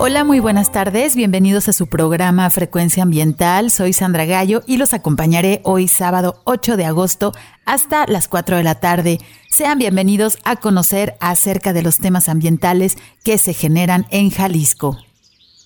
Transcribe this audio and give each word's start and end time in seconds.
Hola, 0.00 0.22
muy 0.22 0.38
buenas 0.38 0.70
tardes. 0.70 1.16
Bienvenidos 1.16 1.68
a 1.68 1.72
su 1.72 1.88
programa 1.88 2.48
Frecuencia 2.50 3.02
Ambiental. 3.02 3.68
Soy 3.72 3.92
Sandra 3.92 4.26
Gallo 4.26 4.62
y 4.64 4.76
los 4.76 4.94
acompañaré 4.94 5.60
hoy 5.64 5.88
sábado 5.88 6.40
8 6.44 6.76
de 6.76 6.84
agosto 6.84 7.32
hasta 7.64 8.06
las 8.06 8.28
4 8.28 8.58
de 8.58 8.62
la 8.62 8.76
tarde. 8.76 9.18
Sean 9.50 9.76
bienvenidos 9.80 10.38
a 10.44 10.54
conocer 10.54 11.16
acerca 11.18 11.72
de 11.72 11.82
los 11.82 11.98
temas 11.98 12.28
ambientales 12.28 12.96
que 13.24 13.38
se 13.38 13.54
generan 13.54 14.06
en 14.10 14.30
Jalisco. 14.30 14.96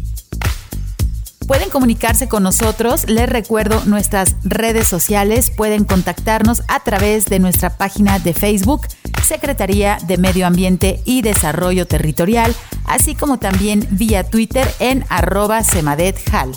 Pueden 1.48 1.70
comunicarse 1.70 2.28
con 2.28 2.42
nosotros, 2.42 3.08
les 3.08 3.30
recuerdo 3.30 3.84
nuestras 3.86 4.36
redes 4.44 4.88
sociales, 4.88 5.52
pueden 5.52 5.86
contactarnos 5.86 6.64
a 6.68 6.80
través 6.80 7.26
de 7.26 7.40
nuestra 7.40 7.78
página 7.78 8.18
de 8.18 8.34
Facebook, 8.34 8.88
Secretaría 9.24 10.00
de 10.08 10.18
Medio 10.18 10.48
Ambiente 10.48 11.02
y 11.06 11.22
Desarrollo 11.22 11.86
Territorial, 11.86 12.56
así 12.86 13.14
como 13.14 13.38
también 13.38 13.88
vía 13.92 14.24
Twitter 14.24 14.68
en 14.80 15.06
arroba 15.10 15.64
semadethal. 15.64 16.52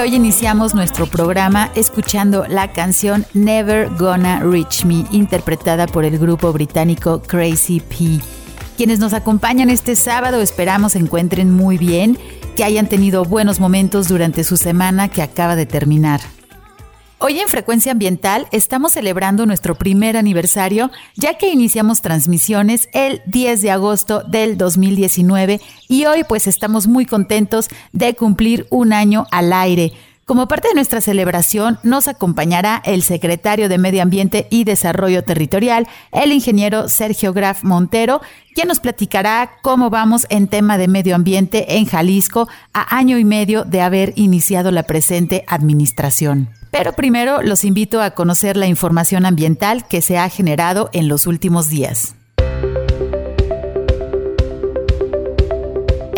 Hoy 0.00 0.14
iniciamos 0.14 0.74
nuestro 0.74 1.06
programa 1.06 1.70
escuchando 1.74 2.46
la 2.48 2.72
canción 2.72 3.26
Never 3.34 3.90
Gonna 3.98 4.40
Reach 4.40 4.84
Me, 4.86 5.04
interpretada 5.10 5.86
por 5.86 6.06
el 6.06 6.18
grupo 6.18 6.52
británico 6.52 7.20
Crazy 7.20 7.80
P. 7.80 8.20
Quienes 8.78 8.98
nos 8.98 9.12
acompañan 9.12 9.68
este 9.68 9.96
sábado 9.96 10.40
esperamos 10.40 10.92
se 10.92 11.00
encuentren 11.00 11.50
muy 11.50 11.76
bien, 11.76 12.18
que 12.56 12.64
hayan 12.64 12.88
tenido 12.88 13.24
buenos 13.24 13.60
momentos 13.60 14.08
durante 14.08 14.42
su 14.42 14.56
semana 14.56 15.08
que 15.08 15.20
acaba 15.20 15.54
de 15.54 15.66
terminar. 15.66 16.20
Hoy 17.22 17.38
en 17.38 17.48
Frecuencia 17.48 17.92
Ambiental 17.92 18.48
estamos 18.50 18.92
celebrando 18.92 19.44
nuestro 19.44 19.74
primer 19.74 20.16
aniversario, 20.16 20.90
ya 21.16 21.36
que 21.36 21.50
iniciamos 21.50 22.00
transmisiones 22.00 22.88
el 22.94 23.20
10 23.26 23.60
de 23.60 23.70
agosto 23.70 24.22
del 24.22 24.56
2019 24.56 25.60
y 25.86 26.06
hoy 26.06 26.24
pues 26.24 26.46
estamos 26.46 26.86
muy 26.86 27.04
contentos 27.04 27.68
de 27.92 28.14
cumplir 28.14 28.66
un 28.70 28.94
año 28.94 29.26
al 29.32 29.52
aire. 29.52 29.92
Como 30.30 30.46
parte 30.46 30.68
de 30.68 30.74
nuestra 30.74 31.00
celebración 31.00 31.80
nos 31.82 32.06
acompañará 32.06 32.80
el 32.84 33.02
secretario 33.02 33.68
de 33.68 33.78
Medio 33.78 34.00
Ambiente 34.00 34.46
y 34.48 34.62
Desarrollo 34.62 35.24
Territorial, 35.24 35.88
el 36.12 36.30
ingeniero 36.30 36.88
Sergio 36.88 37.32
Graf 37.32 37.64
Montero, 37.64 38.20
quien 38.54 38.68
nos 38.68 38.78
platicará 38.78 39.50
cómo 39.60 39.90
vamos 39.90 40.28
en 40.30 40.46
tema 40.46 40.78
de 40.78 40.86
medio 40.86 41.16
ambiente 41.16 41.78
en 41.78 41.84
Jalisco 41.84 42.48
a 42.72 42.96
año 42.96 43.18
y 43.18 43.24
medio 43.24 43.64
de 43.64 43.80
haber 43.80 44.12
iniciado 44.14 44.70
la 44.70 44.84
presente 44.84 45.42
administración. 45.48 46.48
Pero 46.70 46.92
primero 46.92 47.42
los 47.42 47.64
invito 47.64 48.00
a 48.00 48.12
conocer 48.12 48.56
la 48.56 48.68
información 48.68 49.26
ambiental 49.26 49.88
que 49.88 50.00
se 50.00 50.16
ha 50.16 50.28
generado 50.28 50.90
en 50.92 51.08
los 51.08 51.26
últimos 51.26 51.68
días. 51.68 52.14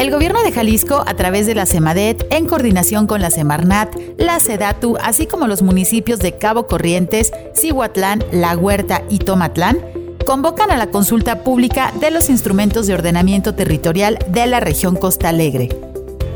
El 0.03 0.11
gobierno 0.11 0.43
de 0.43 0.51
Jalisco, 0.51 1.05
a 1.07 1.15
través 1.15 1.47
de 1.47 1.55
la 1.55 1.65
CEMADET, 1.65 2.27
en 2.33 2.47
coordinación 2.47 3.07
con 3.07 3.21
la 3.21 3.31
Semarnat, 3.31 3.95
la 4.17 4.41
SEDATU, 4.41 4.97
así 5.01 5.27
como 5.27 5.47
los 5.47 5.63
municipios 5.63 6.19
de 6.19 6.37
Cabo 6.39 6.67
Corrientes, 6.67 7.31
Cihuatlán, 7.55 8.25
La 8.33 8.57
Huerta 8.57 9.05
y 9.09 9.21
Tomatlán, 9.21 9.79
convocan 10.27 10.73
a 10.73 10.77
la 10.77 10.89
consulta 10.89 11.45
pública 11.45 11.93
de 12.01 12.11
los 12.11 12.31
instrumentos 12.31 12.89
de 12.89 12.95
ordenamiento 12.95 13.55
territorial 13.55 14.19
de 14.27 14.45
la 14.47 14.59
región 14.59 14.97
Costa 14.97 15.29
Alegre. 15.29 15.69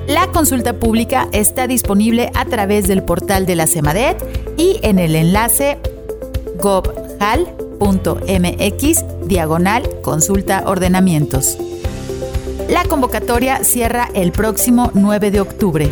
La 0.07 0.29
consulta 0.29 0.75
pública 0.75 1.27
está 1.33 1.67
disponible 1.67 2.31
a 2.35 2.45
través 2.45 2.87
del 2.87 3.03
portal 3.03 3.47
de 3.47 3.57
la 3.57 3.67
CEMADET 3.67 4.23
y 4.57 4.79
en 4.83 5.01
el 5.01 5.17
enlace 5.17 5.79
gobhal.mx 6.61 6.95
diagonal 9.27 9.91
consulta 10.03 10.63
ordenamientos. 10.67 11.59
La 12.69 12.85
convocatoria 12.85 13.63
cierra 13.63 14.09
el 14.13 14.33
próximo 14.33 14.91
9 14.95 15.31
de 15.31 15.41
octubre. 15.41 15.89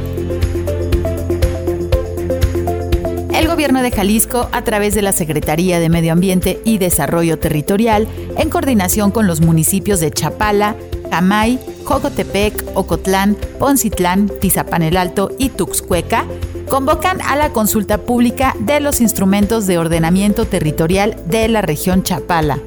El 3.32 3.46
gobierno 3.46 3.80
de 3.80 3.92
Jalisco, 3.92 4.48
a 4.50 4.62
través 4.62 4.94
de 4.94 5.02
la 5.02 5.12
Secretaría 5.12 5.78
de 5.78 5.88
Medio 5.88 6.12
Ambiente 6.12 6.60
y 6.64 6.78
Desarrollo 6.78 7.38
Territorial, 7.38 8.08
en 8.36 8.50
coordinación 8.50 9.12
con 9.12 9.28
los 9.28 9.40
municipios 9.40 10.00
de 10.00 10.10
Chapala, 10.10 10.74
Jamay, 11.10 11.60
Jocotepec, 11.84 12.64
Ocotlán, 12.74 13.36
Poncitlán, 13.60 14.28
Tizapán 14.40 14.82
el 14.82 14.96
Alto 14.96 15.30
y 15.38 15.50
Tuxcueca, 15.50 16.24
convocan 16.68 17.20
a 17.22 17.36
la 17.36 17.50
consulta 17.50 17.98
pública 17.98 18.56
de 18.58 18.80
los 18.80 19.00
instrumentos 19.00 19.68
de 19.68 19.78
ordenamiento 19.78 20.44
territorial 20.44 21.16
de 21.26 21.46
la 21.48 21.62
región 21.62 22.02
Chapala. 22.02 22.58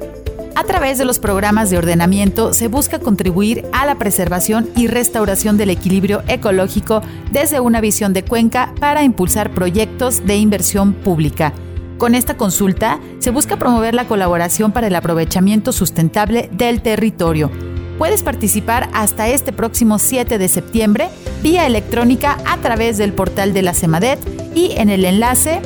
A 0.58 0.64
través 0.64 0.98
de 0.98 1.04
los 1.04 1.20
programas 1.20 1.70
de 1.70 1.78
ordenamiento 1.78 2.52
se 2.52 2.66
busca 2.66 2.98
contribuir 2.98 3.64
a 3.72 3.86
la 3.86 3.94
preservación 3.94 4.68
y 4.74 4.88
restauración 4.88 5.56
del 5.56 5.70
equilibrio 5.70 6.24
ecológico 6.26 7.00
desde 7.30 7.60
una 7.60 7.80
visión 7.80 8.12
de 8.12 8.24
cuenca 8.24 8.74
para 8.80 9.04
impulsar 9.04 9.54
proyectos 9.54 10.26
de 10.26 10.36
inversión 10.36 10.94
pública. 10.94 11.52
Con 11.96 12.16
esta 12.16 12.36
consulta 12.36 12.98
se 13.20 13.30
busca 13.30 13.56
promover 13.56 13.94
la 13.94 14.08
colaboración 14.08 14.72
para 14.72 14.88
el 14.88 14.96
aprovechamiento 14.96 15.70
sustentable 15.70 16.50
del 16.52 16.82
territorio 16.82 17.52
Puedes 17.98 18.22
participar 18.22 18.88
hasta 18.94 19.28
este 19.28 19.52
próximo 19.52 19.98
7 19.98 20.38
de 20.38 20.48
septiembre 20.48 21.08
vía 21.42 21.66
electrónica 21.66 22.38
a 22.46 22.56
través 22.58 22.96
del 22.96 23.12
portal 23.12 23.52
de 23.52 23.62
la 23.62 23.74
CEMADET 23.74 24.20
y 24.54 24.70
en 24.76 24.88
el 24.88 25.04
enlace 25.04 25.60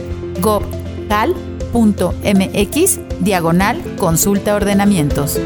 gobtal.mx 1.73 3.01
diagonal 3.21 3.83
consulta 3.97 4.55
ordenamientos. 4.55 5.41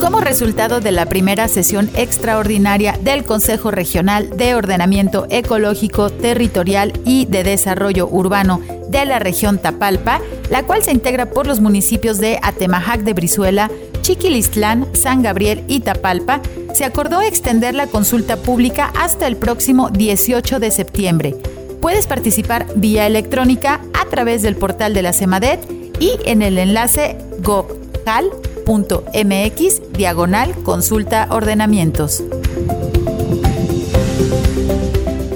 Como 0.00 0.20
resultado 0.20 0.80
de 0.80 0.92
la 0.92 1.06
primera 1.06 1.48
sesión 1.48 1.90
extraordinaria 1.96 2.98
del 3.02 3.24
Consejo 3.24 3.70
Regional 3.70 4.30
de 4.36 4.54
Ordenamiento 4.54 5.26
Ecológico, 5.30 6.10
Territorial 6.10 6.92
y 7.04 7.26
de 7.26 7.42
Desarrollo 7.42 8.08
Urbano 8.08 8.60
de 8.88 9.04
la 9.04 9.18
región 9.18 9.58
Tapalpa, 9.58 10.20
la 10.48 10.62
cual 10.62 10.82
se 10.82 10.92
integra 10.92 11.26
por 11.30 11.46
los 11.46 11.60
municipios 11.60 12.18
de 12.18 12.38
Atemajac 12.42 13.00
de 13.00 13.14
Brizuela, 13.14 13.70
Chiquilistlán, 14.02 14.86
San 14.94 15.22
Gabriel 15.22 15.64
y 15.66 15.80
Tapalpa, 15.80 16.40
se 16.72 16.84
acordó 16.84 17.20
extender 17.20 17.74
la 17.74 17.88
consulta 17.88 18.36
pública 18.36 18.92
hasta 18.96 19.26
el 19.26 19.36
próximo 19.36 19.90
18 19.90 20.60
de 20.60 20.70
septiembre. 20.70 21.34
Puedes 21.80 22.06
participar 22.06 22.66
vía 22.74 23.06
electrónica 23.06 23.80
a 23.94 24.06
través 24.06 24.42
del 24.42 24.56
portal 24.56 24.94
de 24.94 25.02
la 25.02 25.12
CEMADET 25.12 25.60
y 26.00 26.12
en 26.24 26.42
el 26.42 26.58
enlace 26.58 27.16
gobcal.mx 27.42 28.42
diagonal 29.92 30.54
consulta 30.62 31.28
ordenamientos. 31.30 32.22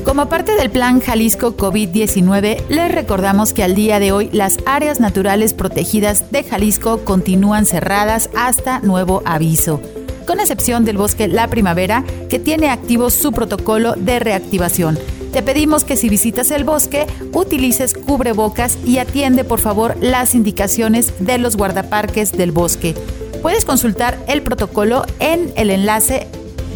Como 0.05 0.29
parte 0.29 0.55
del 0.55 0.71
plan 0.71 1.01
Jalisco 1.01 1.57
COVID-19, 1.57 2.67
les 2.69 2.93
recordamos 2.93 3.53
que 3.53 3.63
al 3.63 3.75
día 3.75 3.99
de 4.01 4.13
hoy 4.13 4.29
las 4.33 4.59
áreas 4.67 5.01
naturales 5.01 5.55
protegidas 5.55 6.31
de 6.31 6.43
Jalisco 6.43 7.05
continúan 7.05 7.65
cerradas 7.65 8.29
hasta 8.37 8.81
nuevo 8.81 9.23
aviso, 9.25 9.81
con 10.27 10.41
excepción 10.41 10.85
del 10.85 10.99
bosque 10.99 11.29
La 11.29 11.49
Primavera, 11.49 12.05
que 12.29 12.39
tiene 12.39 12.69
activo 12.71 13.09
su 13.09 13.33
protocolo 13.33 13.95
de 13.95 14.19
reactivación. 14.19 14.99
Te 15.33 15.43
pedimos 15.43 15.85
que 15.85 15.97
si 15.97 16.09
visitas 16.09 16.51
el 16.51 16.65
bosque, 16.65 17.07
utilices 17.33 17.95
cubrebocas 17.95 18.79
y 18.85 18.99
atiende 18.99 19.45
por 19.45 19.61
favor 19.61 19.97
las 20.01 20.35
indicaciones 20.35 21.13
de 21.21 21.39
los 21.39 21.57
guardaparques 21.57 22.33
del 22.33 22.51
bosque. 22.51 22.95
Puedes 23.41 23.65
consultar 23.65 24.19
el 24.27 24.43
protocolo 24.43 25.05
en 25.21 25.53
el 25.57 25.71
enlace 25.71 26.27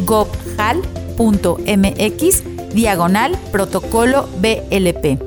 gobhal.mx 0.05 0.83
diagonal 2.73 3.37
protocolo 3.51 4.29
BLP. 4.39 5.19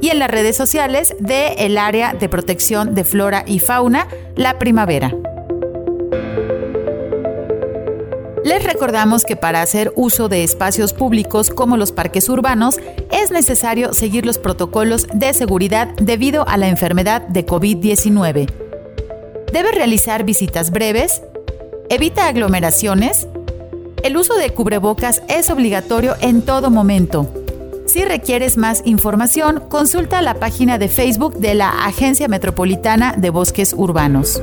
Y 0.00 0.10
en 0.10 0.18
las 0.18 0.30
redes 0.30 0.56
sociales 0.56 1.14
de 1.18 1.54
el 1.58 1.78
área 1.78 2.12
de 2.12 2.28
protección 2.28 2.94
de 2.94 3.04
flora 3.04 3.44
y 3.46 3.60
fauna, 3.60 4.08
la 4.36 4.58
primavera. 4.58 5.14
Les 8.44 8.62
recordamos 8.62 9.24
que 9.24 9.36
para 9.36 9.62
hacer 9.62 9.90
uso 9.96 10.28
de 10.28 10.44
espacios 10.44 10.92
públicos 10.92 11.48
como 11.48 11.78
los 11.78 11.92
parques 11.92 12.28
urbanos 12.28 12.78
es 13.10 13.30
necesario 13.30 13.94
seguir 13.94 14.26
los 14.26 14.36
protocolos 14.36 15.06
de 15.14 15.32
seguridad 15.32 15.88
debido 15.96 16.46
a 16.46 16.58
la 16.58 16.68
enfermedad 16.68 17.22
de 17.22 17.46
COVID-19. 17.46 18.50
Debe 19.50 19.72
realizar 19.72 20.24
visitas 20.24 20.70
breves, 20.70 21.22
evita 21.88 22.28
aglomeraciones, 22.28 23.26
el 24.02 24.18
uso 24.18 24.34
de 24.34 24.50
cubrebocas 24.50 25.22
es 25.28 25.48
obligatorio 25.48 26.14
en 26.20 26.42
todo 26.42 26.70
momento. 26.70 27.32
Si 27.86 28.04
requieres 28.04 28.58
más 28.58 28.82
información, 28.84 29.62
consulta 29.70 30.20
la 30.20 30.34
página 30.34 30.76
de 30.76 30.88
Facebook 30.88 31.38
de 31.38 31.54
la 31.54 31.86
Agencia 31.86 32.28
Metropolitana 32.28 33.14
de 33.16 33.30
Bosques 33.30 33.72
Urbanos. 33.74 34.42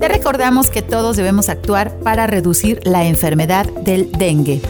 Te 0.00 0.08
recordamos 0.08 0.70
que 0.70 0.82
todos 0.82 1.16
debemos 1.16 1.48
actuar 1.48 1.94
para 1.98 2.26
reducir 2.26 2.80
la 2.84 3.04
enfermedad 3.04 3.66
del 3.66 4.10
dengue. 4.10 4.62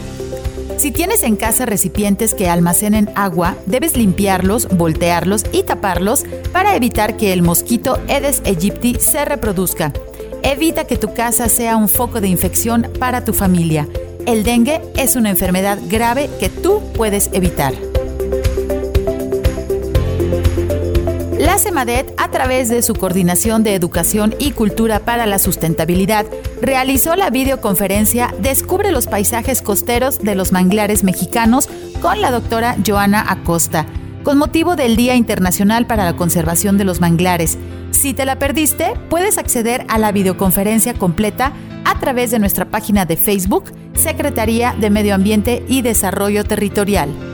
Si 0.77 0.91
tienes 0.91 1.23
en 1.23 1.37
casa 1.37 1.65
recipientes 1.65 2.33
que 2.33 2.49
almacenen 2.49 3.09
agua, 3.15 3.55
debes 3.65 3.95
limpiarlos, 3.95 4.67
voltearlos 4.67 5.45
y 5.51 5.63
taparlos 5.63 6.25
para 6.51 6.75
evitar 6.75 7.15
que 7.17 7.31
el 7.31 7.43
mosquito 7.43 7.97
Aedes 8.09 8.41
aegypti 8.45 8.95
se 8.99 9.23
reproduzca 9.23 9.93
Evita 10.43 10.85
que 10.85 10.97
tu 10.97 11.13
casa 11.13 11.47
sea 11.49 11.77
un 11.77 11.87
foco 11.87 12.19
de 12.19 12.27
infección 12.27 12.87
para 12.99 13.23
tu 13.23 13.31
familia. 13.31 13.87
El 14.25 14.43
dengue 14.43 14.81
es 14.97 15.15
una 15.15 15.29
enfermedad 15.29 15.77
grave 15.87 16.29
que 16.39 16.49
tú 16.49 16.81
puedes 16.95 17.29
evitar. 17.31 17.73
La 21.41 21.57
CEMADET, 21.57 22.13
a 22.17 22.29
través 22.29 22.69
de 22.69 22.83
su 22.83 22.93
Coordinación 22.93 23.63
de 23.63 23.73
Educación 23.73 24.35
y 24.37 24.51
Cultura 24.51 24.99
para 24.99 25.25
la 25.25 25.39
Sustentabilidad, 25.39 26.27
realizó 26.61 27.15
la 27.15 27.31
videoconferencia 27.31 28.31
Descubre 28.39 28.91
los 28.91 29.07
paisajes 29.07 29.63
costeros 29.63 30.19
de 30.19 30.35
los 30.35 30.51
manglares 30.51 31.03
mexicanos 31.03 31.67
con 31.99 32.21
la 32.21 32.29
doctora 32.29 32.77
Joana 32.85 33.25
Acosta, 33.27 33.87
con 34.21 34.37
motivo 34.37 34.75
del 34.75 34.95
Día 34.95 35.15
Internacional 35.15 35.87
para 35.87 36.05
la 36.05 36.15
Conservación 36.15 36.77
de 36.77 36.83
los 36.83 37.01
Manglares. 37.01 37.57
Si 37.89 38.13
te 38.13 38.25
la 38.25 38.37
perdiste, 38.37 38.93
puedes 39.09 39.39
acceder 39.39 39.83
a 39.87 39.97
la 39.97 40.11
videoconferencia 40.11 40.93
completa 40.93 41.53
a 41.85 41.99
través 41.99 42.29
de 42.29 42.37
nuestra 42.37 42.65
página 42.65 43.05
de 43.05 43.17
Facebook, 43.17 43.73
Secretaría 43.95 44.75
de 44.79 44.91
Medio 44.91 45.15
Ambiente 45.15 45.65
y 45.67 45.81
Desarrollo 45.81 46.43
Territorial. 46.43 47.30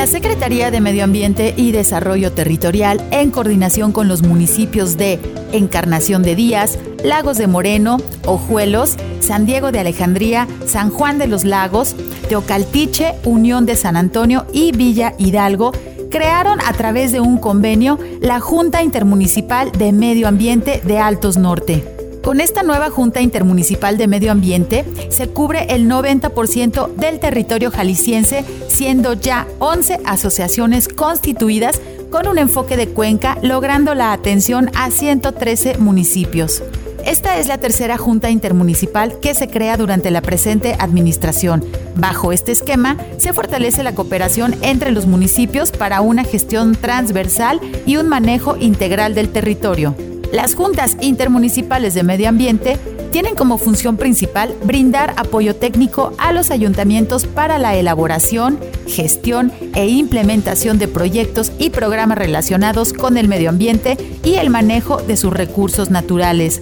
La 0.00 0.06
Secretaría 0.06 0.70
de 0.70 0.80
Medio 0.80 1.04
Ambiente 1.04 1.52
y 1.58 1.72
Desarrollo 1.72 2.32
Territorial, 2.32 3.06
en 3.10 3.30
coordinación 3.30 3.92
con 3.92 4.08
los 4.08 4.22
municipios 4.22 4.96
de 4.96 5.20
Encarnación 5.52 6.22
de 6.22 6.34
Díaz, 6.34 6.78
Lagos 7.04 7.36
de 7.36 7.46
Moreno, 7.46 7.98
Ojuelos, 8.24 8.96
San 9.20 9.44
Diego 9.44 9.72
de 9.72 9.80
Alejandría, 9.80 10.48
San 10.64 10.88
Juan 10.88 11.18
de 11.18 11.26
los 11.26 11.44
Lagos, 11.44 11.96
Teocaltiche, 12.30 13.12
Unión 13.26 13.66
de 13.66 13.76
San 13.76 13.94
Antonio 13.94 14.46
y 14.54 14.72
Villa 14.72 15.12
Hidalgo, 15.18 15.72
crearon 16.10 16.60
a 16.62 16.72
través 16.72 17.12
de 17.12 17.20
un 17.20 17.36
convenio 17.36 17.98
la 18.22 18.40
Junta 18.40 18.82
Intermunicipal 18.82 19.70
de 19.70 19.92
Medio 19.92 20.28
Ambiente 20.28 20.80
de 20.82 20.98
Altos 20.98 21.36
Norte. 21.36 21.99
Con 22.22 22.40
esta 22.40 22.62
nueva 22.62 22.90
Junta 22.90 23.22
Intermunicipal 23.22 23.96
de 23.96 24.06
Medio 24.06 24.30
Ambiente 24.30 24.84
se 25.08 25.28
cubre 25.28 25.66
el 25.70 25.88
90% 25.88 26.94
del 26.94 27.18
territorio 27.18 27.70
jalisciense, 27.70 28.44
siendo 28.68 29.14
ya 29.14 29.46
11 29.58 30.00
asociaciones 30.04 30.88
constituidas 30.88 31.80
con 32.10 32.28
un 32.28 32.38
enfoque 32.38 32.76
de 32.76 32.88
cuenca, 32.88 33.38
logrando 33.42 33.94
la 33.94 34.12
atención 34.12 34.70
a 34.74 34.90
113 34.90 35.78
municipios. 35.78 36.62
Esta 37.06 37.38
es 37.38 37.48
la 37.48 37.56
tercera 37.56 37.96
Junta 37.96 38.28
Intermunicipal 38.28 39.18
que 39.20 39.34
se 39.34 39.48
crea 39.48 39.78
durante 39.78 40.10
la 40.10 40.20
presente 40.20 40.76
administración. 40.78 41.64
Bajo 41.96 42.32
este 42.32 42.52
esquema, 42.52 42.98
se 43.16 43.32
fortalece 43.32 43.82
la 43.82 43.94
cooperación 43.94 44.54
entre 44.60 44.90
los 44.90 45.06
municipios 45.06 45.70
para 45.70 46.02
una 46.02 46.24
gestión 46.24 46.74
transversal 46.74 47.60
y 47.86 47.96
un 47.96 48.08
manejo 48.08 48.58
integral 48.58 49.14
del 49.14 49.30
territorio. 49.30 49.94
Las 50.32 50.54
juntas 50.54 50.96
intermunicipales 51.00 51.94
de 51.94 52.04
medio 52.04 52.28
ambiente 52.28 52.78
tienen 53.10 53.34
como 53.34 53.58
función 53.58 53.96
principal 53.96 54.54
brindar 54.62 55.14
apoyo 55.16 55.56
técnico 55.56 56.12
a 56.18 56.32
los 56.32 56.52
ayuntamientos 56.52 57.26
para 57.26 57.58
la 57.58 57.74
elaboración, 57.74 58.60
gestión 58.86 59.52
e 59.74 59.88
implementación 59.88 60.78
de 60.78 60.86
proyectos 60.86 61.50
y 61.58 61.70
programas 61.70 62.18
relacionados 62.18 62.92
con 62.92 63.16
el 63.16 63.26
medio 63.26 63.48
ambiente 63.48 63.96
y 64.22 64.34
el 64.34 64.50
manejo 64.50 64.98
de 64.98 65.16
sus 65.16 65.32
recursos 65.32 65.90
naturales. 65.90 66.60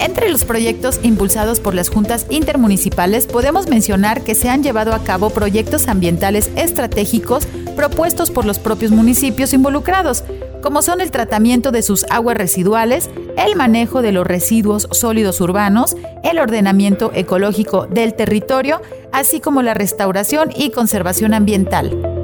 Entre 0.00 0.28
los 0.30 0.44
proyectos 0.44 0.98
impulsados 1.04 1.60
por 1.60 1.74
las 1.74 1.90
juntas 1.90 2.26
intermunicipales 2.30 3.26
podemos 3.26 3.68
mencionar 3.68 4.22
que 4.22 4.34
se 4.34 4.48
han 4.48 4.64
llevado 4.64 4.92
a 4.92 5.04
cabo 5.04 5.30
proyectos 5.30 5.86
ambientales 5.86 6.50
estratégicos 6.56 7.46
propuestos 7.76 8.32
por 8.32 8.44
los 8.44 8.58
propios 8.58 8.90
municipios 8.90 9.52
involucrados, 9.52 10.24
como 10.62 10.82
son 10.82 11.00
el 11.00 11.10
tratamiento 11.10 11.70
de 11.70 11.82
sus 11.82 12.04
aguas 12.10 12.36
residuales, 12.36 13.10
el 13.36 13.56
manejo 13.56 14.02
de 14.02 14.12
los 14.12 14.26
residuos 14.26 14.88
sólidos 14.92 15.40
urbanos, 15.40 15.96
el 16.22 16.38
ordenamiento 16.38 17.10
ecológico 17.14 17.86
del 17.86 18.14
territorio, 18.14 18.80
así 19.12 19.40
como 19.40 19.62
la 19.62 19.74
restauración 19.74 20.50
y 20.54 20.70
conservación 20.70 21.34
ambiental. 21.34 22.18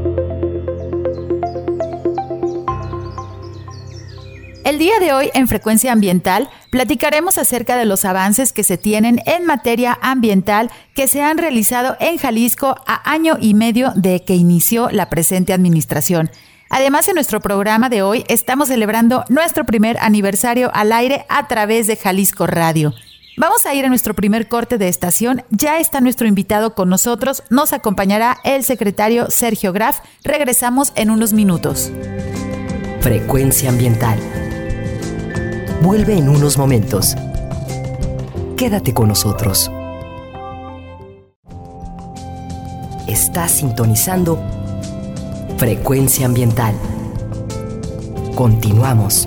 El 4.64 4.78
día 4.78 4.98
de 4.98 5.12
hoy 5.12 5.30
en 5.34 5.46
Frecuencia 5.46 5.92
Ambiental 5.92 6.48
platicaremos 6.70 7.36
acerca 7.36 7.76
de 7.76 7.84
los 7.84 8.06
avances 8.06 8.52
que 8.52 8.64
se 8.64 8.78
tienen 8.78 9.20
en 9.26 9.44
materia 9.44 9.98
ambiental 10.00 10.70
que 10.94 11.06
se 11.06 11.20
han 11.22 11.36
realizado 11.36 11.98
en 12.00 12.16
Jalisco 12.16 12.74
a 12.86 13.10
año 13.10 13.36
y 13.38 13.52
medio 13.52 13.92
de 13.94 14.24
que 14.24 14.34
inició 14.34 14.88
la 14.90 15.10
presente 15.10 15.52
administración. 15.52 16.30
Además, 16.76 17.06
en 17.06 17.14
nuestro 17.14 17.38
programa 17.38 17.88
de 17.88 18.02
hoy 18.02 18.24
estamos 18.26 18.66
celebrando 18.66 19.24
nuestro 19.28 19.64
primer 19.64 19.96
aniversario 19.98 20.72
al 20.74 20.90
aire 20.90 21.24
a 21.28 21.46
través 21.46 21.86
de 21.86 21.94
Jalisco 21.94 22.48
Radio. 22.48 22.92
Vamos 23.36 23.64
a 23.64 23.74
ir 23.74 23.84
a 23.84 23.88
nuestro 23.88 24.12
primer 24.14 24.48
corte 24.48 24.76
de 24.76 24.88
estación. 24.88 25.44
Ya 25.50 25.78
está 25.78 26.00
nuestro 26.00 26.26
invitado 26.26 26.74
con 26.74 26.88
nosotros. 26.88 27.44
Nos 27.48 27.72
acompañará 27.72 28.38
el 28.42 28.64
secretario 28.64 29.30
Sergio 29.30 29.72
Graf. 29.72 30.00
Regresamos 30.24 30.90
en 30.96 31.10
unos 31.10 31.32
minutos. 31.32 31.92
Frecuencia 33.02 33.70
ambiental. 33.70 34.18
Vuelve 35.80 36.18
en 36.18 36.28
unos 36.28 36.58
momentos. 36.58 37.14
Quédate 38.56 38.92
con 38.92 39.06
nosotros. 39.06 39.70
Estás 43.06 43.52
sintonizando 43.52 44.63
Frecuencia 45.64 46.26
ambiental. 46.26 46.74
Continuamos. 48.36 49.26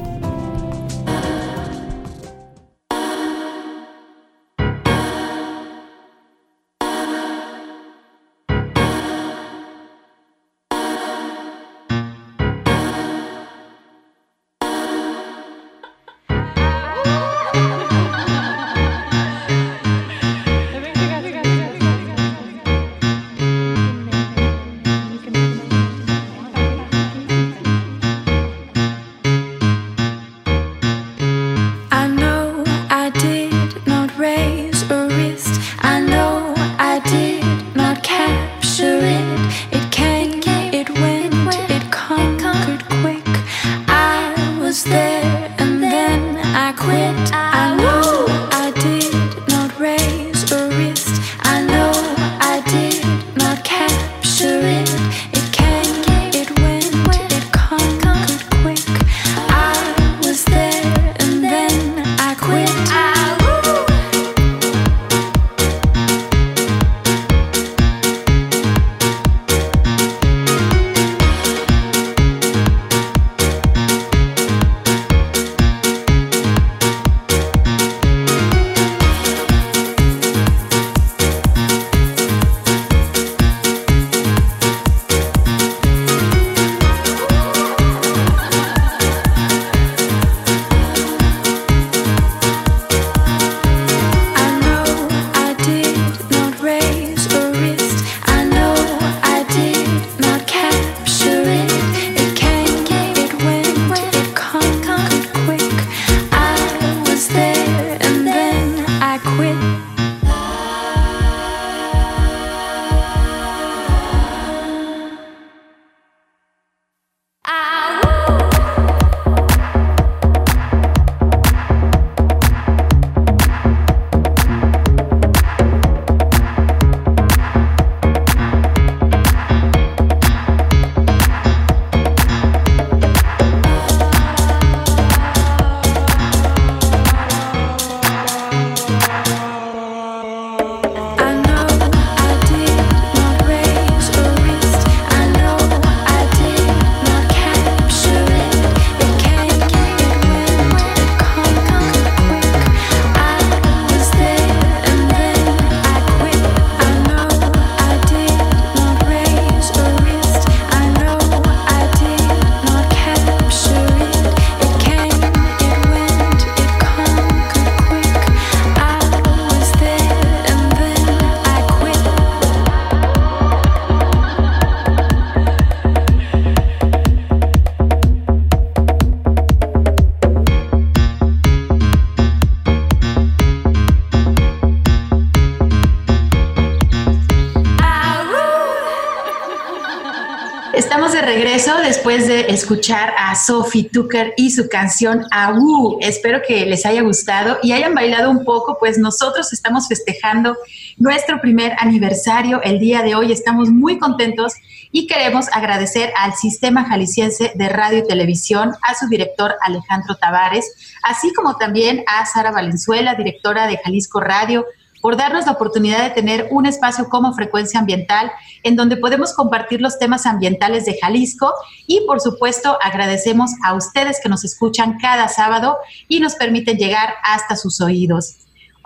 Después 192.07 192.29
de 192.29 192.53
escuchar 192.53 193.13
a 193.17 193.35
Sophie 193.35 193.89
Tucker 193.91 194.33
y 194.37 194.51
su 194.51 194.69
canción 194.69 195.25
Agu. 195.29 195.97
Espero 195.99 196.39
que 196.47 196.65
les 196.65 196.85
haya 196.85 197.01
gustado 197.01 197.57
y 197.61 197.73
hayan 197.73 197.93
bailado 197.93 198.31
un 198.31 198.45
poco, 198.45 198.77
pues 198.79 198.97
nosotros 198.97 199.51
estamos 199.51 199.89
festejando 199.89 200.55
nuestro 200.95 201.41
primer 201.41 201.73
aniversario 201.79 202.61
el 202.63 202.79
día 202.79 203.01
de 203.01 203.13
hoy. 203.13 203.33
Estamos 203.33 203.71
muy 203.71 203.99
contentos 203.99 204.53
y 204.89 205.05
queremos 205.05 205.47
agradecer 205.51 206.13
al 206.17 206.33
Sistema 206.33 206.85
Jalisciense 206.85 207.51
de 207.55 207.67
Radio 207.67 207.99
y 207.99 208.07
Televisión, 208.07 208.71
a 208.83 208.95
su 208.95 209.09
director 209.09 209.55
Alejandro 209.61 210.15
Tavares, 210.15 210.95
así 211.03 211.33
como 211.33 211.57
también 211.57 212.05
a 212.07 212.25
Sara 212.25 212.51
Valenzuela, 212.51 213.15
directora 213.15 213.67
de 213.67 213.79
Jalisco 213.83 214.21
Radio, 214.21 214.65
por 215.01 215.17
darnos 215.17 215.45
la 215.45 215.53
oportunidad 215.53 216.03
de 216.03 216.09
tener 216.11 216.47
un 216.51 216.65
espacio 216.65 217.09
como 217.09 217.33
Frecuencia 217.33 217.79
Ambiental 217.79 218.31
en 218.63 218.75
donde 218.75 218.97
podemos 218.97 219.33
compartir 219.33 219.81
los 219.81 219.99
temas 219.99 220.25
ambientales 220.25 220.85
de 220.85 220.97
Jalisco 220.99 221.53
y 221.85 222.01
por 222.01 222.19
supuesto 222.19 222.77
agradecemos 222.81 223.51
a 223.63 223.73
ustedes 223.73 224.19
que 224.21 224.29
nos 224.29 224.43
escuchan 224.43 224.97
cada 224.99 225.27
sábado 225.27 225.77
y 226.07 226.19
nos 226.19 226.35
permiten 226.35 226.77
llegar 226.77 227.13
hasta 227.23 227.55
sus 227.55 227.81
oídos. 227.81 228.37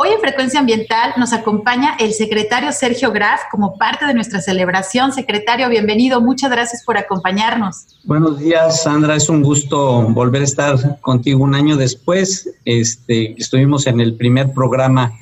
Hoy 0.03 0.09
en 0.09 0.19
Frecuencia 0.19 0.59
Ambiental 0.59 1.13
nos 1.17 1.31
acompaña 1.31 1.95
el 1.99 2.13
secretario 2.13 2.71
Sergio 2.71 3.11
Graf 3.11 3.41
como 3.51 3.77
parte 3.77 4.07
de 4.07 4.15
nuestra 4.15 4.41
celebración. 4.41 5.13
Secretario, 5.13 5.69
bienvenido. 5.69 6.19
Muchas 6.21 6.49
gracias 6.49 6.83
por 6.83 6.97
acompañarnos. 6.97 7.85
Buenos 8.05 8.39
días, 8.39 8.81
Sandra. 8.81 9.15
Es 9.15 9.29
un 9.29 9.43
gusto 9.43 10.01
volver 10.09 10.41
a 10.41 10.45
estar 10.45 10.99
contigo 11.01 11.43
un 11.43 11.53
año 11.53 11.77
después. 11.77 12.49
Este, 12.65 13.39
estuvimos 13.39 13.85
en 13.85 13.99
el 13.99 14.15
primer 14.15 14.53
programa 14.53 15.13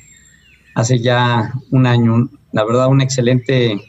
hace 0.74 0.98
ya 0.98 1.52
un 1.70 1.86
año. 1.86 2.28
La 2.52 2.64
verdad, 2.64 2.88
un 2.88 3.00
excelente 3.00 3.80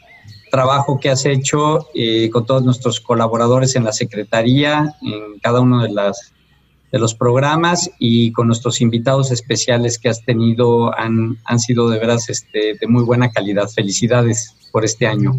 trabajo 0.50 1.00
que 1.00 1.10
has 1.10 1.24
hecho 1.24 1.88
eh, 1.94 2.28
con 2.30 2.44
todos 2.44 2.62
nuestros 2.62 3.00
colaboradores 3.00 3.74
en 3.74 3.84
la 3.84 3.92
Secretaría, 3.92 4.94
en 5.02 5.38
cada 5.40 5.60
uno 5.60 5.82
de, 5.82 5.90
las, 5.90 6.32
de 6.92 6.98
los 6.98 7.14
programas 7.14 7.90
y 7.98 8.32
con 8.32 8.46
nuestros 8.46 8.82
invitados 8.82 9.32
especiales 9.32 9.98
que 9.98 10.10
has 10.10 10.22
tenido 10.22 10.96
han, 10.96 11.38
han 11.46 11.58
sido 11.58 11.88
de 11.88 11.98
veras 11.98 12.28
este, 12.28 12.76
de 12.78 12.86
muy 12.86 13.02
buena 13.02 13.30
calidad. 13.30 13.68
Felicidades 13.68 14.54
por 14.70 14.84
este 14.84 15.06
año. 15.06 15.32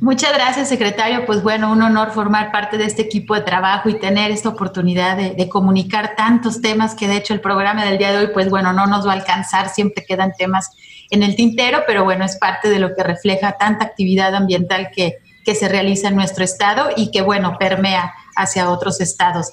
Muchas 0.00 0.32
gracias, 0.34 0.68
secretario. 0.68 1.24
Pues 1.24 1.42
bueno, 1.42 1.70
un 1.70 1.82
honor 1.82 2.10
formar 2.10 2.50
parte 2.50 2.78
de 2.78 2.86
este 2.86 3.02
equipo 3.02 3.34
de 3.34 3.42
trabajo 3.42 3.88
y 3.88 3.98
tener 3.98 4.32
esta 4.32 4.48
oportunidad 4.48 5.16
de, 5.16 5.30
de, 5.30 5.48
comunicar 5.48 6.14
tantos 6.16 6.60
temas 6.60 6.96
que 6.96 7.06
de 7.06 7.16
hecho 7.16 7.32
el 7.32 7.40
programa 7.40 7.84
del 7.84 7.98
día 7.98 8.10
de 8.10 8.18
hoy, 8.18 8.30
pues 8.34 8.50
bueno, 8.50 8.72
no 8.72 8.86
nos 8.86 9.06
va 9.06 9.12
a 9.12 9.16
alcanzar, 9.16 9.68
siempre 9.68 10.04
quedan 10.04 10.32
temas 10.36 10.70
en 11.10 11.22
el 11.22 11.36
tintero, 11.36 11.82
pero 11.86 12.02
bueno, 12.02 12.24
es 12.24 12.36
parte 12.36 12.68
de 12.68 12.80
lo 12.80 12.94
que 12.96 13.04
refleja 13.04 13.52
tanta 13.52 13.84
actividad 13.84 14.34
ambiental 14.34 14.88
que, 14.94 15.18
que 15.44 15.54
se 15.54 15.68
realiza 15.68 16.08
en 16.08 16.16
nuestro 16.16 16.42
estado 16.42 16.88
y 16.96 17.12
que 17.12 17.22
bueno, 17.22 17.56
permea 17.58 18.12
hacia 18.36 18.70
otros 18.70 19.00
estados. 19.00 19.48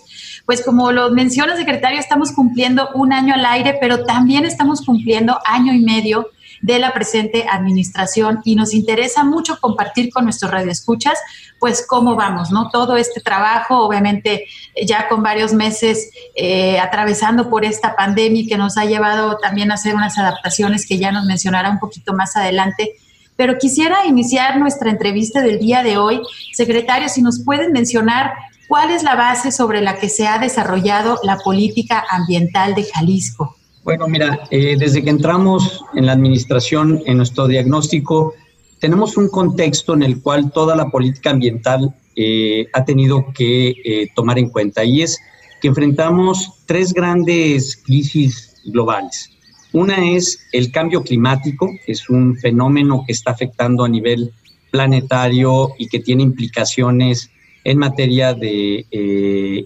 Pues 0.45 0.63
como 0.63 0.91
lo 0.91 1.11
menciona 1.11 1.55
secretario, 1.55 1.99
estamos 1.99 2.31
cumpliendo 2.31 2.89
un 2.95 3.13
año 3.13 3.33
al 3.33 3.45
aire, 3.45 3.77
pero 3.79 4.03
también 4.03 4.45
estamos 4.45 4.85
cumpliendo 4.85 5.39
año 5.45 5.73
y 5.73 5.79
medio 5.79 6.29
de 6.61 6.79
la 6.79 6.93
presente 6.93 7.45
administración 7.49 8.41
y 8.43 8.55
nos 8.55 8.73
interesa 8.73 9.23
mucho 9.23 9.59
compartir 9.59 10.11
con 10.11 10.25
nuestros 10.25 10.51
radioescuchas 10.51 11.17
pues 11.59 11.85
cómo 11.87 12.15
vamos, 12.15 12.51
¿no? 12.51 12.69
Todo 12.69 12.95
este 12.97 13.19
trabajo, 13.19 13.85
obviamente 13.85 14.45
ya 14.85 15.07
con 15.09 15.21
varios 15.21 15.53
meses 15.53 16.09
eh, 16.35 16.79
atravesando 16.79 17.49
por 17.49 17.65
esta 17.65 17.95
pandemia 17.95 18.45
que 18.47 18.57
nos 18.57 18.77
ha 18.77 18.85
llevado 18.85 19.37
también 19.37 19.71
a 19.71 19.75
hacer 19.75 19.93
unas 19.95 20.17
adaptaciones 20.17 20.87
que 20.87 20.97
ya 20.97 21.11
nos 21.11 21.25
mencionará 21.25 21.69
un 21.69 21.79
poquito 21.79 22.13
más 22.13 22.35
adelante. 22.35 22.93
Pero 23.35 23.57
quisiera 23.57 24.05
iniciar 24.05 24.57
nuestra 24.57 24.89
entrevista 24.89 25.41
del 25.41 25.59
día 25.59 25.83
de 25.83 25.97
hoy. 25.97 26.21
Secretario, 26.53 27.07
si 27.07 27.21
nos 27.21 27.43
pueden 27.43 27.71
mencionar 27.71 28.33
cuál 28.69 28.91
es 28.91 29.01
la 29.01 29.15
base 29.15 29.51
sobre 29.51 29.81
la 29.81 29.97
que 29.97 30.09
se 30.09 30.27
ha 30.27 30.37
desarrollado 30.37 31.19
la 31.23 31.39
política 31.39 32.05
ambiental 32.07 32.75
de 32.75 32.83
Jalisco. 32.83 33.55
Bueno, 33.83 34.07
mira, 34.07 34.41
eh, 34.51 34.75
desde 34.77 35.03
que 35.03 35.09
entramos 35.09 35.83
en 35.95 36.05
la 36.05 36.11
administración, 36.11 37.01
en 37.07 37.17
nuestro 37.17 37.47
diagnóstico, 37.47 38.35
tenemos 38.79 39.17
un 39.17 39.27
contexto 39.27 39.95
en 39.95 40.03
el 40.03 40.21
cual 40.21 40.51
toda 40.51 40.75
la 40.75 40.85
política 40.89 41.31
ambiental 41.31 41.95
eh, 42.15 42.67
ha 42.73 42.85
tenido 42.85 43.33
que 43.33 43.69
eh, 43.83 44.09
tomar 44.15 44.37
en 44.37 44.49
cuenta 44.49 44.83
y 44.83 45.01
es 45.01 45.19
que 45.61 45.69
enfrentamos 45.69 46.61
tres 46.67 46.93
grandes 46.93 47.75
crisis 47.75 48.53
globales. 48.65 49.31
Una 49.73 50.11
es 50.11 50.47
el 50.51 50.71
cambio 50.71 51.01
climático, 51.01 51.71
que 51.85 51.93
es 51.93 52.07
un 52.07 52.37
fenómeno 52.37 53.03
que 53.07 53.13
está 53.13 53.31
afectando 53.31 53.83
a 53.83 53.89
nivel 53.89 54.31
planetario 54.69 55.69
y 55.79 55.87
que 55.87 55.99
tiene 55.99 56.21
implicaciones 56.21 57.31
en 57.63 57.77
materia 57.77 58.33
de 58.33 58.85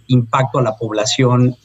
impacto 0.07 0.59
a 0.59 0.63
la 0.63 0.77
población 0.77 1.55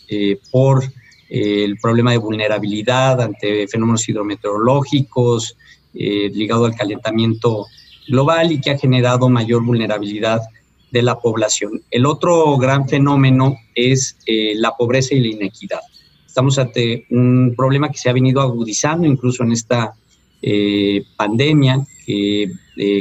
por 0.51 0.85
el 1.29 1.77
problema 1.79 2.13
de 2.13 2.19
vulnerabilidad 2.19 3.21
ante 3.21 3.69
fenómenos 3.69 4.09
hidrometeorológicos 4.09 5.57
eh, 5.95 6.31
ligado 6.33 6.65
al 6.65 6.75
calentamiento 6.75 7.67
global 8.07 8.53
y 8.53 8.61
que 8.61 8.71
ha 8.71 8.79
generado 8.79 9.29
mayor 9.29 9.65
vulnerabilidad 9.65 10.43
de 10.91 11.03
la 11.03 11.19
población. 11.19 11.83
El 11.91 12.07
otro 12.07 12.57
gran 12.57 12.89
fenómeno 12.89 13.57
es 13.75 14.17
eh, 14.27 14.53
la 14.57 14.77
pobreza 14.77 15.15
y 15.15 15.21
la 15.21 15.29
inequidad. 15.29 15.81
Estamos 16.27 16.59
ante 16.59 17.07
un 17.11 17.55
problema 17.57 17.91
que 17.91 17.99
se 17.99 18.09
ha 18.09 18.13
venido 18.13 18.41
agudizando 18.41 19.07
incluso 19.07 19.43
en 19.43 19.53
esta 19.53 19.95
eh, 20.41 21.03
pandemia, 21.17 21.85
que 22.07 22.53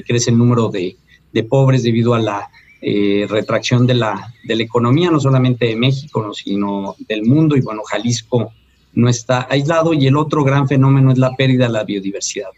crece 0.05 0.31
el 0.31 0.37
número 0.37 0.67
de, 0.67 0.97
de 1.31 1.43
pobres 1.43 1.83
debido 1.83 2.13
a 2.13 2.19
la 2.19 2.49
eh, 2.81 3.25
retracción 3.29 3.87
de 3.87 3.95
la, 3.95 4.33
de 4.43 4.55
la 4.55 4.63
economía, 4.63 5.09
no 5.09 5.19
solamente 5.19 5.65
de 5.65 5.75
México, 5.75 6.33
sino 6.33 6.95
del 7.07 7.23
mundo. 7.23 7.55
Y 7.55 7.61
bueno, 7.61 7.81
Jalisco 7.83 8.51
no 8.93 9.09
está 9.09 9.47
aislado. 9.49 9.93
Y 9.93 10.07
el 10.07 10.17
otro 10.17 10.43
gran 10.43 10.67
fenómeno 10.67 11.11
es 11.11 11.17
la 11.17 11.35
pérdida 11.35 11.65
de 11.65 11.73
la 11.73 11.83
biodiversidad, 11.83 12.49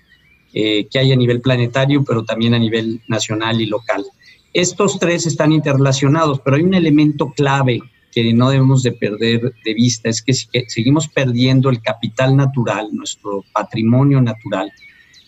eh, 0.53 0.87
que 0.89 0.99
hay 0.99 1.11
a 1.11 1.15
nivel 1.15 1.41
planetario, 1.41 2.03
pero 2.03 2.23
también 2.23 2.53
a 2.53 2.59
nivel 2.59 3.01
nacional 3.07 3.61
y 3.61 3.65
local. 3.65 4.05
Estos 4.53 4.99
tres 4.99 5.25
están 5.27 5.51
interrelacionados, 5.51 6.41
pero 6.41 6.57
hay 6.57 6.63
un 6.63 6.73
elemento 6.73 7.31
clave 7.31 7.81
que 8.11 8.33
no 8.33 8.49
debemos 8.49 8.81
de 8.83 8.91
perder 8.91 9.53
de 9.63 9.73
vista, 9.73 10.09
es 10.09 10.21
que 10.21 10.33
seguimos 10.33 11.07
perdiendo 11.07 11.69
el 11.69 11.81
capital 11.81 12.35
natural, 12.35 12.89
nuestro 12.91 13.43
patrimonio 13.53 14.19
natural, 14.19 14.71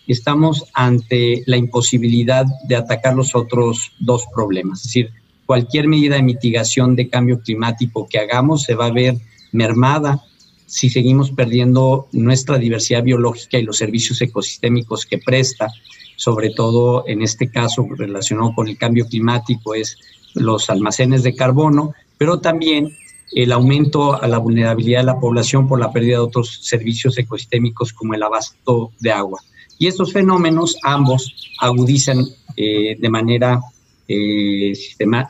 estamos 0.06 0.64
ante 0.74 1.42
la 1.46 1.56
imposibilidad 1.56 2.44
de 2.66 2.76
atacar 2.76 3.14
los 3.14 3.34
otros 3.34 3.92
dos 4.00 4.24
problemas. 4.34 4.80
Es 4.80 4.84
decir, 4.86 5.10
cualquier 5.46 5.88
medida 5.88 6.16
de 6.16 6.22
mitigación 6.22 6.96
de 6.96 7.08
cambio 7.08 7.40
climático 7.40 8.06
que 8.08 8.18
hagamos 8.18 8.62
se 8.62 8.74
va 8.74 8.86
a 8.86 8.92
ver 8.92 9.16
mermada 9.52 10.22
si 10.66 10.88
seguimos 10.88 11.30
perdiendo 11.30 12.08
nuestra 12.12 12.56
diversidad 12.56 13.02
biológica 13.02 13.58
y 13.58 13.62
los 13.62 13.76
servicios 13.76 14.22
ecosistémicos 14.22 15.04
que 15.04 15.18
presta, 15.18 15.68
sobre 16.16 16.48
todo 16.48 17.04
en 17.06 17.20
este 17.20 17.50
caso 17.50 17.86
relacionado 17.94 18.54
con 18.54 18.68
el 18.68 18.78
cambio 18.78 19.06
climático, 19.06 19.74
es 19.74 19.98
los 20.34 20.70
almacenes 20.70 21.22
de 21.22 21.34
carbono, 21.34 21.92
pero 22.16 22.40
también 22.40 22.96
el 23.32 23.52
aumento 23.52 24.20
a 24.20 24.26
la 24.28 24.38
vulnerabilidad 24.38 25.00
de 25.00 25.06
la 25.06 25.20
población 25.20 25.68
por 25.68 25.78
la 25.78 25.92
pérdida 25.92 26.16
de 26.16 26.22
otros 26.22 26.60
servicios 26.62 27.18
ecosistémicos 27.18 27.92
como 27.92 28.14
el 28.14 28.22
abasto 28.22 28.92
de 28.98 29.12
agua. 29.12 29.40
Y 29.82 29.88
estos 29.88 30.12
fenómenos 30.12 30.76
ambos 30.84 31.34
agudizan 31.58 32.24
eh, 32.56 32.94
de 33.00 33.08
manera 33.08 33.60
eh, 34.06 34.72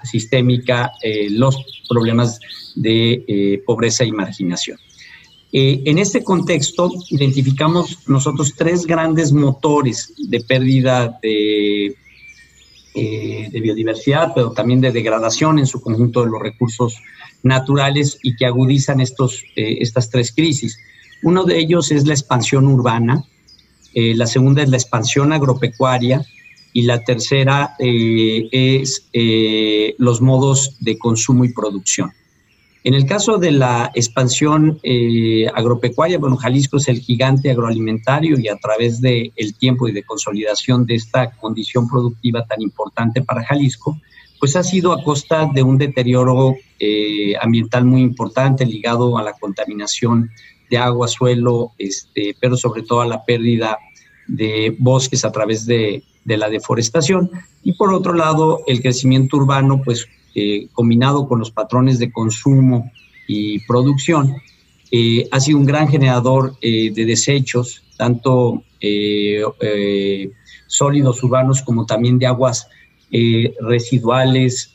sistémica 0.05 0.93
eh, 1.03 1.31
los 1.31 1.57
problemas 1.89 2.39
de 2.77 3.63
pobreza 3.65 4.05
y 4.05 4.13
marginación. 4.13 4.77
en 5.53 5.97
este 5.97 6.23
contexto, 6.23 6.91
identificamos 7.09 8.07
nosotros 8.07 8.53
tres 8.55 8.85
grandes 8.85 9.33
motores 9.33 10.13
de 10.19 10.41
pérdida 10.41 11.19
de, 11.23 11.97
de 12.95 13.61
biodiversidad, 13.63 14.33
pero 14.35 14.51
también 14.53 14.83
de 14.83 14.93
degradación 14.93 15.61
en 15.61 15.67
su 15.67 15.81
conjunto 15.81 16.25
de 16.25 16.31
los 16.31 16.43
recursos 16.43 16.99
naturales 17.43 18.19
y 18.23 18.37
que 18.37 18.45
agudizan 18.45 19.01
estos, 19.01 19.43
estas 19.57 20.11
tres 20.11 20.31
crisis. 20.31 20.79
Uno 21.23 21.45
de 21.45 21.59
ellos 21.59 21.91
es 21.91 22.07
la 22.07 22.13
expansión 22.13 22.67
urbana, 22.67 23.25
eh, 23.95 24.15
la 24.15 24.27
segunda 24.27 24.63
es 24.63 24.69
la 24.69 24.77
expansión 24.77 25.33
agropecuaria 25.33 26.25
y 26.73 26.83
la 26.83 27.05
tercera 27.05 27.75
eh, 27.79 28.49
es 28.51 29.09
eh, 29.13 29.95
los 29.99 30.21
modos 30.21 30.77
de 30.81 30.99
consumo 30.99 31.45
y 31.45 31.53
producción. 31.53 32.13
En 32.85 32.95
el 32.95 33.07
caso 33.07 33.39
de 33.39 33.53
la 33.53 33.93
expansión 33.95 34.81
agropecuaria, 35.55 36.19
bueno, 36.19 36.37
Jalisco 36.37 36.79
es 36.79 36.89
el 36.89 36.99
gigante 36.99 37.49
agroalimentario 37.49 38.41
y 38.41 38.49
a 38.49 38.57
través 38.57 39.01
del 39.01 39.33
el 39.37 39.55
tiempo 39.55 39.87
y 39.87 39.93
de 39.93 40.03
consolidación 40.03 40.85
de 40.85 40.97
esta 40.97 41.31
condición 41.31 41.89
productiva 41.89 42.45
tan 42.45 42.61
importante 42.61 43.23
para 43.23 43.45
Jalisco, 43.45 44.01
pues 44.41 44.57
ha 44.57 44.65
sido 44.65 44.93
a 44.93 45.05
costa 45.05 45.49
de 45.55 45.63
un 45.63 45.79
deterioro 45.79 46.57
ambiental 47.41 47.85
muy 47.85 48.01
importante 48.01 48.67
ligado 48.67 49.17
a 49.17 49.23
la 49.23 49.35
contaminación 49.35 50.33
de 50.73 50.79
agua, 50.79 51.07
suelo, 51.07 51.73
este, 51.79 52.35
pero 52.41 52.57
sobre 52.57 52.83
todo 52.83 53.03
a 53.03 53.07
la 53.07 53.25
pérdida 53.25 53.79
de 54.27 54.75
bosques 54.81 55.25
a 55.25 55.31
través 55.31 55.67
de 55.67 56.03
de 56.25 56.37
la 56.37 56.49
deforestación. 56.49 57.31
Y 57.63 57.73
por 57.73 57.93
otro 57.93 58.15
lado, 58.15 58.63
el 58.67 58.81
crecimiento 58.81 59.37
urbano, 59.37 59.83
pues 59.85 60.07
eh, 60.35 60.69
combinado 60.73 61.29
con 61.29 61.39
los 61.39 61.51
patrones 61.51 61.99
de 61.99 62.11
consumo 62.11 62.91
y 63.27 63.61
producción, 63.67 64.35
eh, 64.91 65.29
ha 65.31 65.41
sido 65.41 65.59
un 65.59 65.67
gran 65.67 65.89
generador 65.89 66.59
de 66.61 67.05
desechos, 67.07 67.83
tanto 67.97 68.63
sólidos 70.67 71.23
urbanos 71.23 71.63
como 71.63 71.87
también 71.87 72.19
de 72.19 72.27
aguas 72.27 72.67
residuales 73.61 74.75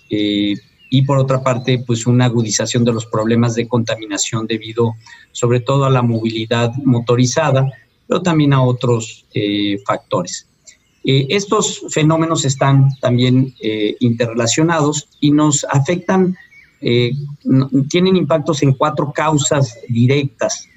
y 0.90 1.02
por 1.04 1.18
otra 1.18 1.44
parte, 1.44 1.84
pues 1.86 2.08
una 2.08 2.26
agudización 2.26 2.84
de 2.86 2.94
los 2.94 3.06
problemas 3.06 3.56
de 3.56 3.68
contaminación 3.68 4.48
debido 4.48 4.96
sobre 5.32 5.60
todo 5.60 5.86
a 5.86 5.90
la 5.90 6.02
movilidad 6.02 6.74
motorizada, 6.84 7.70
pero 8.08 8.22
también 8.22 8.54
a 8.54 8.64
otros 8.64 9.26
eh, 9.34 9.80
factores. 9.86 10.48
Eh, 11.04 11.28
estos 11.30 11.84
fenómenos 11.90 12.46
están 12.46 12.90
también 13.02 13.54
eh, 13.62 13.96
interrelacionados 14.00 15.10
y 15.20 15.32
nos 15.32 15.66
afectan, 15.70 16.36
tienen 17.90 18.16
impactos 18.16 18.62
en 18.62 18.74
cuatro 18.74 19.12
causas 19.12 19.80
directas. 19.90 20.68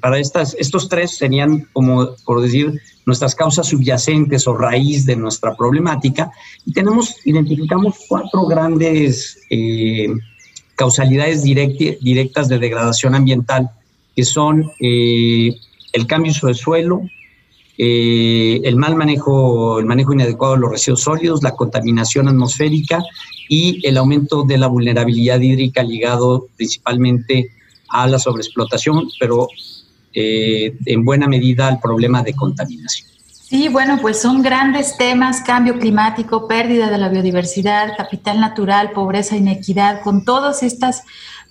Para 0.00 0.18
estas, 0.18 0.54
estos 0.58 0.88
tres 0.88 1.16
serían, 1.16 1.68
como 1.72 2.10
por 2.24 2.40
decir, 2.40 2.80
nuestras 3.06 3.34
causas 3.34 3.68
subyacentes 3.68 4.46
o 4.46 4.56
raíz 4.56 5.06
de 5.06 5.16
nuestra 5.16 5.56
problemática. 5.56 6.30
Y 6.66 6.72
tenemos, 6.72 7.16
identificamos 7.24 7.96
cuatro 8.08 8.46
grandes 8.46 9.38
causalidades 10.74 11.42
directas 11.42 12.48
de 12.48 12.58
degradación 12.58 13.14
ambiental, 13.14 13.70
que 14.16 14.24
son 14.24 14.70
el 15.92 16.06
cambio 16.06 16.32
sobre 16.32 16.54
suelo, 16.54 17.02
eh, 17.78 18.60
el 18.64 18.76
mal 18.76 18.96
manejo, 18.96 19.78
el 19.78 19.86
manejo 19.86 20.12
inadecuado 20.12 20.54
de 20.54 20.60
los 20.60 20.70
residuos 20.70 21.02
sólidos, 21.02 21.42
la 21.42 21.52
contaminación 21.52 22.28
atmosférica 22.28 23.02
y 23.48 23.86
el 23.86 23.96
aumento 23.96 24.44
de 24.44 24.58
la 24.58 24.66
vulnerabilidad 24.66 25.40
hídrica 25.40 25.82
ligado 25.82 26.48
principalmente 26.56 27.50
a 27.92 28.06
la 28.08 28.18
sobreexplotación, 28.18 29.08
pero 29.20 29.46
eh, 30.14 30.74
en 30.86 31.04
buena 31.04 31.28
medida 31.28 31.68
al 31.68 31.78
problema 31.78 32.22
de 32.22 32.34
contaminación. 32.34 33.08
Sí, 33.52 33.68
bueno, 33.68 33.98
pues 34.00 34.20
son 34.20 34.42
grandes 34.42 34.96
temas, 34.96 35.42
cambio 35.42 35.78
climático, 35.78 36.48
pérdida 36.48 36.90
de 36.90 36.96
la 36.96 37.10
biodiversidad, 37.10 37.96
capital 37.96 38.40
natural, 38.40 38.92
pobreza, 38.92 39.36
inequidad, 39.36 40.00
con 40.00 40.24
todas 40.24 40.62
estas 40.62 41.02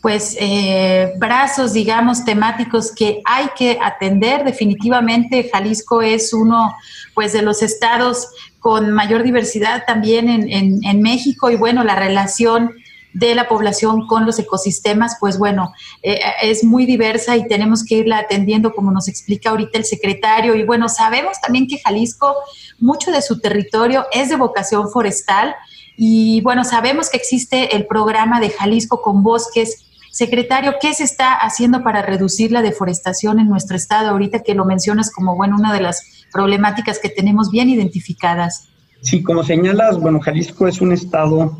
pues 0.01 0.35
eh, 0.39 1.13
brazos, 1.19 1.73
digamos, 1.73 2.25
temáticos 2.25 2.91
que 2.91 3.21
hay 3.23 3.49
que 3.55 3.77
atender. 3.79 4.43
Definitivamente 4.43 5.47
Jalisco 5.53 6.01
es 6.01 6.33
uno 6.33 6.75
pues 7.13 7.33
de 7.33 7.43
los 7.43 7.61
estados 7.61 8.29
con 8.59 8.91
mayor 8.91 9.23
diversidad 9.23 9.83
también 9.85 10.27
en, 10.29 11.01
México 11.01 11.49
y 11.49 11.55
bueno, 11.55 11.83
la 11.83 11.95
relación 11.95 12.71
de 13.13 13.35
la 13.35 13.47
población 13.47 14.07
con 14.07 14.25
los 14.25 14.39
ecosistemas, 14.39 15.17
pues 15.19 15.37
bueno, 15.37 15.73
eh, 16.01 16.19
es 16.41 16.63
muy 16.63 16.85
diversa 16.85 17.35
y 17.35 17.47
tenemos 17.47 17.83
que 17.83 17.95
irla 17.95 18.19
atendiendo 18.19 18.73
como 18.73 18.91
nos 18.91 19.07
explica 19.07 19.49
ahorita 19.49 19.77
el 19.77 19.85
secretario. 19.85 20.55
Y 20.55 20.63
bueno, 20.63 20.87
sabemos 20.89 21.39
también 21.41 21.67
que 21.67 21.79
Jalisco, 21.79 22.35
mucho 22.79 23.11
de 23.11 23.21
su 23.21 23.39
territorio 23.39 24.05
es 24.11 24.29
de 24.29 24.37
vocación 24.37 24.89
forestal. 24.89 25.55
Y 25.97 26.41
bueno, 26.41 26.63
sabemos 26.63 27.09
que 27.09 27.17
existe 27.17 27.75
el 27.75 27.85
programa 27.85 28.39
de 28.39 28.49
Jalisco 28.49 29.01
con 29.01 29.23
bosques 29.23 29.85
Secretario, 30.11 30.73
¿qué 30.81 30.93
se 30.93 31.05
está 31.05 31.35
haciendo 31.35 31.83
para 31.83 32.01
reducir 32.01 32.51
la 32.51 32.61
deforestación 32.61 33.39
en 33.39 33.47
nuestro 33.47 33.77
estado 33.77 34.09
ahorita 34.09 34.43
que 34.43 34.53
lo 34.53 34.65
mencionas 34.65 35.09
como, 35.09 35.37
bueno, 35.37 35.55
una 35.57 35.73
de 35.73 35.79
las 35.79 36.25
problemáticas 36.33 36.99
que 36.99 37.07
tenemos 37.07 37.49
bien 37.49 37.69
identificadas? 37.69 38.67
Sí, 38.99 39.23
como 39.23 39.41
señalas, 39.41 39.97
bueno, 39.97 40.19
Jalisco 40.19 40.67
es 40.67 40.81
un 40.81 40.91
estado 40.91 41.57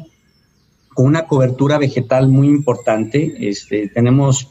con 0.93 1.05
una 1.05 1.27
cobertura 1.27 1.77
vegetal 1.77 2.27
muy 2.27 2.47
importante. 2.47 3.33
Este, 3.39 3.87
tenemos 3.89 4.49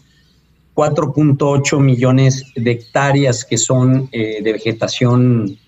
4.8 0.75 1.81
millones 1.81 2.45
de 2.55 2.71
hectáreas 2.71 3.45
que 3.45 3.59
son 3.59 4.09
eh, 4.13 4.43
de 4.43 4.53
vegetación 4.53 5.59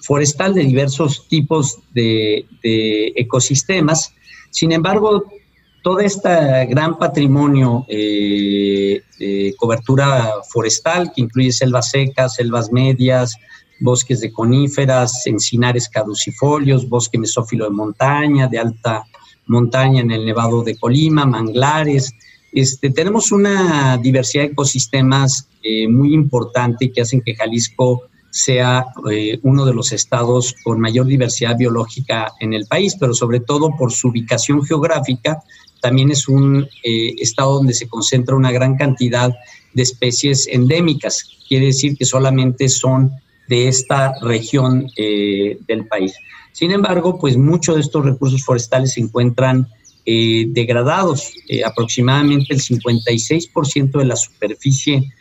forestal 0.00 0.54
de 0.54 0.64
diversos 0.64 1.28
tipos 1.28 1.78
de, 1.94 2.44
ecosistemas. 2.62 4.12
Sin 4.50 4.72
embargo, 4.72 5.24
todo 5.82 6.00
este 6.00 6.66
gran 6.66 6.98
patrimonio 6.98 7.84
eh, 7.88 9.02
de 9.18 9.54
cobertura 9.56 10.32
forestal, 10.50 11.12
que 11.14 11.22
incluye 11.22 11.52
selvas 11.52 11.90
secas, 11.90 12.34
selvas 12.34 12.72
medias, 12.72 13.36
bosques 13.80 14.20
de 14.20 14.32
coníferas, 14.32 15.26
encinares 15.26 15.88
caducifolios, 15.88 16.88
bosque 16.88 17.18
mesófilo 17.18 17.64
de 17.64 17.70
montaña, 17.70 18.48
de 18.48 18.58
alta 18.58 19.04
montaña 19.46 20.00
en 20.00 20.10
el 20.10 20.24
Nevado 20.24 20.62
de 20.62 20.76
Colima, 20.76 21.24
manglares. 21.24 22.12
Este, 22.52 22.90
tenemos 22.90 23.32
una 23.32 23.98
diversidad 23.98 24.44
de 24.44 24.50
ecosistemas 24.50 25.48
eh, 25.62 25.88
muy 25.88 26.14
importante 26.14 26.90
que 26.90 27.02
hacen 27.02 27.22
que 27.22 27.34
Jalisco 27.34 28.02
sea 28.32 28.86
eh, 29.10 29.38
uno 29.42 29.66
de 29.66 29.74
los 29.74 29.92
estados 29.92 30.54
con 30.64 30.80
mayor 30.80 31.06
diversidad 31.06 31.56
biológica 31.56 32.32
en 32.40 32.54
el 32.54 32.66
país, 32.66 32.96
pero 32.98 33.12
sobre 33.12 33.40
todo 33.40 33.76
por 33.76 33.92
su 33.92 34.08
ubicación 34.08 34.64
geográfica, 34.64 35.42
también 35.82 36.10
es 36.10 36.28
un 36.28 36.66
eh, 36.82 37.14
estado 37.18 37.54
donde 37.54 37.74
se 37.74 37.88
concentra 37.88 38.34
una 38.34 38.50
gran 38.50 38.76
cantidad 38.76 39.34
de 39.74 39.82
especies 39.82 40.46
endémicas, 40.46 41.28
quiere 41.46 41.66
decir 41.66 41.96
que 41.96 42.06
solamente 42.06 42.68
son 42.70 43.12
de 43.48 43.68
esta 43.68 44.14
región 44.22 44.86
eh, 44.96 45.58
del 45.66 45.86
país. 45.86 46.14
Sin 46.52 46.70
embargo, 46.70 47.18
pues 47.18 47.36
muchos 47.36 47.76
de 47.76 47.80
estos 47.80 48.04
recursos 48.04 48.44
forestales 48.44 48.92
se 48.92 49.00
encuentran 49.00 49.68
eh, 50.04 50.46
degradados. 50.48 51.32
aproximadamente 51.64 52.54
el 52.54 52.60
56% 52.60 53.98
de 53.98 54.04
la 54.04 54.16
superficie 54.16 55.12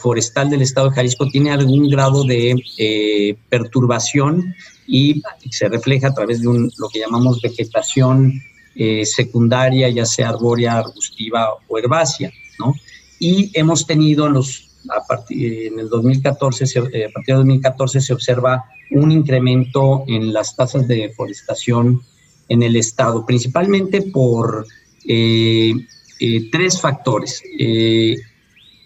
forestal 0.00 0.48
del 0.48 0.62
estado 0.62 0.88
de 0.88 0.94
Jalisco 0.94 1.28
tiene 1.28 1.50
algún 1.50 1.86
grado 1.90 2.24
de 2.24 3.36
perturbación 3.50 4.54
y 4.86 5.22
se 5.50 5.68
refleja 5.68 6.08
a 6.08 6.14
través 6.14 6.40
de 6.40 6.48
lo 6.78 6.88
que 6.88 7.00
llamamos 7.00 7.40
vegetación 7.42 8.42
eh, 8.74 9.04
secundaria, 9.04 9.90
ya 9.90 10.06
sea 10.06 10.30
arbórea, 10.30 10.78
arbustiva 10.78 11.48
o 11.68 11.78
herbácea, 11.78 12.32
¿no? 12.58 12.74
Y 13.18 13.50
hemos 13.52 13.86
tenido 13.86 14.30
los, 14.30 14.70
a 14.88 15.06
partir, 15.06 15.68
en 15.68 15.78
el 15.78 15.88
2014, 15.88 16.64
eh, 16.92 17.06
a 17.06 17.10
partir 17.10 17.34
de 17.34 17.38
2014 17.38 18.00
se 18.00 18.12
observa 18.12 18.64
un 18.90 19.10
incremento 19.10 20.04
en 20.06 20.32
las 20.32 20.56
tasas 20.56 20.86
de 20.88 20.96
deforestación 21.08 22.02
en 22.48 22.62
el 22.62 22.76
estado, 22.76 23.24
principalmente 23.24 24.02
por 24.02 24.66
eh, 25.06 25.74
tres 26.50 26.80
factores. 26.80 27.42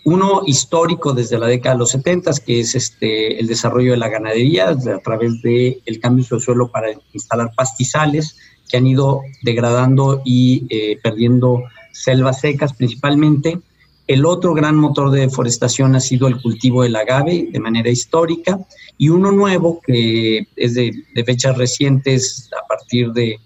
uno 0.04 0.42
histórico 0.46 1.12
desde 1.12 1.38
la 1.38 1.48
década 1.48 1.74
de 1.74 1.80
los 1.80 1.90
70, 1.90 2.30
que 2.46 2.60
es 2.60 2.74
este, 2.74 3.40
el 3.40 3.46
desarrollo 3.46 3.90
de 3.92 3.96
la 3.96 4.08
ganadería 4.08 4.68
a 4.68 4.98
través 5.00 5.42
del 5.42 5.82
el 5.84 6.00
cambio 6.00 6.24
de 6.30 6.40
suelo 6.40 6.70
para 6.70 6.88
instalar 7.12 7.52
pastizales, 7.56 8.36
que 8.68 8.76
han 8.76 8.86
ido 8.86 9.22
degradando 9.42 10.22
y 10.24 10.66
eh, 10.70 10.98
perdiendo 11.02 11.64
selvas 11.92 12.40
secas 12.40 12.72
principalmente. 12.74 13.58
El 14.06 14.24
otro 14.24 14.54
gran 14.54 14.76
motor 14.76 15.10
de 15.10 15.22
deforestación 15.22 15.96
ha 15.96 16.00
sido 16.00 16.28
el 16.28 16.40
cultivo 16.40 16.84
del 16.84 16.94
agave 16.94 17.48
de 17.50 17.58
manera 17.58 17.90
histórica 17.90 18.60
y 18.96 19.08
uno 19.08 19.32
nuevo 19.32 19.80
que 19.84 20.46
es 20.54 20.74
de, 20.74 20.92
fechas 21.24 21.58
recientes 21.58 22.48
a 22.52 22.66
partir 22.66 23.12
de 23.12 23.40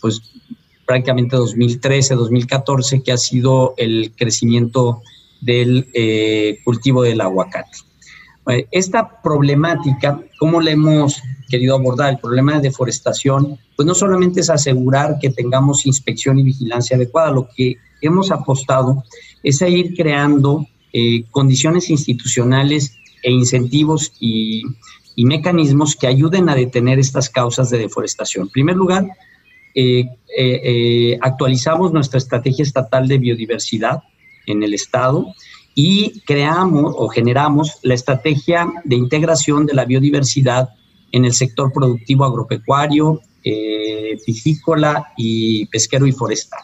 pues 0.00 0.22
prácticamente 0.86 1.34
2013, 1.34 2.14
2014, 2.14 3.02
que 3.02 3.10
ha 3.10 3.16
sido 3.16 3.74
el 3.76 4.12
crecimiento 4.16 5.02
del 5.40 5.88
eh, 5.94 6.58
cultivo 6.64 7.02
del 7.02 7.20
aguacate. 7.20 7.78
Eh, 8.48 8.68
esta 8.70 9.22
problemática, 9.22 10.20
¿cómo 10.38 10.60
la 10.60 10.72
hemos 10.72 11.22
querido 11.48 11.74
abordar? 11.74 12.12
El 12.12 12.18
problema 12.18 12.54
de 12.54 12.68
deforestación, 12.68 13.58
pues 13.74 13.86
no 13.86 13.94
solamente 13.94 14.40
es 14.40 14.50
asegurar 14.50 15.18
que 15.18 15.30
tengamos 15.30 15.86
inspección 15.86 16.38
y 16.38 16.44
vigilancia 16.44 16.96
adecuada, 16.96 17.30
lo 17.30 17.48
que 17.56 17.76
hemos 18.02 18.30
apostado 18.30 19.02
es 19.44 19.62
a 19.62 19.68
ir 19.68 19.94
creando 19.94 20.66
eh, 20.92 21.24
condiciones 21.30 21.90
institucionales 21.90 22.96
e 23.22 23.30
incentivos 23.30 24.12
y, 24.20 24.62
mecanismos 25.16 25.94
que 25.94 26.08
ayuden 26.08 26.48
a 26.48 26.56
detener 26.56 26.98
estas 26.98 27.30
causas 27.30 27.70
de 27.70 27.78
deforestación. 27.78 28.46
En 28.46 28.50
primer 28.50 28.74
lugar, 28.74 29.06
eh, 29.76 31.18
actualizamos 31.20 31.92
nuestra 31.92 32.18
estrategia 32.18 32.64
estatal 32.64 33.06
de 33.06 33.18
biodiversidad 33.18 34.02
en 34.46 34.64
el 34.64 34.74
Estado 34.74 35.32
y 35.74 36.20
creamos 36.20 36.94
o 36.96 37.08
generamos 37.08 37.78
la 37.82 37.94
estrategia 37.94 38.72
de 38.84 38.96
integración 38.96 39.66
de 39.66 39.74
la 39.74 39.84
biodiversidad 39.84 40.70
en 41.12 41.24
el 41.24 41.32
sector 41.32 41.72
productivo 41.72 42.24
agropecuario, 42.24 43.20
eh, 43.44 44.16
piscícola 44.24 45.12
y 45.16 45.66
pesquero 45.66 46.06
y 46.06 46.12
forestal. 46.12 46.62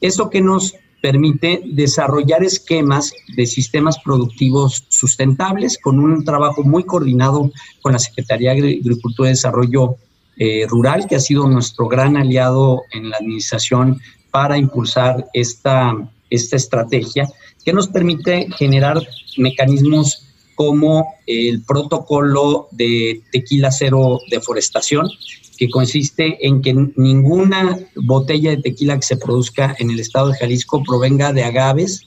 Eso 0.00 0.30
que 0.30 0.40
nos 0.40 0.74
permite 1.00 1.62
desarrollar 1.64 2.42
esquemas 2.42 3.12
de 3.36 3.46
sistemas 3.46 3.98
productivos 3.98 4.84
sustentables 4.88 5.78
con 5.78 5.98
un 5.98 6.24
trabajo 6.24 6.62
muy 6.62 6.84
coordinado 6.84 7.50
con 7.82 7.92
la 7.92 7.98
Secretaría 7.98 8.54
de 8.54 8.80
Agricultura 8.80 9.28
y 9.28 9.32
Desarrollo 9.32 9.96
eh, 10.36 10.66
Rural, 10.68 11.06
que 11.08 11.16
ha 11.16 11.20
sido 11.20 11.48
nuestro 11.48 11.88
gran 11.88 12.16
aliado 12.16 12.82
en 12.92 13.10
la 13.10 13.16
administración 13.16 14.00
para 14.30 14.56
impulsar 14.56 15.26
esta, 15.32 15.96
esta 16.30 16.56
estrategia, 16.56 17.28
que 17.64 17.72
nos 17.72 17.88
permite 17.88 18.48
generar 18.56 19.00
mecanismos 19.36 20.27
como 20.58 21.14
el 21.28 21.62
protocolo 21.62 22.66
de 22.72 23.22
tequila 23.30 23.70
cero 23.70 24.18
deforestación, 24.28 25.08
que 25.56 25.70
consiste 25.70 26.44
en 26.44 26.62
que 26.62 26.74
ninguna 26.96 27.78
botella 27.94 28.50
de 28.50 28.62
tequila 28.62 28.96
que 28.96 29.06
se 29.06 29.16
produzca 29.16 29.76
en 29.78 29.90
el 29.90 30.00
estado 30.00 30.30
de 30.30 30.38
Jalisco 30.38 30.82
provenga 30.82 31.32
de 31.32 31.44
agaves 31.44 32.02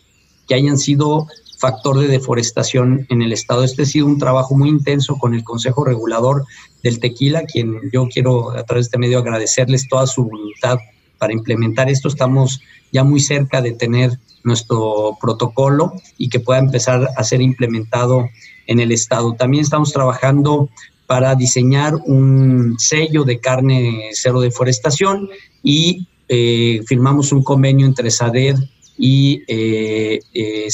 que 0.49 0.55
hayan 0.55 0.77
sido 0.77 1.27
factor 1.59 1.97
de 1.97 2.09
deforestación 2.09 3.07
en 3.09 3.21
el 3.21 3.31
estado. 3.31 3.63
Este 3.63 3.83
ha 3.83 3.85
sido 3.85 4.05
un 4.05 4.19
trabajo 4.19 4.53
muy 4.53 4.67
intenso 4.67 5.17
con 5.17 5.33
el 5.33 5.45
Consejo 5.45 5.85
Regulador 5.85 6.43
del 6.83 6.99
Tequila, 6.99 7.45
quien 7.45 7.79
yo 7.93 8.09
quiero 8.09 8.51
a 8.51 8.65
través 8.65 8.87
de 8.87 8.87
este 8.87 8.97
medio 8.97 9.19
agradecerles 9.19 9.87
toda 9.87 10.07
su 10.07 10.25
voluntad 10.25 10.77
para 11.21 11.34
implementar 11.34 11.88
esto. 11.88 12.07
Estamos 12.07 12.62
ya 12.91 13.03
muy 13.03 13.19
cerca 13.19 13.62
de 13.62 13.73
tener 13.73 14.17
nuestro 14.43 15.19
protocolo 15.21 15.93
y 16.17 16.29
que 16.29 16.39
pueda 16.39 16.60
empezar 16.60 17.10
a 17.15 17.23
ser 17.23 17.43
implementado 17.43 18.27
en 18.65 18.79
el 18.79 18.91
estado. 18.91 19.36
También 19.36 19.63
estamos 19.63 19.93
trabajando 19.93 20.67
para 21.05 21.36
diseñar 21.36 21.93
un 22.07 22.75
sello 22.79 23.23
de 23.23 23.39
carne 23.39 24.10
cero 24.13 24.41
deforestación 24.41 25.29
y 25.62 26.07
eh, 26.27 26.81
firmamos 26.88 27.31
un 27.31 27.43
convenio 27.43 27.86
entre 27.86 28.10
SADER 28.10 28.55
y 28.97 29.43
eh, 29.47 30.21
eh 30.34 30.69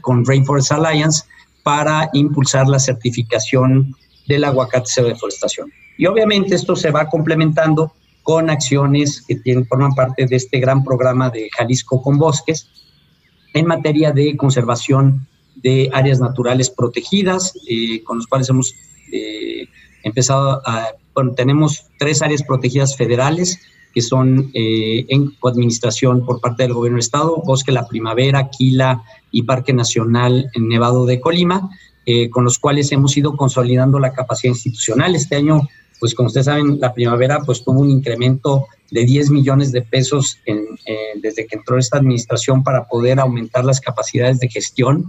con 0.00 0.24
Rainforest 0.24 0.70
Alliance 0.70 1.24
para 1.64 2.08
impulsar 2.12 2.68
la 2.68 2.78
certificación 2.78 3.96
del 4.28 4.44
aguacate 4.44 4.86
cero 4.86 5.08
deforestación. 5.08 5.72
Y 5.96 6.06
obviamente 6.06 6.54
esto 6.54 6.76
se 6.76 6.92
va 6.92 7.08
complementando 7.08 7.92
con 8.28 8.50
acciones 8.50 9.24
que 9.26 9.64
forman 9.64 9.94
parte 9.94 10.26
de 10.26 10.36
este 10.36 10.60
gran 10.60 10.84
programa 10.84 11.30
de 11.30 11.48
Jalisco 11.56 12.02
con 12.02 12.18
Bosques 12.18 12.68
en 13.54 13.64
materia 13.64 14.12
de 14.12 14.36
conservación 14.36 15.26
de 15.56 15.88
áreas 15.94 16.20
naturales 16.20 16.68
protegidas, 16.68 17.54
eh, 17.66 18.02
con 18.04 18.18
los 18.18 18.26
cuales 18.26 18.50
hemos 18.50 18.74
eh, 19.10 19.66
empezado 20.02 20.60
a, 20.66 20.88
tenemos 21.36 21.86
tres 21.98 22.20
áreas 22.20 22.42
protegidas 22.42 22.98
federales, 22.98 23.60
que 23.94 24.02
son 24.02 24.50
eh, 24.52 25.06
en 25.08 25.32
administración 25.42 26.26
por 26.26 26.42
parte 26.42 26.64
del 26.64 26.74
gobierno 26.74 26.96
del 26.96 27.04
estado, 27.04 27.42
Bosque 27.46 27.72
La 27.72 27.88
Primavera, 27.88 28.50
Quila 28.50 29.04
y 29.32 29.44
Parque 29.44 29.72
Nacional 29.72 30.50
en 30.52 30.68
Nevado 30.68 31.06
de 31.06 31.18
Colima, 31.18 31.70
eh, 32.10 32.30
con 32.30 32.42
los 32.42 32.58
cuales 32.58 32.90
hemos 32.90 33.14
ido 33.18 33.36
consolidando 33.36 33.98
la 33.98 34.14
capacidad 34.14 34.54
institucional. 34.54 35.14
Este 35.14 35.36
año, 35.36 35.68
pues 36.00 36.14
como 36.14 36.28
ustedes 36.28 36.46
saben, 36.46 36.80
la 36.80 36.94
primavera 36.94 37.40
pues 37.44 37.62
tuvo 37.62 37.80
un 37.80 37.90
incremento 37.90 38.66
de 38.90 39.04
10 39.04 39.28
millones 39.28 39.72
de 39.72 39.82
pesos 39.82 40.38
eh, 40.46 40.56
desde 41.20 41.46
que 41.46 41.56
entró 41.56 41.76
esta 41.76 41.98
administración 41.98 42.64
para 42.64 42.88
poder 42.88 43.20
aumentar 43.20 43.62
las 43.62 43.78
capacidades 43.78 44.40
de 44.40 44.48
gestión 44.48 45.04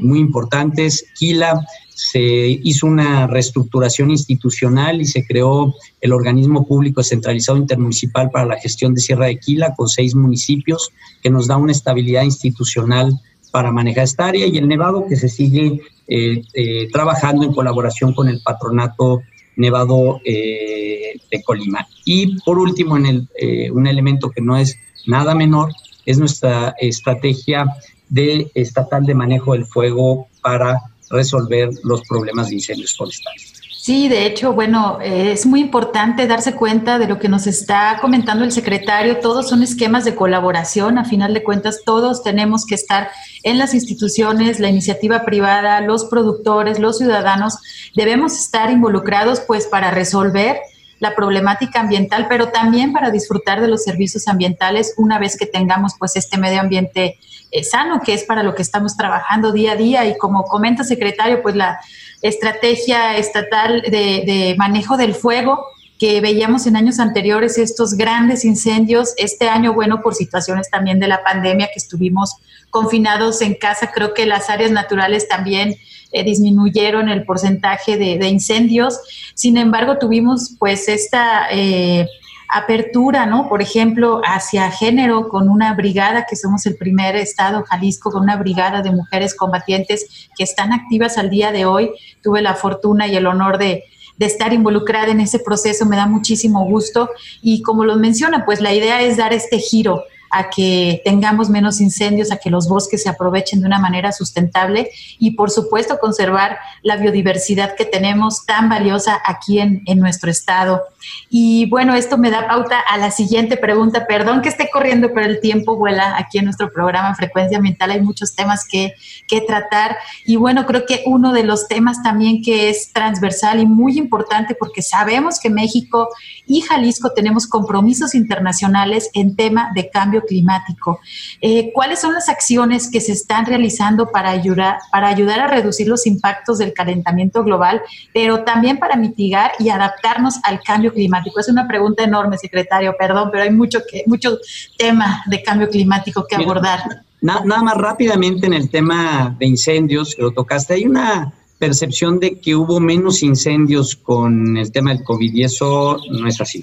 muy 0.00 0.18
importantes. 0.18 1.04
Quila 1.18 1.62
se 1.90 2.58
hizo 2.62 2.86
una 2.86 3.26
reestructuración 3.26 4.10
institucional 4.10 5.02
y 5.02 5.04
se 5.04 5.26
creó 5.26 5.74
el 6.00 6.14
organismo 6.14 6.66
público 6.66 7.02
centralizado 7.02 7.58
intermunicipal 7.58 8.30
para 8.30 8.46
la 8.46 8.58
gestión 8.58 8.94
de 8.94 9.02
Sierra 9.02 9.26
de 9.26 9.38
Quila 9.38 9.74
con 9.76 9.90
seis 9.90 10.14
municipios 10.14 10.90
que 11.22 11.28
nos 11.28 11.48
da 11.48 11.58
una 11.58 11.72
estabilidad 11.72 12.22
institucional 12.22 13.12
para 13.50 13.72
manejar 13.72 14.04
esta 14.04 14.26
área 14.26 14.46
y 14.46 14.56
el 14.56 14.68
Nevado 14.68 15.06
que 15.06 15.16
se 15.16 15.28
sigue 15.28 15.82
eh, 16.10 16.42
eh, 16.54 16.88
trabajando 16.90 17.44
en 17.44 17.52
colaboración 17.52 18.14
con 18.14 18.28
el 18.28 18.40
patronato 18.40 19.20
Nevado 19.56 20.20
eh, 20.24 21.20
de 21.30 21.42
Colima. 21.42 21.86
Y 22.04 22.40
por 22.40 22.58
último, 22.58 22.96
en 22.96 23.06
el, 23.06 23.70
un 23.72 23.86
elemento 23.86 24.30
que 24.30 24.40
no 24.40 24.56
es 24.56 24.78
nada 25.06 25.34
menor 25.34 25.72
es 26.06 26.18
nuestra 26.18 26.74
estrategia 26.78 27.66
de 28.08 28.50
estatal 28.54 29.04
de 29.04 29.14
manejo 29.14 29.52
del 29.52 29.66
fuego 29.66 30.28
para 30.40 30.80
resolver 31.10 31.70
los 31.84 32.02
problemas 32.08 32.48
de 32.48 32.54
incendios 32.54 32.96
forestales. 32.96 33.57
Sí, 33.88 34.06
de 34.06 34.26
hecho, 34.26 34.52
bueno, 34.52 34.98
es 35.00 35.46
muy 35.46 35.60
importante 35.60 36.26
darse 36.26 36.54
cuenta 36.54 36.98
de 36.98 37.08
lo 37.08 37.18
que 37.18 37.30
nos 37.30 37.46
está 37.46 37.96
comentando 38.02 38.44
el 38.44 38.52
secretario. 38.52 39.16
Todos 39.16 39.48
son 39.48 39.62
esquemas 39.62 40.04
de 40.04 40.14
colaboración. 40.14 40.98
A 40.98 41.06
final 41.06 41.32
de 41.32 41.42
cuentas, 41.42 41.80
todos 41.86 42.22
tenemos 42.22 42.66
que 42.66 42.74
estar 42.74 43.08
en 43.44 43.56
las 43.56 43.72
instituciones, 43.72 44.60
la 44.60 44.68
iniciativa 44.68 45.24
privada, 45.24 45.80
los 45.80 46.04
productores, 46.04 46.78
los 46.78 46.98
ciudadanos. 46.98 47.60
Debemos 47.96 48.38
estar 48.38 48.70
involucrados, 48.70 49.40
pues, 49.40 49.66
para 49.66 49.90
resolver 49.90 50.58
la 51.00 51.14
problemática 51.14 51.80
ambiental, 51.80 52.26
pero 52.28 52.48
también 52.48 52.92
para 52.92 53.10
disfrutar 53.10 53.62
de 53.62 53.68
los 53.68 53.84
servicios 53.84 54.28
ambientales 54.28 54.92
una 54.98 55.18
vez 55.18 55.38
que 55.38 55.46
tengamos 55.46 55.94
pues 55.98 56.14
este 56.16 56.36
medio 56.36 56.60
ambiente 56.60 57.18
eh, 57.50 57.64
sano, 57.64 58.00
que 58.00 58.12
es 58.12 58.24
para 58.24 58.42
lo 58.42 58.54
que 58.54 58.60
estamos 58.60 58.98
trabajando 58.98 59.50
día 59.50 59.72
a 59.72 59.76
día. 59.76 60.06
Y 60.06 60.18
como 60.18 60.44
comenta 60.44 60.84
secretario, 60.84 61.40
pues 61.40 61.56
la 61.56 61.78
estrategia 62.22 63.16
estatal 63.16 63.82
de, 63.82 64.54
manejo 64.58 64.96
del 64.96 65.14
fuego 65.14 65.66
que 65.98 66.20
veíamos 66.20 66.66
en 66.66 66.76
años 66.76 67.00
anteriores 67.00 67.58
estos 67.58 67.94
grandes 67.94 68.44
incendios. 68.44 69.14
Este 69.16 69.48
año, 69.48 69.74
bueno, 69.74 70.00
por 70.00 70.14
situaciones 70.14 70.70
también 70.70 71.00
de 71.00 71.08
la 71.08 71.24
pandemia 71.24 71.66
que 71.66 71.78
estuvimos 71.78 72.36
confinados 72.70 73.42
en 73.42 73.54
casa, 73.54 73.90
creo 73.92 74.14
que 74.14 74.24
las 74.24 74.48
áreas 74.48 74.70
naturales 74.70 75.26
también 75.26 75.74
eh, 76.12 76.24
disminuyeron 76.24 77.08
el 77.08 77.24
porcentaje 77.24 77.96
de, 77.96 78.28
incendios. 78.28 79.00
Sin 79.34 79.56
embargo, 79.56 79.98
tuvimos 79.98 80.54
pues 80.58 80.88
esta 80.88 81.48
eh, 81.50 82.06
apertura, 82.48 83.26
¿no? 83.26 83.48
Por 83.48 83.60
ejemplo, 83.60 84.20
hacia 84.24 84.70
género 84.70 85.28
con 85.28 85.48
una 85.48 85.74
brigada, 85.74 86.26
que 86.28 86.36
somos 86.36 86.64
el 86.66 86.76
primer 86.76 87.14
estado, 87.16 87.62
Jalisco, 87.64 88.10
con 88.10 88.22
una 88.22 88.36
brigada 88.36 88.82
de 88.82 88.90
mujeres 88.90 89.34
combatientes 89.34 90.28
que 90.36 90.44
están 90.44 90.72
activas 90.72 91.18
al 91.18 91.30
día 91.30 91.52
de 91.52 91.66
hoy. 91.66 91.90
Tuve 92.22 92.40
la 92.40 92.54
fortuna 92.54 93.06
y 93.06 93.16
el 93.16 93.26
honor 93.26 93.58
de, 93.58 93.84
de 94.16 94.26
estar 94.26 94.52
involucrada 94.52 95.08
en 95.08 95.20
ese 95.20 95.38
proceso, 95.38 95.84
me 95.86 95.96
da 95.96 96.06
muchísimo 96.06 96.64
gusto. 96.64 97.10
Y 97.42 97.62
como 97.62 97.84
lo 97.84 97.96
menciona, 97.96 98.44
pues 98.44 98.60
la 98.60 98.72
idea 98.72 99.02
es 99.02 99.18
dar 99.18 99.32
este 99.32 99.58
giro 99.58 100.04
a 100.30 100.50
que 100.50 101.00
tengamos 101.04 101.48
menos 101.50 101.80
incendios, 101.80 102.30
a 102.30 102.36
que 102.36 102.50
los 102.50 102.68
bosques 102.68 103.02
se 103.02 103.08
aprovechen 103.08 103.60
de 103.60 103.66
una 103.66 103.78
manera 103.78 104.12
sustentable 104.12 104.90
y 105.18 105.32
por 105.32 105.50
supuesto 105.50 105.98
conservar 105.98 106.58
la 106.82 106.96
biodiversidad 106.96 107.74
que 107.74 107.84
tenemos 107.84 108.44
tan 108.46 108.68
valiosa 108.68 109.20
aquí 109.24 109.60
en, 109.60 109.82
en, 109.86 109.98
nuestro 109.98 110.30
estado. 110.30 110.82
Y 111.30 111.68
bueno, 111.70 111.94
esto 111.94 112.18
me 112.18 112.30
da 112.30 112.46
pauta 112.46 112.78
a 112.80 112.98
la 112.98 113.10
siguiente 113.10 113.56
pregunta. 113.56 114.06
Perdón 114.06 114.42
que 114.42 114.48
esté 114.48 114.70
corriendo, 114.70 115.10
pero 115.12 115.26
el 115.26 115.40
tiempo 115.40 115.76
vuela 115.76 116.16
aquí 116.16 116.38
en 116.38 116.44
nuestro 116.44 116.70
programa 116.72 117.14
Frecuencia 117.14 117.58
Ambiental. 117.58 117.90
Hay 117.90 118.00
muchos 118.00 118.34
temas 118.34 118.66
que, 118.70 118.94
que 119.26 119.40
tratar 119.40 119.96
y 120.24 120.36
bueno, 120.36 120.66
creo 120.66 120.86
que 120.86 121.02
uno 121.06 121.32
de 121.32 121.44
los 121.44 121.68
temas 121.68 122.02
también 122.02 122.42
que 122.42 122.70
es 122.70 122.92
transversal 122.92 123.60
y 123.60 123.66
muy 123.66 123.98
importante 123.98 124.54
porque 124.54 124.82
sabemos 124.82 125.40
que 125.40 125.50
México 125.50 126.08
y 126.46 126.60
Jalisco 126.62 127.12
tenemos 127.12 127.46
compromisos 127.46 128.14
internacionales 128.14 129.10
en 129.14 129.36
tema 129.36 129.70
de 129.74 129.90
cambio 129.90 130.17
climático. 130.22 131.00
Eh, 131.40 131.70
¿Cuáles 131.72 132.00
son 132.00 132.14
las 132.14 132.28
acciones 132.28 132.90
que 132.90 133.00
se 133.00 133.12
están 133.12 133.46
realizando 133.46 134.10
para 134.10 134.30
ayudar, 134.30 134.78
para 134.90 135.08
ayudar 135.08 135.40
a 135.40 135.46
reducir 135.46 135.88
los 135.88 136.06
impactos 136.06 136.58
del 136.58 136.72
calentamiento 136.72 137.44
global, 137.44 137.82
pero 138.12 138.44
también 138.44 138.78
para 138.78 138.96
mitigar 138.96 139.52
y 139.58 139.68
adaptarnos 139.68 140.38
al 140.44 140.60
cambio 140.62 140.92
climático? 140.92 141.40
Es 141.40 141.48
una 141.48 141.66
pregunta 141.66 142.04
enorme, 142.04 142.38
secretario, 142.38 142.94
perdón, 142.98 143.30
pero 143.30 143.44
hay 143.44 143.50
mucho, 143.50 143.80
que, 143.90 144.04
mucho 144.06 144.38
tema 144.76 145.22
de 145.26 145.42
cambio 145.42 145.68
climático 145.68 146.24
que 146.28 146.36
abordar. 146.36 146.80
nada 147.20 147.62
más 147.62 147.76
rápidamente 147.76 148.46
en 148.46 148.54
el 148.54 148.70
tema 148.70 149.36
de 149.38 149.46
incendios, 149.46 150.14
que 150.14 150.22
lo 150.22 150.32
tocaste, 150.32 150.74
hay 150.74 150.86
una 150.86 151.32
percepción 151.58 152.20
de 152.20 152.38
que 152.40 152.54
hubo 152.54 152.80
menos 152.80 153.22
incendios 153.22 153.96
con 153.96 154.56
el 154.56 154.70
tema 154.72 154.94
del 154.94 155.02
COVID 155.02 155.34
y 155.34 155.44
eso 155.44 155.98
no 156.10 156.28
es 156.28 156.40
así. 156.40 156.62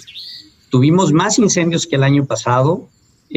Tuvimos 0.70 1.12
más 1.12 1.38
incendios 1.38 1.86
que 1.86 1.98
el 1.98 2.04
año 2.04 2.26
pasado, 2.26 2.88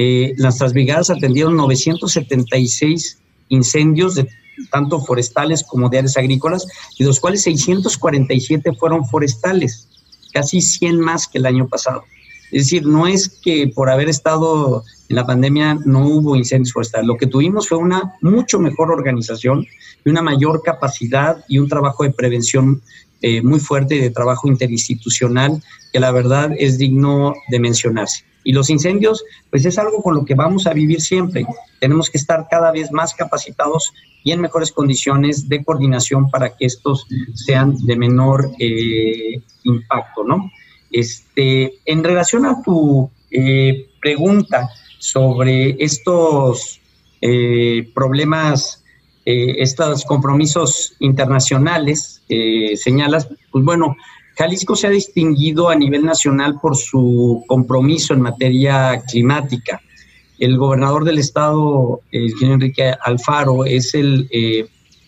eh, 0.00 0.32
nuestras 0.38 0.72
brigadas 0.74 1.10
atendieron 1.10 1.56
976 1.56 3.18
incendios, 3.48 4.14
de, 4.14 4.28
tanto 4.70 5.00
forestales 5.00 5.64
como 5.64 5.88
de 5.88 5.98
áreas 5.98 6.16
agrícolas, 6.16 6.68
y 6.96 7.02
de 7.02 7.08
los 7.08 7.18
cuales 7.18 7.42
647 7.42 8.74
fueron 8.78 9.04
forestales, 9.06 9.88
casi 10.32 10.60
100 10.60 11.00
más 11.00 11.26
que 11.26 11.38
el 11.38 11.46
año 11.46 11.66
pasado. 11.66 12.04
Es 12.52 12.66
decir, 12.66 12.86
no 12.86 13.08
es 13.08 13.28
que 13.28 13.72
por 13.74 13.90
haber 13.90 14.08
estado 14.08 14.84
en 15.08 15.16
la 15.16 15.26
pandemia 15.26 15.74
no 15.84 16.06
hubo 16.06 16.36
incendios 16.36 16.72
forestales. 16.72 17.08
Lo 17.08 17.16
que 17.16 17.26
tuvimos 17.26 17.68
fue 17.68 17.78
una 17.78 18.14
mucho 18.22 18.60
mejor 18.60 18.92
organización 18.92 19.66
y 20.04 20.10
una 20.10 20.22
mayor 20.22 20.62
capacidad 20.62 21.44
y 21.48 21.58
un 21.58 21.68
trabajo 21.68 22.04
de 22.04 22.12
prevención 22.12 22.82
eh, 23.20 23.42
muy 23.42 23.58
fuerte 23.58 23.96
de 23.96 24.10
trabajo 24.10 24.46
interinstitucional 24.46 25.60
que 25.92 25.98
la 25.98 26.12
verdad 26.12 26.52
es 26.56 26.78
digno 26.78 27.34
de 27.48 27.58
mencionarse. 27.58 28.27
Y 28.44 28.52
los 28.52 28.70
incendios, 28.70 29.24
pues 29.50 29.64
es 29.64 29.78
algo 29.78 30.02
con 30.02 30.14
lo 30.14 30.24
que 30.24 30.34
vamos 30.34 30.66
a 30.66 30.72
vivir 30.72 31.00
siempre. 31.00 31.46
Tenemos 31.80 32.08
que 32.10 32.18
estar 32.18 32.46
cada 32.50 32.72
vez 32.72 32.90
más 32.92 33.14
capacitados 33.14 33.92
y 34.24 34.32
en 34.32 34.40
mejores 34.40 34.72
condiciones 34.72 35.48
de 35.48 35.64
coordinación 35.64 36.30
para 36.30 36.56
que 36.56 36.66
estos 36.66 37.06
sean 37.34 37.76
de 37.84 37.96
menor 37.96 38.50
eh, 38.58 39.40
impacto, 39.64 40.24
¿no? 40.24 40.50
Este, 40.90 41.74
en 41.84 42.02
relación 42.02 42.46
a 42.46 42.62
tu 42.62 43.10
eh, 43.30 43.88
pregunta 44.00 44.70
sobre 44.98 45.76
estos 45.78 46.80
eh, 47.20 47.90
problemas, 47.94 48.82
eh, 49.26 49.56
estos 49.58 50.04
compromisos 50.04 50.94
internacionales, 51.00 52.22
señalas, 52.76 53.28
pues 53.50 53.64
bueno, 53.64 53.96
Jalisco 54.38 54.76
se 54.76 54.86
ha 54.86 54.90
distinguido 54.90 55.68
a 55.68 55.74
nivel 55.74 56.04
nacional 56.04 56.60
por 56.62 56.76
su 56.76 57.42
compromiso 57.48 58.14
en 58.14 58.20
materia 58.20 59.02
climática. 59.10 59.80
El 60.38 60.56
gobernador 60.56 61.04
del 61.04 61.18
estado, 61.18 62.02
el 62.12 62.30
señor 62.38 62.54
Enrique 62.54 62.94
Alfaro, 63.04 63.64
es 63.64 63.94
el 63.94 64.28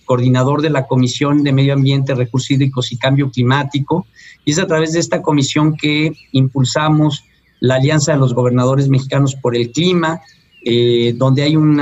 coordinador 0.04 0.62
de 0.62 0.70
la 0.70 0.88
Comisión 0.88 1.44
de 1.44 1.52
Medio 1.52 1.74
Ambiente, 1.74 2.16
Recursos 2.16 2.50
Hídricos 2.50 2.90
y 2.90 2.98
Cambio 2.98 3.30
Climático. 3.30 4.04
Y 4.44 4.50
es 4.50 4.58
a 4.58 4.66
través 4.66 4.94
de 4.94 4.98
esta 4.98 5.22
comisión 5.22 5.76
que 5.76 6.12
impulsamos 6.32 7.24
la 7.60 7.76
Alianza 7.76 8.10
de 8.10 8.18
los 8.18 8.34
Gobernadores 8.34 8.88
Mexicanos 8.88 9.36
por 9.36 9.54
el 9.54 9.70
Clima, 9.70 10.20
eh, 10.62 11.14
donde 11.16 11.42
hay 11.42 11.56
un 11.56 11.76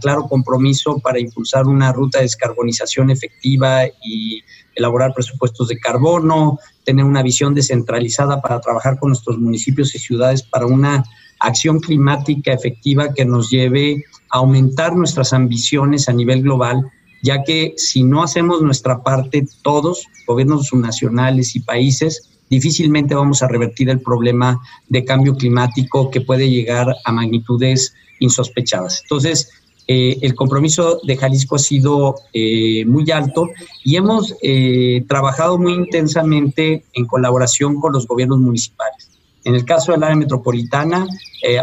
claro 0.00 0.26
compromiso 0.28 0.98
para 0.98 1.18
impulsar 1.18 1.66
una 1.66 1.92
ruta 1.92 2.18
de 2.18 2.24
descarbonización 2.24 3.10
efectiva 3.10 3.86
y 3.86 4.42
elaborar 4.74 5.12
presupuestos 5.14 5.68
de 5.68 5.78
carbono, 5.78 6.58
tener 6.84 7.04
una 7.04 7.22
visión 7.22 7.54
descentralizada 7.54 8.40
para 8.40 8.60
trabajar 8.60 8.98
con 8.98 9.10
nuestros 9.10 9.38
municipios 9.38 9.94
y 9.94 9.98
ciudades 9.98 10.42
para 10.42 10.66
una 10.66 11.04
acción 11.40 11.80
climática 11.80 12.52
efectiva 12.52 13.14
que 13.14 13.24
nos 13.24 13.50
lleve 13.50 14.04
a 14.30 14.38
aumentar 14.38 14.94
nuestras 14.94 15.32
ambiciones 15.32 16.08
a 16.08 16.12
nivel 16.12 16.42
global 16.42 16.90
ya 17.22 17.42
que 17.42 17.74
si 17.76 18.02
no 18.04 18.22
hacemos 18.22 18.62
nuestra 18.62 19.02
parte 19.02 19.46
todos, 19.62 20.06
gobiernos 20.26 20.72
nacionales 20.72 21.56
y 21.56 21.60
países, 21.60 22.28
difícilmente 22.48 23.14
vamos 23.14 23.42
a 23.42 23.48
revertir 23.48 23.90
el 23.90 24.00
problema 24.00 24.60
de 24.88 25.04
cambio 25.04 25.36
climático 25.36 26.10
que 26.10 26.20
puede 26.20 26.48
llegar 26.48 26.94
a 27.04 27.12
magnitudes 27.12 27.94
insospechadas. 28.20 29.02
Entonces, 29.02 29.50
eh, 29.90 30.18
el 30.20 30.34
compromiso 30.34 31.00
de 31.02 31.16
Jalisco 31.16 31.56
ha 31.56 31.58
sido 31.58 32.16
eh, 32.34 32.84
muy 32.84 33.10
alto 33.10 33.48
y 33.82 33.96
hemos 33.96 34.34
eh, 34.42 35.02
trabajado 35.08 35.58
muy 35.58 35.72
intensamente 35.72 36.84
en 36.92 37.06
colaboración 37.06 37.80
con 37.80 37.94
los 37.94 38.06
gobiernos 38.06 38.38
municipales. 38.38 39.10
En 39.44 39.54
el 39.54 39.64
caso 39.64 39.92
del 39.92 40.02
área 40.02 40.16
metropolitana, 40.16 41.06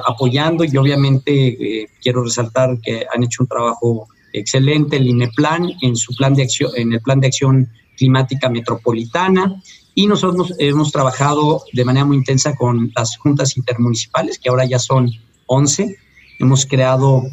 apoyando 0.07 0.63
y 0.63 0.75
obviamente 0.75 1.87
quiero 2.01 2.23
resaltar 2.23 2.79
que 2.81 3.05
han 3.13 3.21
hecho 3.21 3.43
un 3.43 3.47
trabajo 3.47 4.07
excelente 4.33 4.95
el 4.95 5.05
INEPLAN 5.07 5.71
en 5.81 5.95
su 5.95 6.15
plan 6.15 6.33
de 6.33 6.43
acción, 6.43 6.71
en 6.75 6.93
el 6.93 7.01
plan 7.01 7.19
de 7.19 7.27
acción 7.27 7.69
climática 7.95 8.49
metropolitana. 8.49 9.61
Y 9.93 10.07
nosotros 10.07 10.53
hemos 10.57 10.91
trabajado 10.91 11.63
de 11.73 11.85
manera 11.85 12.05
muy 12.05 12.17
intensa 12.17 12.55
con 12.55 12.91
las 12.95 13.17
juntas 13.17 13.55
intermunicipales, 13.55 14.39
que 14.39 14.49
ahora 14.49 14.65
ya 14.65 14.79
son 14.79 15.11
11. 15.45 15.95
Hemos 16.39 16.65
creado 16.65 17.23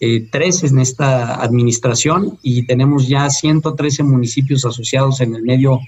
eh, 0.00 0.26
tres 0.30 0.64
en 0.64 0.78
esta 0.78 1.42
administración 1.42 2.38
y 2.42 2.64
tenemos 2.66 3.06
ya 3.06 3.28
113 3.28 4.02
municipios 4.02 4.64
asociados 4.64 5.20
en 5.20 5.34
el 5.34 5.42
medio 5.42 5.78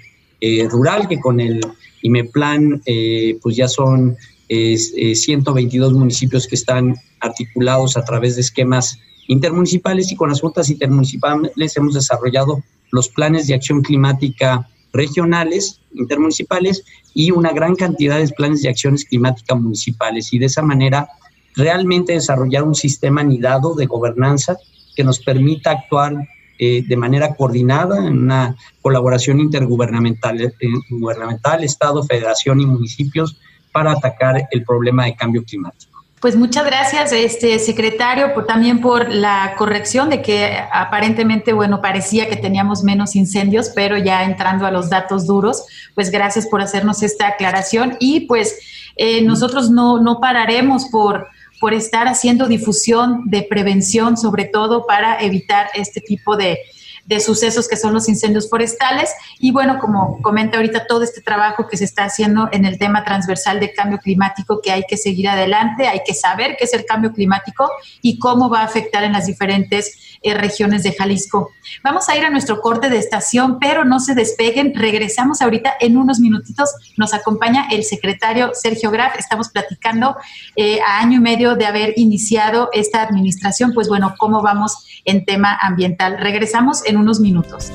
eh, 0.40 0.68
rural, 0.68 1.09
que 1.09 1.18
con 1.18 1.40
el 1.40 1.61
IMEPLAN 2.03 2.83
eh, 2.87 3.38
pues 3.42 3.57
ya 3.57 3.68
son 3.68 4.16
122 4.48 5.94
municipios 5.94 6.46
que 6.46 6.57
están 6.57 6.94
articulados 7.20 7.96
a 7.96 8.05
través 8.05 8.35
de 8.35 8.42
esquemas 8.42 8.98
intermunicipales 9.29 10.12
y 10.12 10.16
con 10.16 10.29
las 10.29 10.42
juntas 10.42 10.68
intermunicipales 10.68 11.77
hemos 11.77 11.94
desarrollado 11.94 12.63
los 12.90 13.08
planes 13.08 13.46
de 13.46 13.54
acción 13.54 13.81
climática 13.81 14.69
regionales, 14.92 15.81
intermunicipales 15.94 16.85
y 17.15 17.31
una 17.31 17.52
gran 17.52 17.75
cantidad 17.75 18.19
de 18.19 18.29
planes 18.29 18.60
de 18.60 18.69
acciones 18.69 19.06
climáticas 19.06 19.58
municipales. 19.58 20.33
Y 20.33 20.38
de 20.38 20.46
esa 20.46 20.60
manera 20.60 21.08
realmente 21.55 22.13
desarrollar 22.13 22.63
un 22.63 22.75
sistema 22.75 23.21
anidado 23.21 23.75
de 23.75 23.87
gobernanza 23.87 24.57
que 24.94 25.05
nos 25.05 25.21
permita 25.21 25.71
actuar 25.71 26.15
eh, 26.59 26.85
de 26.87 26.96
manera 26.96 27.35
coordinada 27.35 27.98
en 28.07 28.19
una 28.23 28.57
colaboración 28.81 29.40
intergubernamental, 29.40 30.40
eh, 30.40 30.53
gubernamental, 30.90 31.65
Estado, 31.65 32.03
Federación 32.05 32.61
y 32.61 32.67
municipios 32.67 33.37
para 33.73 33.92
atacar 33.92 34.48
el 34.50 34.65
problema 34.65 35.07
de 35.07 35.17
cambio 35.17 35.42
climático. 35.44 35.92
Pues 36.21 36.37
muchas 36.37 36.65
gracias, 36.65 37.11
este 37.11 37.59
secretario, 37.59 38.33
por, 38.33 38.46
también 38.46 38.81
por 38.81 39.13
la 39.13 39.57
corrección 39.59 40.09
de 40.09 40.23
que 40.23 40.57
aparentemente, 40.73 41.53
bueno, 41.53 41.81
parecía 41.81 42.29
que 42.29 42.37
teníamos 42.37 42.85
menos 42.85 43.17
incendios, 43.17 43.73
pero 43.75 43.96
ya 43.98 44.23
entrando 44.23 44.65
a 44.65 44.71
los 44.71 44.88
datos 44.88 45.27
duros, 45.27 45.65
pues 45.96 46.13
gracias 46.13 46.46
por 46.46 46.63
hacernos 46.63 47.03
esta 47.03 47.27
aclaración 47.27 47.96
y 47.98 48.21
pues 48.29 48.61
eh, 48.94 49.23
nosotros 49.23 49.69
no, 49.69 50.00
no 50.00 50.21
pararemos 50.21 50.85
por, 50.92 51.27
por 51.63 51.75
estar 51.75 52.08
haciendo 52.08 52.48
difusión 52.48 53.23
de 53.27 53.46
prevención, 53.48 54.17
sobre 54.17 54.46
todo 54.46 54.85
para 54.85 55.23
evitar 55.23 55.69
este 55.75 56.00
tipo 56.00 56.37
de, 56.37 56.58
de 57.04 57.21
sucesos 57.21 57.69
que 57.69 57.77
son 57.77 57.94
los 57.94 58.08
incendios 58.08 58.50
forestales. 58.50 59.15
Y 59.38 59.52
bueno, 59.52 59.79
como 59.79 60.21
comenta 60.23 60.56
ahorita 60.56 60.88
todo 60.88 61.04
este 61.04 61.21
trabajo 61.21 61.69
que 61.69 61.77
se 61.77 61.85
está 61.85 62.02
haciendo 62.02 62.48
en 62.50 62.65
el 62.65 62.81
tema 62.81 63.04
transversal 63.04 63.60
de 63.60 63.73
cambio 63.73 63.98
climático, 63.98 64.60
que 64.60 64.73
hay 64.73 64.83
que 64.88 64.96
seguir 64.96 65.29
adelante, 65.29 65.87
hay 65.87 66.00
que 66.04 66.15
saber 66.15 66.56
qué 66.58 66.65
es 66.65 66.75
el 66.75 66.85
cambio 66.85 67.13
climático 67.13 67.71
y 68.00 68.19
cómo 68.19 68.50
va 68.50 68.63
a 68.63 68.65
afectar 68.65 69.04
en 69.04 69.13
las 69.13 69.27
diferentes 69.27 70.12
eh, 70.23 70.35
regiones 70.35 70.83
de 70.83 70.92
Jalisco. 70.92 71.50
Vamos 71.83 72.08
a 72.08 72.16
ir 72.16 72.25
a 72.25 72.31
nuestro 72.31 72.60
corte 72.60 72.88
de 72.88 72.98
estación, 72.98 73.58
pero 73.60 73.85
no 73.85 74.00
se 74.00 74.14
despeguen. 74.14 74.73
Regresamos 74.75 75.42
ahorita 75.42 75.75
en 75.81 75.96
unos 75.96 76.20
minutitos. 76.20 76.70
Nos 76.96 77.14
acompaña 77.14 77.68
el 77.70 77.85
secretario 77.85 78.52
Sergio 78.54 78.90
Graf. 78.90 79.18
Estamos 79.18 79.48
platicando 79.48 80.16
eh, 80.56 80.81
a 80.81 81.00
año 81.00 81.18
y 81.18 81.20
medio 81.23 81.54
de 81.54 81.66
haber 81.66 81.94
iniciado 81.96 82.68
esta 82.73 83.02
administración, 83.02 83.73
pues 83.75 83.88
bueno, 83.88 84.14
cómo 84.18 84.42
vamos 84.42 84.87
en 85.04 85.25
tema 85.25 85.58
ambiental. 85.60 86.18
Regresamos 86.18 86.85
en 86.87 86.96
unos 86.96 87.20
minutos. 87.20 87.73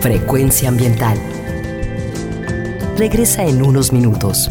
Frecuencia 0.00 0.68
ambiental. 0.68 1.18
Regresa 2.96 3.44
en 3.44 3.62
unos 3.62 3.92
minutos. 3.92 4.50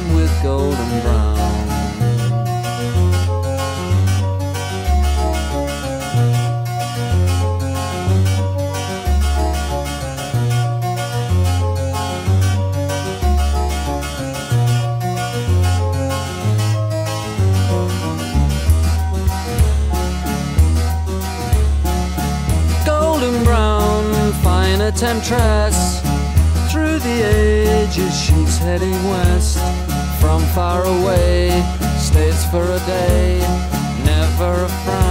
golden 0.51 1.01
brown. 1.01 1.67
Golden 22.85 23.43
brown, 23.45 24.33
fine 24.43 24.81
a 24.81 24.91
temptress 24.91 26.01
through 26.69 26.99
the 26.99 27.17
ages, 27.23 28.13
she's 28.19 28.57
heading 28.57 28.91
west 29.09 29.60
from 30.21 30.41
far 30.53 30.85
away. 30.85 31.49
Stays 31.97 32.45
for 32.45 32.63
a 32.63 32.79
day, 32.85 33.39
never 34.05 34.53
a 34.63 34.69
frown 34.83 35.10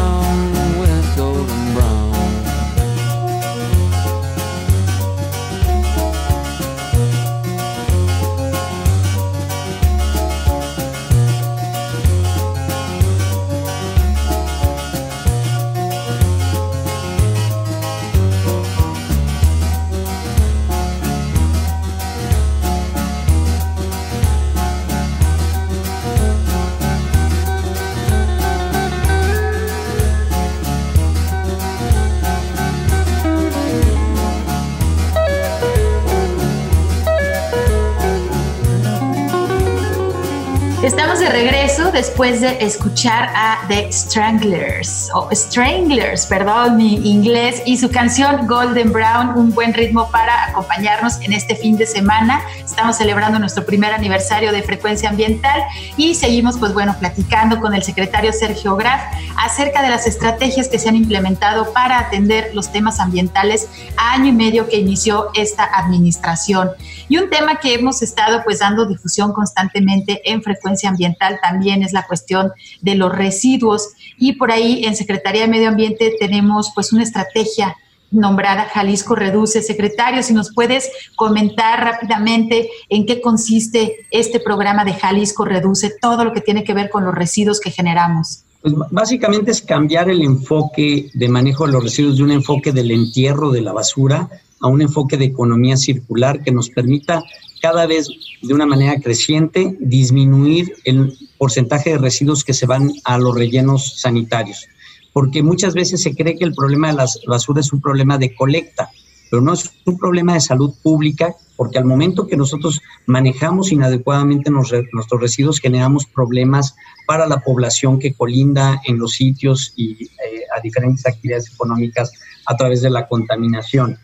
de 41.21 41.29
regreso 41.29 41.60
después 41.93 42.41
de 42.41 42.65
escuchar 42.65 43.31
a 43.35 43.59
The 43.69 43.93
Stranglers, 43.93 45.11
o 45.15 45.29
Stranglers, 45.33 46.27
perdón, 46.27 46.77
mi 46.77 46.95
inglés, 47.11 47.63
y 47.67 47.77
su 47.79 47.91
canción 47.91 48.47
Golden 48.47 48.93
Brown, 48.93 49.37
un 49.37 49.53
buen 49.53 49.75
ritmo 49.75 50.11
para 50.11 50.47
acompañarnos 50.51 51.21
en 51.21 51.33
este 51.33 51.57
fin 51.57 51.77
de 51.77 51.87
semana. 51.87 52.43
Estamos 52.65 52.97
celebrando 52.97 53.39
nuestro 53.39 53.67
primer 53.67 53.93
aniversario 53.93 54.53
de 54.53 54.63
Frecuencia 54.63 55.09
Ambiental 55.09 55.63
y 55.97 56.15
seguimos, 56.15 56.59
pues 56.59 56.73
bueno, 56.73 56.95
platicando 56.99 57.61
con 57.61 57.75
el 57.75 57.83
secretario 57.83 58.33
Sergio 58.33 58.77
Graf 58.77 59.01
acerca 59.37 59.83
de 59.83 59.91
las 59.91 60.07
estrategias 60.07 60.69
que 60.69 60.79
se 60.79 60.89
han 60.89 60.97
implementado 60.97 61.73
para 61.73 61.99
atender 61.99 62.51
los 62.55 62.71
temas 62.71 63.01
ambientales 63.01 63.69
a 63.97 64.13
año 64.13 64.27
y 64.27 64.33
medio 64.33 64.69
que 64.69 64.79
inició 64.79 65.31
esta 65.35 65.65
administración. 65.65 66.71
Y 67.09 67.19
un 67.19 67.29
tema 67.29 67.57
que 67.57 67.75
hemos 67.75 68.03
estado 68.03 68.45
pues 68.45 68.61
dando 68.61 68.87
difusión 68.87 69.33
constantemente 69.33 70.21
en 70.31 70.43
Frecuencia 70.43 70.89
ambiental 70.89 71.39
también 71.43 71.80
es 71.83 71.93
la 71.93 72.07
cuestión 72.07 72.53
de 72.81 72.95
los 72.95 73.15
residuos 73.15 73.91
y 74.19 74.33
por 74.33 74.51
ahí 74.53 74.85
en 74.85 74.97
Secretaría 74.97 75.43
de 75.43 75.49
Medio 75.49 75.69
Ambiente 75.69 76.15
tenemos 76.19 76.73
pues 76.75 76.93
una 76.93 77.03
estrategia 77.03 77.77
nombrada 78.11 78.65
Jalisco 78.65 79.15
Reduce. 79.15 79.63
Secretario, 79.63 80.23
si 80.23 80.35
nos 80.35 80.53
puedes 80.53 80.91
comentar 81.17 81.81
rápidamente 81.81 82.69
en 82.89 83.07
qué 83.07 83.21
consiste 83.21 84.07
este 84.11 84.41
programa 84.41 84.85
de 84.85 84.95
Jalisco 84.95 85.45
Reduce, 85.45 85.93
todo 86.01 86.25
lo 86.25 86.33
que 86.33 86.41
tiene 86.41 86.65
que 86.65 86.75
ver 86.75 86.91
con 86.91 87.05
los 87.05 87.15
residuos 87.15 87.61
que 87.61 87.71
generamos. 87.71 88.45
Pues 88.63 88.75
básicamente 88.91 89.53
es 89.53 89.63
cambiar 89.63 90.11
el 90.11 90.23
enfoque 90.23 91.11
de 91.15 91.29
manejo 91.29 91.67
de 91.67 91.73
los 91.73 91.83
residuos 91.83 92.19
de 92.19 92.25
un 92.25 92.33
enfoque 92.33 92.73
del 92.73 92.91
entierro 92.91 93.51
de 93.51 93.63
la 93.63 93.73
basura 93.73 94.29
a 94.61 94.69
un 94.69 94.83
enfoque 94.83 95.17
de 95.17 95.25
economía 95.25 95.77
circular 95.77 96.43
que 96.43 96.53
nos 96.53 96.69
permita 96.71 97.25
cada 97.61 97.87
vez 97.87 98.09
de 98.43 98.55
una 98.55 98.67
manera 98.67 99.01
creciente 99.01 99.77
disminuir 99.81 100.75
el 100.85 101.17
porcentaje 101.39 101.91
de 101.91 101.99
residuos 101.99 102.45
que 102.45 102.55
se 102.55 102.67
van 102.67 102.91
a 103.05 103.19
los 103.19 103.35
rellenos 103.35 104.01
sanitarios. 104.01 104.67
Porque 105.13 105.43
muchas 105.43 105.75
veces 105.75 106.03
se 106.03 106.15
cree 106.15 106.37
que 106.37 106.45
el 106.45 106.55
problema 106.55 106.89
de 106.89 106.95
las 106.95 107.21
basuras 107.27 107.67
es 107.67 107.73
un 107.73 107.81
problema 107.81 108.17
de 108.19 108.35
colecta, 108.35 108.91
pero 109.31 109.43
no 109.43 109.53
es 109.53 109.71
un 109.85 109.97
problema 109.97 110.35
de 110.35 110.41
salud 110.41 110.75
pública, 110.83 111.35
porque 111.57 111.79
al 111.79 111.85
momento 111.85 112.27
que 112.27 112.37
nosotros 112.37 112.81
manejamos 113.07 113.71
inadecuadamente 113.71 114.51
nuestros 114.51 115.21
residuos, 115.21 115.61
generamos 115.61 116.07
problemas 116.07 116.75
para 117.07 117.27
la 117.27 117.41
población 117.41 117.99
que 117.99 118.15
colinda 118.15 118.81
en 118.87 118.99
los 118.99 119.13
sitios 119.13 119.73
y 119.77 120.05
eh, 120.05 120.09
a 120.57 120.61
diferentes 120.61 121.07
actividades 121.07 121.53
económicas 121.53 122.13
a 122.47 122.57
través 122.57 122.83
de 122.83 122.91
la 122.91 123.07
contaminación. 123.07 123.99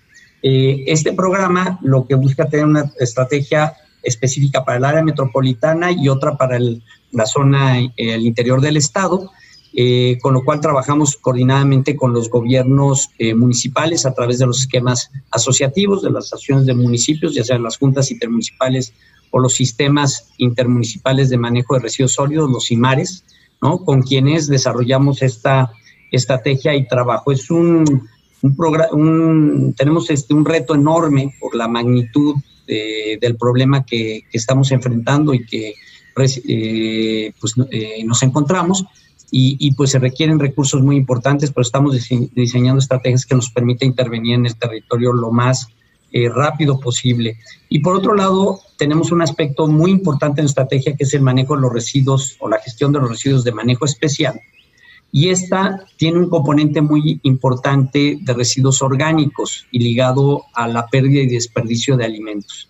Eh, 0.48 0.84
este 0.86 1.12
programa 1.12 1.76
lo 1.82 2.06
que 2.06 2.14
busca 2.14 2.48
tener 2.48 2.66
una 2.66 2.92
estrategia 3.00 3.74
específica 4.00 4.64
para 4.64 4.78
el 4.78 4.84
área 4.84 5.02
metropolitana 5.02 5.90
y 5.90 6.08
otra 6.08 6.36
para 6.36 6.56
la 7.10 7.26
zona, 7.26 7.80
eh, 7.80 7.90
el 7.96 8.24
interior 8.24 8.60
del 8.60 8.76
estado, 8.76 9.32
eh, 9.74 10.18
con 10.22 10.34
lo 10.34 10.44
cual 10.44 10.60
trabajamos 10.60 11.16
coordinadamente 11.16 11.96
con 11.96 12.12
los 12.12 12.30
gobiernos 12.30 13.10
municipales 13.34 14.06
a 14.06 14.14
través 14.14 14.38
de 14.38 14.46
los 14.46 14.60
esquemas 14.60 15.10
asociativos 15.32 16.02
de 16.02 16.12
las 16.12 16.26
asociaciones 16.26 16.66
de 16.66 16.74
municipios, 16.74 17.34
ya 17.34 17.42
sean 17.42 17.64
las 17.64 17.76
juntas 17.76 18.12
intermunicipales 18.12 18.92
o 19.32 19.40
los 19.40 19.52
sistemas 19.52 20.28
intermunicipales 20.38 21.28
de 21.28 21.38
manejo 21.38 21.74
de 21.74 21.80
residuos 21.80 22.12
sólidos, 22.12 22.48
los 22.48 22.70
IMARES, 22.70 23.24
¿no? 23.60 23.84
con 23.84 24.00
quienes 24.02 24.46
desarrollamos 24.46 25.22
esta 25.22 25.72
estrategia 26.12 26.72
y 26.76 26.86
trabajo. 26.86 27.32
Es 27.32 27.50
un 27.50 28.08
un, 28.92 29.74
tenemos 29.76 30.10
este, 30.10 30.34
un 30.34 30.44
reto 30.44 30.74
enorme 30.74 31.34
por 31.40 31.54
la 31.54 31.68
magnitud 31.68 32.36
del 32.66 33.36
problema 33.36 33.86
que, 33.86 34.24
estamos 34.32 34.72
enfrentando 34.72 35.32
y 35.32 35.46
que 35.46 35.74
eh, 36.48 37.32
pues, 37.40 37.54
eh, 37.70 38.04
nos 38.04 38.22
encontramos. 38.22 38.84
Y, 39.38 39.74
pues 39.74 39.90
se 39.90 39.98
requieren 39.98 40.38
recursos 40.38 40.80
muy 40.82 40.96
importantes, 40.96 41.50
pero 41.50 41.60
estamos 41.60 41.94
diseñando 42.34 42.78
estrategias 42.78 43.26
que 43.26 43.34
nos 43.34 43.50
permitan 43.50 43.88
intervenir 43.88 44.34
en 44.34 44.46
el 44.46 44.56
territorio 44.56 45.12
lo 45.12 45.30
más 45.30 45.68
eh, 46.10 46.30
rápido 46.30 46.80
posible. 46.80 47.36
Y 47.68 47.80
por 47.80 47.96
otro 47.96 48.14
lado, 48.14 48.60
tenemos 48.78 49.12
un 49.12 49.20
aspecto 49.20 49.66
muy 49.66 49.90
importante 49.90 50.40
en 50.40 50.46
la 50.46 50.50
estrategia 50.50 50.96
que 50.96 51.04
es 51.04 51.12
el 51.12 51.20
manejo 51.20 51.54
de 51.54 51.62
los 51.62 51.72
residuos 51.72 52.36
o 52.40 52.48
la 52.48 52.60
gestión 52.60 52.92
de 52.92 53.00
los 53.00 53.10
residuos 53.10 53.44
de 53.44 53.52
manejo 53.52 53.84
especial, 53.84 54.40
y 55.12 55.30
esta 55.30 55.84
tiene 55.96 56.18
un 56.18 56.28
componente 56.28 56.80
muy 56.80 57.20
importante 57.22 58.18
de 58.20 58.34
residuos 58.34 58.82
orgánicos 58.82 59.66
y 59.70 59.78
ligado 59.78 60.44
a 60.52 60.68
la 60.68 60.86
pérdida 60.86 61.22
y 61.22 61.26
desperdicio 61.26 61.96
de 61.96 62.04
alimentos. 62.04 62.68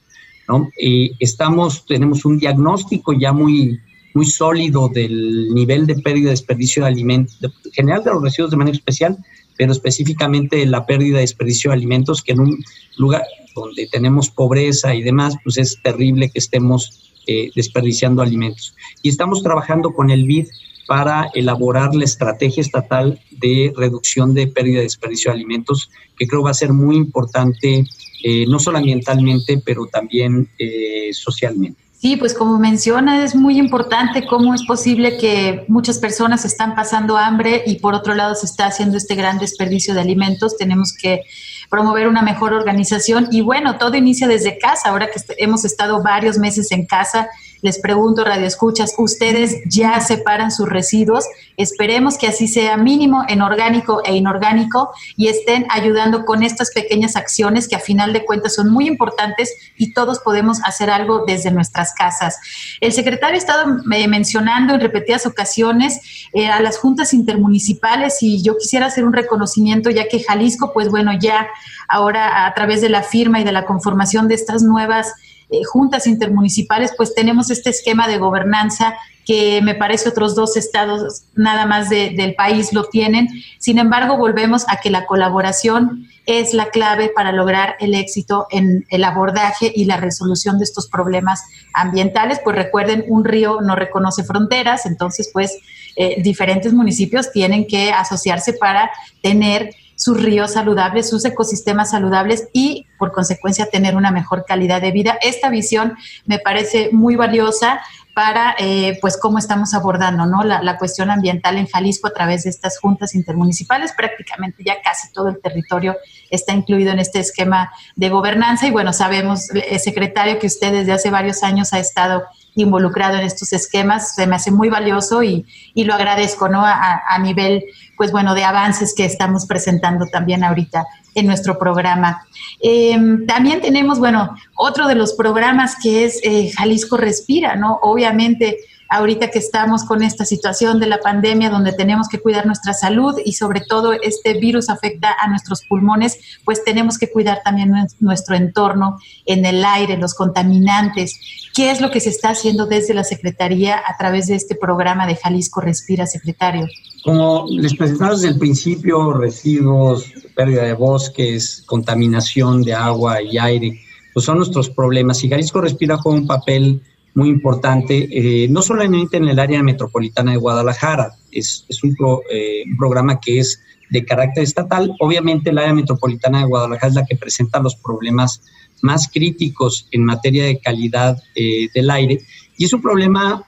¿no? 0.49 0.71
estamos, 1.19 1.87
tenemos 1.87 2.25
un 2.25 2.39
diagnóstico 2.39 3.13
ya 3.13 3.33
muy, 3.33 3.81
muy 4.15 4.27
sólido 4.27 4.89
del 4.89 5.53
nivel 5.53 5.87
de 5.87 5.97
pérdida 5.97 6.29
y 6.29 6.31
desperdicio 6.31 6.83
de 6.83 6.89
alimentos, 6.89 7.37
en 7.43 7.73
general 7.73 8.05
de 8.05 8.13
los 8.13 8.23
residuos 8.23 8.51
de 8.51 8.57
manera 8.57 8.77
especial, 8.77 9.19
pero 9.57 9.73
específicamente 9.73 10.65
la 10.67 10.87
pérdida 10.87 11.19
y 11.19 11.23
desperdicio 11.23 11.71
de 11.71 11.77
alimentos, 11.77 12.23
que 12.23 12.33
en 12.33 12.41
un 12.41 12.65
lugar 12.97 13.25
donde 13.55 13.89
tenemos 13.91 14.31
pobreza 14.31 14.95
y 14.95 15.03
demás, 15.03 15.35
pues 15.43 15.57
es 15.59 15.81
terrible 15.83 16.31
que 16.31 16.39
estemos 16.39 17.13
eh, 17.27 17.51
desperdiciando 17.57 18.23
alimentos. 18.23 18.75
Y 19.03 19.09
estamos 19.09 19.43
trabajando 19.43 19.93
con 19.93 20.11
el 20.11 20.25
BID 20.25 20.47
para 20.87 21.29
elaborar 21.35 21.95
la 21.95 22.05
estrategia 22.05 22.61
estatal 22.61 23.21
de 23.31 23.73
reducción 23.77 24.35
de 24.35 24.47
pérdida 24.47 24.81
y 24.81 24.85
desperdicio 24.85 25.31
de 25.31 25.37
alimentos, 25.37 25.91
que 26.17 26.27
creo 26.27 26.43
va 26.43 26.51
a 26.51 26.55
ser 26.55 26.73
muy 26.73 26.97
importante, 26.97 27.85
eh, 28.23 28.47
no 28.47 28.59
solo 28.59 28.79
ambientalmente, 28.79 29.61
pero 29.65 29.87
también 29.87 30.49
eh, 30.59 31.11
socialmente. 31.13 31.87
Sí, 31.99 32.17
pues 32.17 32.35
como 32.35 32.59
menciona, 32.59 33.25
es 33.25 33.35
muy 33.35 33.59
importante 33.59 34.27
cómo 34.27 34.55
es 34.55 34.65
posible 34.65 35.17
que 35.17 35.65
muchas 35.67 35.99
personas 35.99 36.45
están 36.45 36.75
pasando 36.75 37.17
hambre 37.17 37.63
y 37.67 37.77
por 37.79 37.95
otro 37.95 38.15
lado 38.15 38.35
se 38.35 38.45
está 38.47 38.67
haciendo 38.67 38.99
este 38.99 39.15
gran 39.15 39.39
desperdicio 39.39 39.95
de 39.95 40.03
alimentos. 40.03 40.59
Tenemos 40.59 40.93
que 40.93 41.23
promover 41.71 42.07
una 42.07 42.23
mejor 42.23 42.53
organización 42.53 43.29
y 43.33 43.41
bueno, 43.41 43.79
todo 43.79 43.97
inicia 43.97 44.29
desde 44.29 44.59
casa. 44.59 44.91
Ahora 44.91 45.07
que 45.07 45.21
hemos 45.39 45.65
estado 45.65 46.03
varios 46.03 46.39
meses 46.39 46.71
en 46.71 46.85
casa, 46.85 47.29
les 47.63 47.79
pregunto, 47.81 48.25
Radio 48.25 48.47
Escuchas, 48.47 48.95
¿ustedes 48.99 49.57
ya 49.67 50.01
separan 50.01 50.51
sus 50.51 50.69
residuos? 50.69 51.25
Esperemos 51.57 52.19
que 52.19 52.27
así 52.27 52.49
sea 52.49 52.77
mínimo 52.77 53.25
en 53.29 53.43
orgánico 53.43 54.03
e 54.05 54.15
inorgánico 54.15 54.91
y 55.17 55.29
estén 55.29 55.67
ayudando 55.71 56.25
con 56.25 56.43
estas 56.43 56.71
pequeñas 56.71 57.17
acciones 57.17 57.69
que 57.69 57.77
a 57.77 57.81
final 57.81 58.13
de 58.13 58.25
cuentas 58.25 58.55
son 58.55 58.71
muy 58.71 58.87
importantes 58.87 59.55
y 59.77 59.93
todos 59.93 60.21
podemos 60.21 60.61
hacer 60.65 60.91
algo 60.91 61.25
desde 61.27 61.51
nuestras 61.51 61.95
casas. 61.95 62.39
El 62.81 62.93
secretario 62.93 63.37
ha 63.37 63.39
estado 63.39 63.77
eh, 63.93 64.09
mencionando 64.09 64.75
en 64.75 64.81
repetidas 64.81 65.27
ocasiones 65.27 66.29
eh, 66.33 66.49
a 66.49 66.61
las 66.61 66.79
juntas 66.79 67.15
intermunicipales 67.15 68.23
y 68.23 68.43
yo 68.43 68.57
quisiera 68.59 68.87
hacer 68.87 69.05
un 69.05 69.13
reconocimiento 69.13 69.91
ya 69.91 70.09
que 70.09 70.23
Jalisco, 70.23 70.73
pues 70.73 70.91
bueno, 70.91 71.13
ya 71.19 71.49
ahora 71.89 72.47
a 72.47 72.55
través 72.55 72.81
de 72.81 72.89
la 72.89 73.03
firma 73.03 73.41
y 73.41 73.45
de 73.45 73.53
la 73.53 73.65
conformación 73.65 74.29
de 74.29 74.35
estas 74.35 74.63
nuevas 74.63 75.15
eh, 75.51 75.63
juntas 75.65 76.07
intermunicipales, 76.07 76.93
pues 76.97 77.15
tenemos 77.15 77.51
este 77.51 77.71
esquema 77.71 78.09
de 78.09 78.19
gobernanza 78.19 78.97
que 79.27 79.61
me 79.61 79.75
parece 79.75 80.09
otros 80.09 80.37
dos 80.37 80.57
estados 80.57 81.25
nada 81.35 81.67
más 81.67 81.91
del 81.91 82.35
país 82.37 82.73
lo 82.73 82.85
tienen. 82.85 83.29
Sin 83.59 83.79
embargo, 83.79 84.17
volvemos 84.17 84.65
a 84.69 84.77
que 84.77 84.89
la 84.89 85.05
colaboración 85.05 86.07
es 86.27 86.55
la 86.55 86.67
clave 86.67 87.11
para 87.15 87.33
lograr 87.33 87.75
el 87.81 87.95
éxito 87.95 88.47
en 88.51 88.87
el 88.89 89.03
abordaje 89.03 89.73
y 89.75 89.85
la 89.85 89.97
resolución 89.97 90.59
de 90.59 90.65
estos 90.65 90.89
problemas 90.89 91.43
ambientales. 91.75 92.41
Pues 92.43 92.55
recuerden, 92.55 93.05
un 93.09 93.25
río 93.25 93.61
no 93.61 93.75
reconoce 93.75 94.23
fronteras, 94.23 94.87
entonces 94.87 95.31
pues 95.33 95.59
eh, 95.97 96.23
diferentes 96.23 96.73
municipios 96.73 97.33
tienen 97.33 97.67
que 97.67 97.91
asociarse 97.91 98.53
para 98.53 98.91
tener 99.23 99.71
sus 99.97 100.23
ríos 100.23 100.53
saludables, 100.53 101.09
sus 101.09 101.25
ecosistemas 101.25 101.91
saludables 101.91 102.49
y 102.53 102.87
por 102.99 103.13
consecuencia 103.13 103.67
tener 103.67 103.97
una 103.97 104.11
mejor 104.11 104.45
calidad 104.47 104.81
de 104.81 104.93
vida. 104.93 105.19
Esta 105.23 105.49
visión 105.49 105.97
me 106.27 106.39
parece 106.39 106.91
muy 106.93 107.17
valiosa 107.17 107.81
para 108.15 108.57
eh, 108.59 108.97
pues 109.03 109.19
cómo 109.19 109.37
estamos 109.37 109.75
abordando 109.75 110.25
¿no? 110.25 110.43
La, 110.43 110.63
la, 110.63 110.79
cuestión 110.79 111.11
ambiental 111.11 111.59
en 111.59 111.67
Jalisco 111.67 112.09
a 112.09 112.15
través 112.15 112.45
de 112.45 112.51
estas 112.51 112.79
juntas 112.79 113.15
intermunicipales. 113.15 113.93
Prácticamente 113.93 114.65
ya 114.65 114.81
casi 114.81 115.13
todo 115.13 115.29
el 115.29 115.39
territorio 115.39 115.97
está 116.31 116.55
incluido 116.55 116.93
en 116.93 116.99
este 116.99 117.19
esquema 117.21 117.71
de 117.95 118.09
gobernanza 118.09 118.67
y 118.67 118.71
bueno, 118.71 118.95
sabemos, 118.95 119.51
eh, 119.55 119.79
secretario, 119.79 120.39
que 120.39 120.47
usted 120.47 120.73
desde 120.73 120.93
hace 120.93 121.11
varios 121.11 121.43
años 121.43 121.75
ha 121.75 121.79
estado 121.79 122.23
involucrado 122.57 123.17
en 123.17 123.25
estos 123.25 123.53
esquemas, 123.53 124.15
se 124.15 124.27
me 124.27 124.37
hace 124.37 124.51
muy 124.51 124.69
valioso 124.69 125.23
y, 125.23 125.47
y 125.75 125.85
lo 125.85 125.95
agradezco 125.95 126.49
¿no? 126.49 126.65
a, 126.65 127.03
a 127.09 127.19
nivel 127.19 127.65
pues 127.97 128.13
bueno, 128.13 128.35
de 128.35 128.45
avances 128.45 128.95
que 128.95 129.05
estamos 129.05 129.47
presentando 129.47 130.07
también 130.07 130.45
ahorita 130.45 130.87
en 131.15 131.27
nuestro 131.27 131.59
programa. 131.59 132.27
Em, 132.61 133.27
también 133.27 133.61
tenemos, 133.61 133.99
bueno, 133.99 134.37
otro 134.55 134.87
de 134.87 134.95
los 134.95 135.15
programas 135.15 135.77
que 135.83 136.05
es 136.05 136.21
eh, 136.23 136.53
Jalisco 136.57 136.97
Respira, 136.97 137.57
¿no? 137.57 137.79
Obviamente 137.83 138.59
ahorita 138.89 139.31
que 139.31 139.39
estamos 139.39 139.85
con 139.85 140.03
esta 140.03 140.25
situación 140.25 140.81
de 140.81 140.87
la 140.87 140.99
pandemia 140.99 141.51
donde 141.51 141.73
tenemos 141.73 142.09
que 142.09 142.21
cuidar 142.21 142.47
nuestra 142.47 142.73
salud 142.73 143.17
y 143.25 143.33
sobre 143.33 143.61
todo 143.61 143.93
este 143.93 144.35
virus 144.35 144.69
afecta 144.69 145.15
a 145.21 145.29
nuestros 145.29 145.63
pulmones, 145.69 146.19
pues 146.45 146.65
tenemos 146.65 146.99
que 146.99 147.11
cuidar 147.11 147.41
también 147.45 147.73
nuestro 148.01 148.37
entorno 148.37 148.99
en 149.25 149.45
el 149.45 149.65
aire, 149.65 149.97
los 149.97 150.15
contaminantes. 150.15 151.19
¿Qué 151.55 151.71
es 151.71 151.81
lo 151.81 151.91
que 151.91 152.01
se 152.01 152.11
está 152.11 152.31
haciendo 152.31 152.67
desde 152.67 152.95
la 152.95 153.05
Secretaría 153.05 153.79
a 153.79 153.97
través 153.97 154.27
de 154.27 154.35
este 154.35 154.55
programa 154.55 155.07
de 155.07 155.17
Jalisco 155.17 155.61
Respira, 155.61 156.07
secretario? 156.07 156.67
Como 157.05 157.47
les 157.49 157.75
presentamos 157.75 158.21
desde 158.21 158.35
el 158.35 158.39
principio, 158.39 159.13
residuos, 159.13 160.13
pérdida 160.35 160.65
de 160.65 160.75
bosques, 160.75 161.63
contaminación 161.67 162.63
de 162.63 162.75
agua 162.75 163.23
y 163.23 163.39
aire, 163.39 163.81
pues 164.13 164.27
son 164.27 164.39
nuestros 164.39 164.71
problemas. 164.71 165.23
Y 165.25 165.29
Jalisco 165.29 165.61
Respira 165.61 165.97
juega 165.99 166.19
un 166.19 166.27
papel 166.27 166.83
muy 167.17 167.31
importante, 167.31 168.09
eh, 168.13 168.47
no 168.49 168.61
solamente 168.61 169.17
en 169.17 169.27
el 169.27 169.39
área 169.39 169.63
metropolitana 169.63 170.33
de 170.33 170.37
Guadalajara, 170.37 171.17
es, 171.33 171.65
es 171.67 171.83
un, 171.83 171.97
eh, 172.31 172.63
un, 172.67 172.77
programa 172.77 173.19
que 173.19 173.39
es 173.39 173.63
de 173.89 174.05
carácter 174.05 174.45
estatal. 174.45 174.95
Obviamente 175.01 175.49
el 175.49 175.57
área 175.57 175.73
metropolitana 175.73 176.41
de 176.41 176.45
Guadalajara 176.45 176.89
es 176.89 176.95
la 176.95 177.07
que 177.07 177.17
presenta 177.17 177.59
los 177.59 177.75
problemas 177.77 178.43
más 178.83 179.09
críticos 179.09 179.89
en 179.93 180.05
materia 180.05 180.45
de 180.45 180.61
calidad 180.61 181.17
eh, 181.35 181.69
del 181.75 181.91
aire 181.91 182.21
y 182.59 182.67
es 182.67 182.73
un 182.75 182.83
problema 182.83 183.43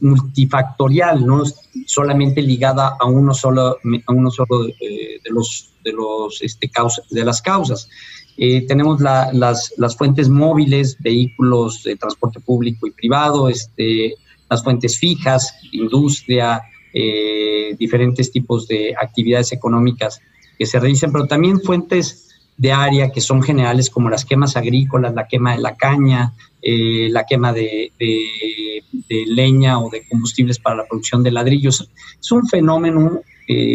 multifactorial, 0.00 1.26
no 1.26 1.42
solamente 1.86 2.40
ligada 2.42 2.96
a 2.98 3.06
uno 3.06 3.34
solo, 3.34 3.78
a 4.06 4.12
uno 4.12 4.30
solo 4.30 4.66
de 4.66 5.30
los, 5.30 5.72
de, 5.84 5.92
los, 5.92 6.40
este, 6.42 6.70
de 7.10 7.24
las 7.24 7.42
causas. 7.42 7.88
Eh, 8.36 8.66
tenemos 8.66 9.00
las, 9.00 9.72
las, 9.76 9.96
fuentes 9.96 10.28
móviles, 10.28 10.96
vehículos 10.98 11.82
de 11.84 11.96
transporte 11.96 12.40
público 12.40 12.86
y 12.86 12.90
privado, 12.90 13.48
este, 13.48 14.14
las 14.50 14.64
fuentes 14.64 14.98
fijas, 14.98 15.54
industria, 15.72 16.62
eh, 16.92 17.76
diferentes 17.78 18.32
tipos 18.32 18.66
de 18.66 18.94
actividades 19.00 19.52
económicas 19.52 20.20
que 20.58 20.66
se 20.66 20.80
realizan, 20.80 21.12
pero 21.12 21.26
también 21.26 21.60
fuentes 21.60 22.28
de 22.56 22.72
área 22.72 23.10
que 23.10 23.20
son 23.20 23.42
generales 23.42 23.90
como 23.90 24.10
las 24.10 24.24
quemas 24.24 24.56
agrícolas, 24.56 25.14
la 25.14 25.26
quema 25.26 25.54
de 25.54 25.62
la 25.62 25.76
caña, 25.76 26.32
eh, 26.62 27.08
la 27.10 27.24
quema 27.26 27.52
de, 27.52 27.92
de, 27.98 29.24
leña 29.26 29.80
o 29.80 29.90
de 29.90 30.06
combustibles 30.08 30.58
para 30.58 30.76
la 30.76 30.86
producción 30.86 31.22
de 31.22 31.30
ladrillos. 31.30 31.88
Es 32.20 32.32
un 32.32 32.46
fenómeno 32.48 33.20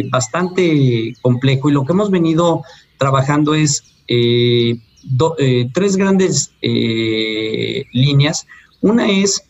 bastante 0.09 1.13
complejo 1.21 1.69
y 1.69 1.73
lo 1.73 1.85
que 1.85 1.91
hemos 1.91 2.09
venido 2.09 2.63
trabajando 2.97 3.53
es 3.53 3.83
eh, 4.09 4.75
eh, 5.37 5.69
tres 5.71 5.95
grandes 5.95 6.51
eh, 6.61 7.85
líneas. 7.93 8.47
Una 8.81 9.07
es 9.09 9.43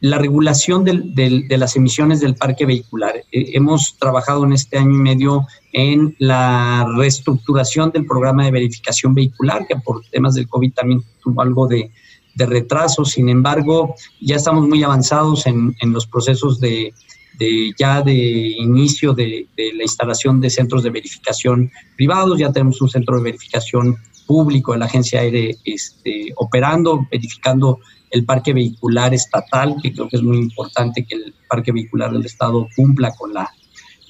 la 0.00 0.18
regulación 0.18 0.84
de 0.84 1.58
las 1.58 1.74
emisiones 1.74 2.20
del 2.20 2.36
parque 2.36 2.64
vehicular. 2.64 3.14
hemos 3.32 3.96
trabajado 3.98 4.44
en 4.44 4.52
este 4.52 4.78
año 4.78 4.94
y 4.94 4.98
medio 4.98 5.46
en 5.72 6.14
la 6.18 6.86
reestructuración 6.96 7.90
del 7.90 8.06
programa 8.06 8.44
de 8.44 8.52
verificación 8.52 9.14
vehicular, 9.14 9.66
que 9.66 9.76
por 9.76 10.02
temas 10.12 10.34
del 10.34 10.48
COVID 10.48 10.72
también 10.74 11.02
tuvo 11.20 11.42
algo 11.42 11.66
de, 11.66 11.90
retraso. 12.36 13.04
Sin 13.04 13.28
embargo, 13.28 13.94
ya 14.20 14.36
estamos 14.36 14.68
muy 14.68 14.82
avanzados 14.84 15.46
en 15.46 15.74
los 15.92 16.06
procesos 16.06 16.60
de, 16.60 16.92
de 17.38 17.72
ya 17.78 18.02
de 18.02 18.14
inicio 18.14 19.12
de, 19.12 19.46
la 19.56 19.82
instalación 19.82 20.40
de 20.40 20.50
centros 20.50 20.82
de 20.82 20.90
verificación 20.90 21.70
privados, 21.96 22.38
ya 22.38 22.52
tenemos 22.52 22.80
un 22.80 22.88
centro 22.88 23.16
de 23.16 23.24
verificación 23.24 23.96
público 24.26 24.72
de 24.72 24.78
la 24.78 24.86
agencia 24.86 25.20
aire 25.20 25.56
este, 25.64 26.32
operando, 26.36 27.06
verificando 27.10 27.78
el 28.10 28.24
parque 28.24 28.52
vehicular 28.52 29.14
estatal, 29.14 29.76
que 29.82 29.92
creo 29.92 30.08
que 30.08 30.16
es 30.16 30.22
muy 30.22 30.38
importante 30.38 31.04
que 31.04 31.16
el 31.16 31.34
parque 31.48 31.72
vehicular 31.72 32.12
del 32.12 32.24
Estado 32.24 32.66
cumpla 32.74 33.12
con 33.12 33.34
la, 33.34 33.50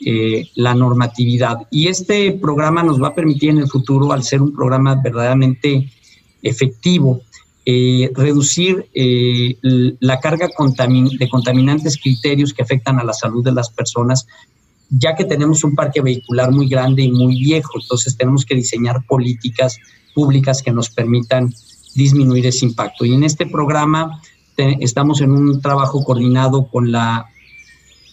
eh, 0.05 0.49
la 0.55 0.74
normatividad. 0.74 1.66
Y 1.70 1.89
este 1.89 2.33
programa 2.33 2.83
nos 2.83 3.03
va 3.03 3.09
a 3.09 3.14
permitir 3.14 3.51
en 3.51 3.59
el 3.59 3.68
futuro, 3.68 4.12
al 4.12 4.22
ser 4.22 4.43
un 4.43 4.55
programa 4.55 4.95
verdaderamente 5.03 5.91
efectivo, 6.43 7.22
eh, 7.69 8.12
reducir 8.14 8.89
eh, 8.95 9.59
la 9.99 10.21
carga 10.21 10.47
de 10.47 11.29
contaminantes 11.29 11.99
criterios 12.01 12.55
que 12.55 12.62
afectan 12.62 13.01
a 13.01 13.05
la 13.05 13.12
salud 13.12 13.45
de 13.45 13.51
las 13.51 13.71
personas, 13.71 14.29
ya 14.89 15.17
que 15.17 15.25
tenemos 15.25 15.64
un 15.64 15.75
parque 15.75 16.01
vehicular 16.01 16.53
muy 16.53 16.69
grande 16.69 17.03
y 17.03 17.11
muy 17.11 17.41
viejo, 17.41 17.73
entonces 17.81 18.17
tenemos 18.17 18.45
que 18.45 18.55
diseñar 18.55 19.05
políticas 19.07 19.79
públicas 20.14 20.62
que 20.62 20.71
nos 20.71 20.91
permitan 20.91 21.53
disminuir 21.97 22.47
ese 22.47 22.67
impacto. 22.67 23.05
Y 23.05 23.14
en 23.14 23.25
este 23.25 23.47
programa 23.47 24.23
estamos 24.57 25.21
en 25.21 25.33
un 25.33 25.61
trabajo 25.61 26.05
coordinado 26.05 26.69
con 26.69 26.93
la 26.93 27.27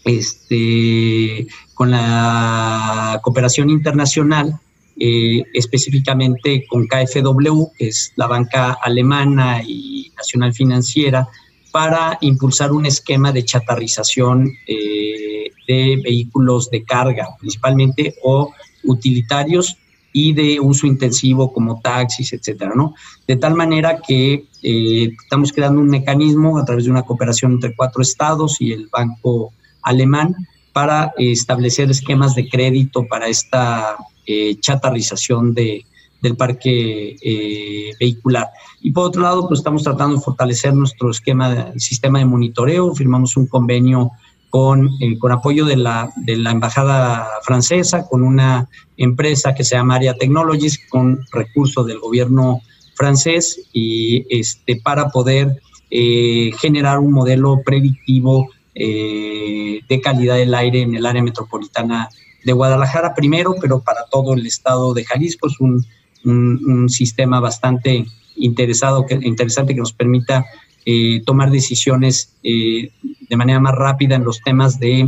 este, 0.04 1.48
con 1.76 1.92
la 1.92 3.20
cooperación 3.24 3.70
internacional 3.70 4.60
eh, 5.00 5.44
específicamente 5.54 6.66
con 6.68 6.88
KfW, 6.88 7.66
que 7.78 7.88
es 7.88 8.14
la 8.16 8.28
banca 8.28 8.74
alemana 8.74 9.62
y 9.66 10.12
nacional 10.16 10.54
financiera, 10.54 11.28
para 11.72 12.20
impulsar 12.22 12.72
un 12.72 12.86
esquema 12.86 13.32
de 13.32 13.44
chatarrización 13.44 14.52
eh, 14.68 15.50
de 15.68 16.00
vehículos 16.04 16.70
de 16.70 16.84
carga, 16.84 17.30
principalmente, 17.40 18.16
o 18.24 18.54
utilitarios 18.84 19.78
y 20.12 20.34
de 20.34 20.60
uso 20.60 20.86
intensivo 20.86 21.52
como 21.52 21.82
taxis, 21.82 22.32
etcétera, 22.34 22.74
¿no? 22.76 22.94
De 23.28 23.36
tal 23.38 23.56
manera 23.56 24.00
que 24.08 24.46
eh, 24.62 25.12
estamos 25.24 25.52
creando 25.52 25.82
un 25.82 25.90
mecanismo 25.90 26.60
a 26.60 26.66
través 26.66 26.86
de 26.86 26.92
una 26.92 27.02
cooperación 27.02 27.54
entre 27.54 27.76
cuatro 27.76 28.04
estados 28.04 28.62
y 28.62 28.72
el 28.72 28.88
banco 28.92 29.52
alemán 29.82 30.36
para 30.72 31.14
establecer 31.18 31.90
esquemas 31.90 32.36
de 32.36 32.48
crédito 32.48 33.08
para 33.08 33.28
esta 33.28 33.98
eh, 34.26 34.56
chatarrización 34.60 35.54
de, 35.54 35.86
del 36.22 36.38
parque 36.38 37.16
eh, 37.22 37.92
vehicular. 38.00 38.50
Y 38.82 38.92
por 38.92 39.08
otro 39.08 39.22
lado, 39.22 39.48
pues 39.48 39.60
estamos 39.60 39.84
tratando 39.84 40.16
de 40.16 40.22
fortalecer 40.22 40.74
nuestro 40.74 41.12
esquema, 41.12 41.74
sistema 41.78 42.20
de 42.20 42.26
monitoreo. 42.26 42.96
Firmamos 42.96 43.36
un 43.36 43.48
convenio 43.48 44.12
con, 44.50 44.90
eh, 45.02 45.18
con 45.20 45.34
apoyo 45.34 45.66
de 45.66 45.76
la, 45.76 46.10
de 46.16 46.38
la 46.38 46.52
Embajada 46.52 47.28
Francesa, 47.44 48.08
con 48.08 48.24
una 48.24 48.70
empresa 48.96 49.54
que 49.54 49.66
se 49.66 49.76
llama 49.76 49.96
Aria 49.96 50.14
Technologies, 50.14 50.80
con 50.90 51.20
recursos 51.32 51.86
del 51.86 52.00
gobierno 52.00 52.62
francés, 52.96 53.60
y 53.74 54.26
este, 54.30 54.80
para 54.82 55.10
poder 55.10 55.60
generar 55.90 56.98
un 56.98 57.12
modelo 57.12 57.62
predictivo 57.64 58.50
de 58.74 60.02
calidad 60.04 60.38
del 60.38 60.56
aire 60.56 60.82
en 60.82 60.96
el 60.96 61.06
área 61.06 61.22
metropolitana 61.22 62.10
de 62.44 62.54
Guadalajara 62.54 63.14
primero, 63.16 63.56
pero 63.60 63.82
para 63.82 64.06
todo 64.12 64.34
el 64.34 64.46
estado 64.46 64.94
de 64.94 65.06
Jalisco 65.06 65.48
es 65.48 65.60
un, 65.60 65.86
un, 66.26 66.90
sistema 66.90 67.40
bastante 67.40 68.06
interesado, 68.36 69.06
que, 69.06 69.16
interesante 69.16 69.74
que 69.74 69.80
nos 69.80 69.94
permita 69.94 70.46
eh, 70.86 71.22
tomar 71.26 71.52
decisiones 71.52 72.34
eh, 72.44 72.92
de 73.30 73.38
manera 73.38 73.60
más 73.60 73.76
rápida 73.76 74.16
en 74.16 74.24
los 74.24 74.42
temas 74.42 74.80
de 74.80 75.08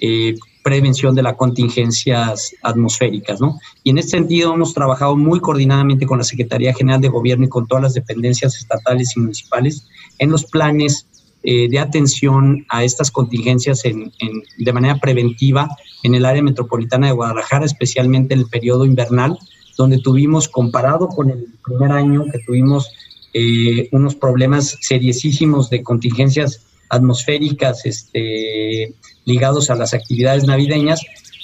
eh, 0.00 0.34
prevención 0.62 1.14
de 1.14 1.22
las 1.22 1.36
contingencias 1.36 2.52
atmosféricas. 2.62 3.40
¿no? 3.40 3.58
Y 3.84 3.90
en 3.90 3.98
este 3.98 4.18
sentido 4.18 4.54
hemos 4.54 4.74
trabajado 4.74 5.16
muy 5.16 5.40
coordinadamente 5.40 6.06
con 6.06 6.18
la 6.18 6.24
Secretaría 6.24 6.74
General 6.74 7.00
de 7.00 7.08
Gobierno 7.08 7.46
y 7.46 7.48
con 7.48 7.66
todas 7.66 7.82
las 7.82 7.94
dependencias 7.94 8.56
estatales 8.56 9.16
y 9.16 9.20
municipales 9.20 9.86
en 10.18 10.30
los 10.30 10.44
planes 10.44 11.06
eh, 11.48 11.68
de 11.68 11.78
atención 11.78 12.66
a 12.68 12.82
estas 12.82 13.12
contingencias 13.12 13.84
en, 13.84 14.12
de 14.58 14.72
manera 14.72 14.98
preventiva 14.98 15.68
en 16.02 16.16
el 16.16 16.26
área 16.26 16.42
metropolitana 16.42 17.06
de 17.06 17.12
Guadalajara, 17.12 17.64
especialmente 17.64 18.34
en 18.34 18.40
el 18.40 18.46
periodo 18.46 18.84
invernal, 18.84 19.38
donde 19.78 19.98
tuvimos, 19.98 20.48
comparado 20.48 21.06
con 21.06 21.30
el 21.30 21.46
primer 21.64 21.92
año, 21.92 22.24
que 22.32 22.40
tuvimos 22.40 22.90
eh, 23.32 23.88
unos 23.92 24.16
problemas 24.16 24.76
seriosísimos 24.80 25.70
de 25.70 25.84
contingencias 25.84 26.66
atmosféricas 26.88 27.86
este, 27.86 28.94
ligados 29.24 29.70
a 29.70 29.76
las 29.76 29.94
actividades 29.94 30.44
navideñas, 30.44 31.00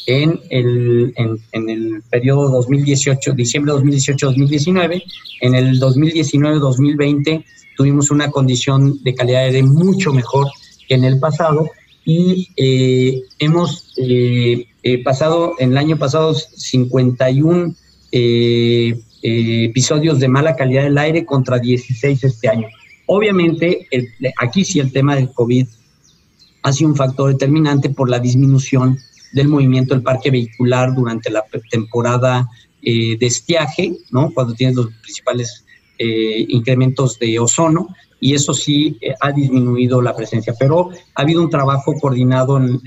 en 0.06 0.40
el, 0.50 1.14
en, 1.16 1.68
el 1.68 2.02
periodo 2.10 2.50
2018, 2.50 3.32
diciembre 3.32 3.72
2018-2019, 3.74 5.02
en 5.40 5.54
el 5.54 5.80
2019-2020 5.80 7.44
tuvimos 7.76 8.10
una 8.10 8.30
condición 8.30 9.02
de 9.02 9.14
calidad 9.14 9.40
de 9.40 9.46
aire 9.46 9.62
mucho 9.62 10.12
mejor 10.12 10.48
que 10.88 10.94
en 10.94 11.04
el 11.04 11.18
pasado 11.18 11.70
y 12.04 12.48
eh, 12.56 13.22
hemos 13.38 13.94
eh, 13.96 14.66
eh, 14.82 15.02
pasado, 15.02 15.54
en 15.58 15.72
el 15.72 15.78
año 15.78 15.98
pasado, 15.98 16.34
51 16.34 17.74
episodios 19.24 20.18
de 20.18 20.28
mala 20.28 20.56
calidad 20.56 20.82
del 20.82 20.98
aire 20.98 21.24
contra 21.24 21.58
16 21.58 22.24
este 22.24 22.48
año. 22.48 22.66
Obviamente, 23.06 23.86
aquí 24.38 24.64
sí 24.64 24.80
el 24.80 24.92
tema 24.92 25.14
del 25.14 25.32
COVID 25.32 25.66
ha 26.62 26.72
sido 26.72 26.90
un 26.90 26.96
factor 26.96 27.30
determinante 27.30 27.90
por 27.90 28.10
la 28.10 28.18
disminución 28.18 28.98
del 29.32 29.48
movimiento 29.48 29.94
del 29.94 30.02
parque 30.02 30.30
vehicular 30.30 30.94
durante 30.94 31.30
la 31.30 31.44
temporada 31.70 32.48
de 32.82 33.16
estiaje, 33.20 33.96
¿no? 34.10 34.32
Cuando 34.32 34.54
tienes 34.54 34.74
los 34.74 34.88
principales 35.02 35.64
eh, 35.98 36.46
incrementos 36.48 37.18
de 37.20 37.38
ozono, 37.38 37.86
y 38.22 38.34
eso 38.34 38.54
sí 38.54 38.96
eh, 39.00 39.14
ha 39.20 39.32
disminuido 39.32 40.00
la 40.00 40.14
presencia, 40.14 40.54
pero 40.56 40.90
ha 41.16 41.22
habido 41.22 41.42
un 41.42 41.50
trabajo 41.50 41.92
coordinado 42.00 42.56
en, 42.56 42.80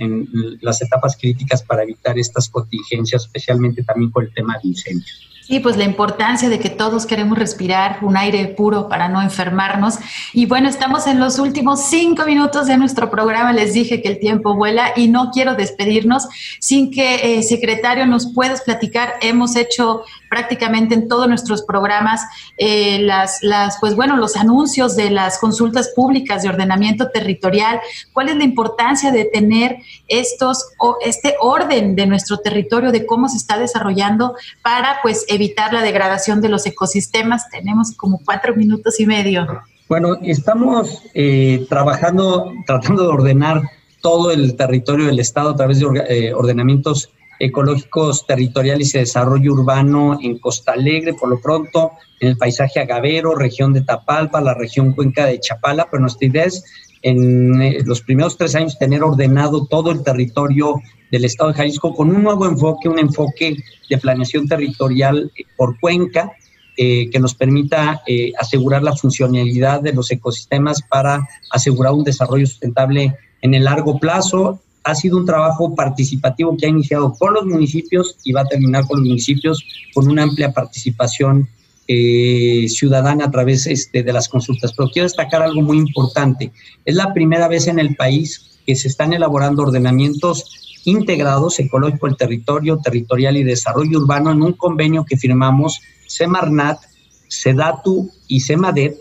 las 0.62 0.82
etapas 0.82 1.18
críticas 1.20 1.62
para 1.62 1.84
evitar 1.84 2.18
estas 2.18 2.48
contingencias, 2.48 3.24
especialmente 3.24 3.84
también 3.84 4.12
con 4.12 4.24
el 4.24 4.34
tema 4.34 4.58
de 4.64 4.70
incendios. 4.70 5.26
Sí, 5.46 5.60
pues 5.60 5.78
la 5.78 5.84
importancia 5.84 6.50
de 6.50 6.58
que 6.58 6.72
todos 6.72 7.06
queremos 7.06 7.38
respirar 7.38 8.00
un 8.02 8.18
aire 8.18 8.48
puro 8.48 8.88
para 8.88 9.10
no 9.10 9.22
enfermarnos. 9.22 9.96
Y 10.34 10.48
bueno, 10.48 10.70
estamos 10.70 11.06
en 11.06 11.20
los 11.20 11.38
últimos 11.38 11.86
cinco 11.86 12.26
minutos 12.26 12.66
de 12.66 12.78
nuestro 12.78 13.12
programa. 13.12 13.54
Les 13.54 13.74
dije 13.74 14.02
que 14.02 14.08
el 14.08 14.20
tiempo 14.20 14.56
vuela 14.56 14.94
y 14.96 15.08
no 15.08 15.30
quiero 15.32 15.54
despedirnos 15.54 16.28
sin 16.60 16.90
que, 16.90 17.38
eh, 17.38 17.44
secretario, 17.44 18.08
nos 18.08 18.34
puedas 18.34 18.62
platicar. 18.62 19.16
Hemos 19.22 19.56
hecho 19.56 20.02
prácticamente 20.36 20.94
en 20.96 21.08
todos 21.08 21.30
nuestros 21.30 21.62
programas 21.62 22.20
eh, 22.58 23.00
las, 23.00 23.42
las, 23.42 23.78
pues 23.80 23.96
bueno, 23.96 24.18
los 24.18 24.36
anuncios 24.36 24.98
de 24.98 25.10
las 25.10 25.38
consultas 25.38 25.94
públicas 25.96 26.44
de 26.44 26.50
ordenamiento 26.50 27.10
territorial. 27.10 27.80
¿Cuál 28.12 28.28
es 28.28 28.36
la 28.36 28.44
importancia 28.44 29.14
de 29.14 29.24
tener 29.24 29.78
estos 30.10 30.66
o 30.78 30.98
este 31.00 31.36
orden 31.40 31.96
de 31.96 32.06
nuestro 32.06 32.40
territorio, 32.40 32.92
de 32.92 33.06
cómo 33.06 33.30
se 33.30 33.38
está 33.38 33.58
desarrollando 33.58 34.36
para 34.62 34.98
pues 35.02 35.26
evitar 35.30 35.72
la 35.72 35.82
degradación 35.82 36.42
de 36.42 36.50
los 36.50 36.66
ecosistemas. 36.66 37.50
Tenemos 37.50 37.96
como 37.96 38.20
cuatro 38.26 38.56
minutos 38.56 39.00
y 39.00 39.06
medio. 39.06 39.48
Bueno, 39.88 40.18
estamos 40.22 41.02
eh, 41.14 41.66
trabajando, 41.70 42.52
tratando 42.68 43.04
de 43.04 43.08
ordenar 43.08 43.62
todo 44.02 44.32
el 44.32 44.58
territorio 44.58 45.06
del 45.06 45.20
Estado 45.20 45.52
a 45.52 45.56
través 45.56 45.80
de 45.80 45.86
eh, 46.10 46.34
ordenamientos 46.34 47.10
ecológicos 47.40 48.26
territoriales 48.26 48.94
y 48.96 49.00
desarrollo 49.00 49.54
urbano 49.54 50.18
en 50.22 50.40
Costa 50.40 50.74
Alegre, 50.74 51.14
por 51.14 51.30
lo 51.30 51.40
pronto, 51.40 51.92
en 52.20 52.30
el 52.30 52.38
paisaje 52.38 52.80
agavero, 52.80 53.36
región 53.36 53.74
de 53.74 53.82
Tapalpa, 53.82 54.42
la 54.42 54.54
región 54.54 54.94
cuenca 54.94 55.26
de 55.26 55.40
Chapala, 55.40 55.88
pero 55.90 56.02
nuestra 56.02 56.28
idea 56.28 56.46
es 56.46 56.64
en 57.02 57.62
eh, 57.62 57.80
los 57.86 58.02
primeros 58.02 58.38
tres 58.38 58.56
años 58.56 58.80
tener 58.80 59.04
ordenado 59.04 59.68
todo 59.68 59.92
el 59.92 60.04
territorio 60.04 60.76
del 61.12 61.26
Estado 61.26 61.52
de 61.52 61.58
Jalisco 61.58 61.94
con 61.94 62.10
un 62.10 62.24
nuevo 62.24 62.48
enfoque, 62.48 62.90
un 62.90 63.00
enfoque 63.00 63.58
de 63.90 63.98
planeación 63.98 64.48
territorial 64.48 65.32
por 65.56 65.80
cuenca, 65.80 66.32
eh, 66.78 67.10
que 67.10 67.20
nos 67.20 67.36
permita 67.36 68.02
eh, 68.06 68.34
asegurar 68.38 68.84
la 68.84 68.96
funcionalidad 68.96 69.82
de 69.82 69.94
los 69.94 70.12
ecosistemas 70.12 70.82
para 70.82 71.26
asegurar 71.52 71.94
un 71.94 72.04
desarrollo 72.04 72.46
sustentable 72.46 73.16
en 73.42 73.54
el 73.54 73.64
largo 73.64 73.98
plazo. 74.00 74.60
Ha 74.86 74.96
sido 74.96 75.18
un 75.18 75.26
trabajo 75.26 75.76
participativo 75.76 76.56
que 76.58 76.68
ha 76.68 76.70
iniciado 76.70 77.14
con 77.14 77.34
los 77.34 77.46
municipios 77.46 78.18
y 78.24 78.32
va 78.32 78.42
a 78.42 78.46
terminar 78.46 78.86
con 78.88 79.00
los 79.00 79.08
municipios 79.08 79.64
con 79.94 80.08
una 80.08 80.24
amplia 80.24 80.54
participación 80.54 81.50
ciudadana 81.88 83.26
a 83.26 83.32
través 83.32 83.68
este, 83.68 84.04
de 84.04 84.14
las 84.14 84.28
consultas. 84.28 84.74
Pero 84.74 84.90
quiero 84.90 85.06
destacar 85.06 85.42
algo 85.42 85.62
muy 85.62 85.78
importante. 85.78 86.52
Es 86.84 86.96
la 86.96 87.14
primera 87.14 87.48
vez 87.48 87.68
en 87.68 87.80
el 87.80 87.96
país 87.96 88.60
que 88.66 88.76
se 88.76 88.88
están 88.88 89.14
elaborando 89.14 89.64
ordenamientos 89.64 90.82
integrados 90.86 91.60
ecológico 91.60 92.08
el 92.08 92.18
territorio, 92.18 92.78
territorial 92.78 93.38
y 93.38 93.44
desarrollo 93.44 94.00
urbano 94.00 94.32
en 94.32 94.42
un 94.42 94.54
convenio 94.54 95.04
que 95.04 95.18
firmamos 95.18 95.82
Semarnat, 96.08 96.80
Sedatu 97.28 98.10
y 98.28 98.40
Semadet 98.40 98.96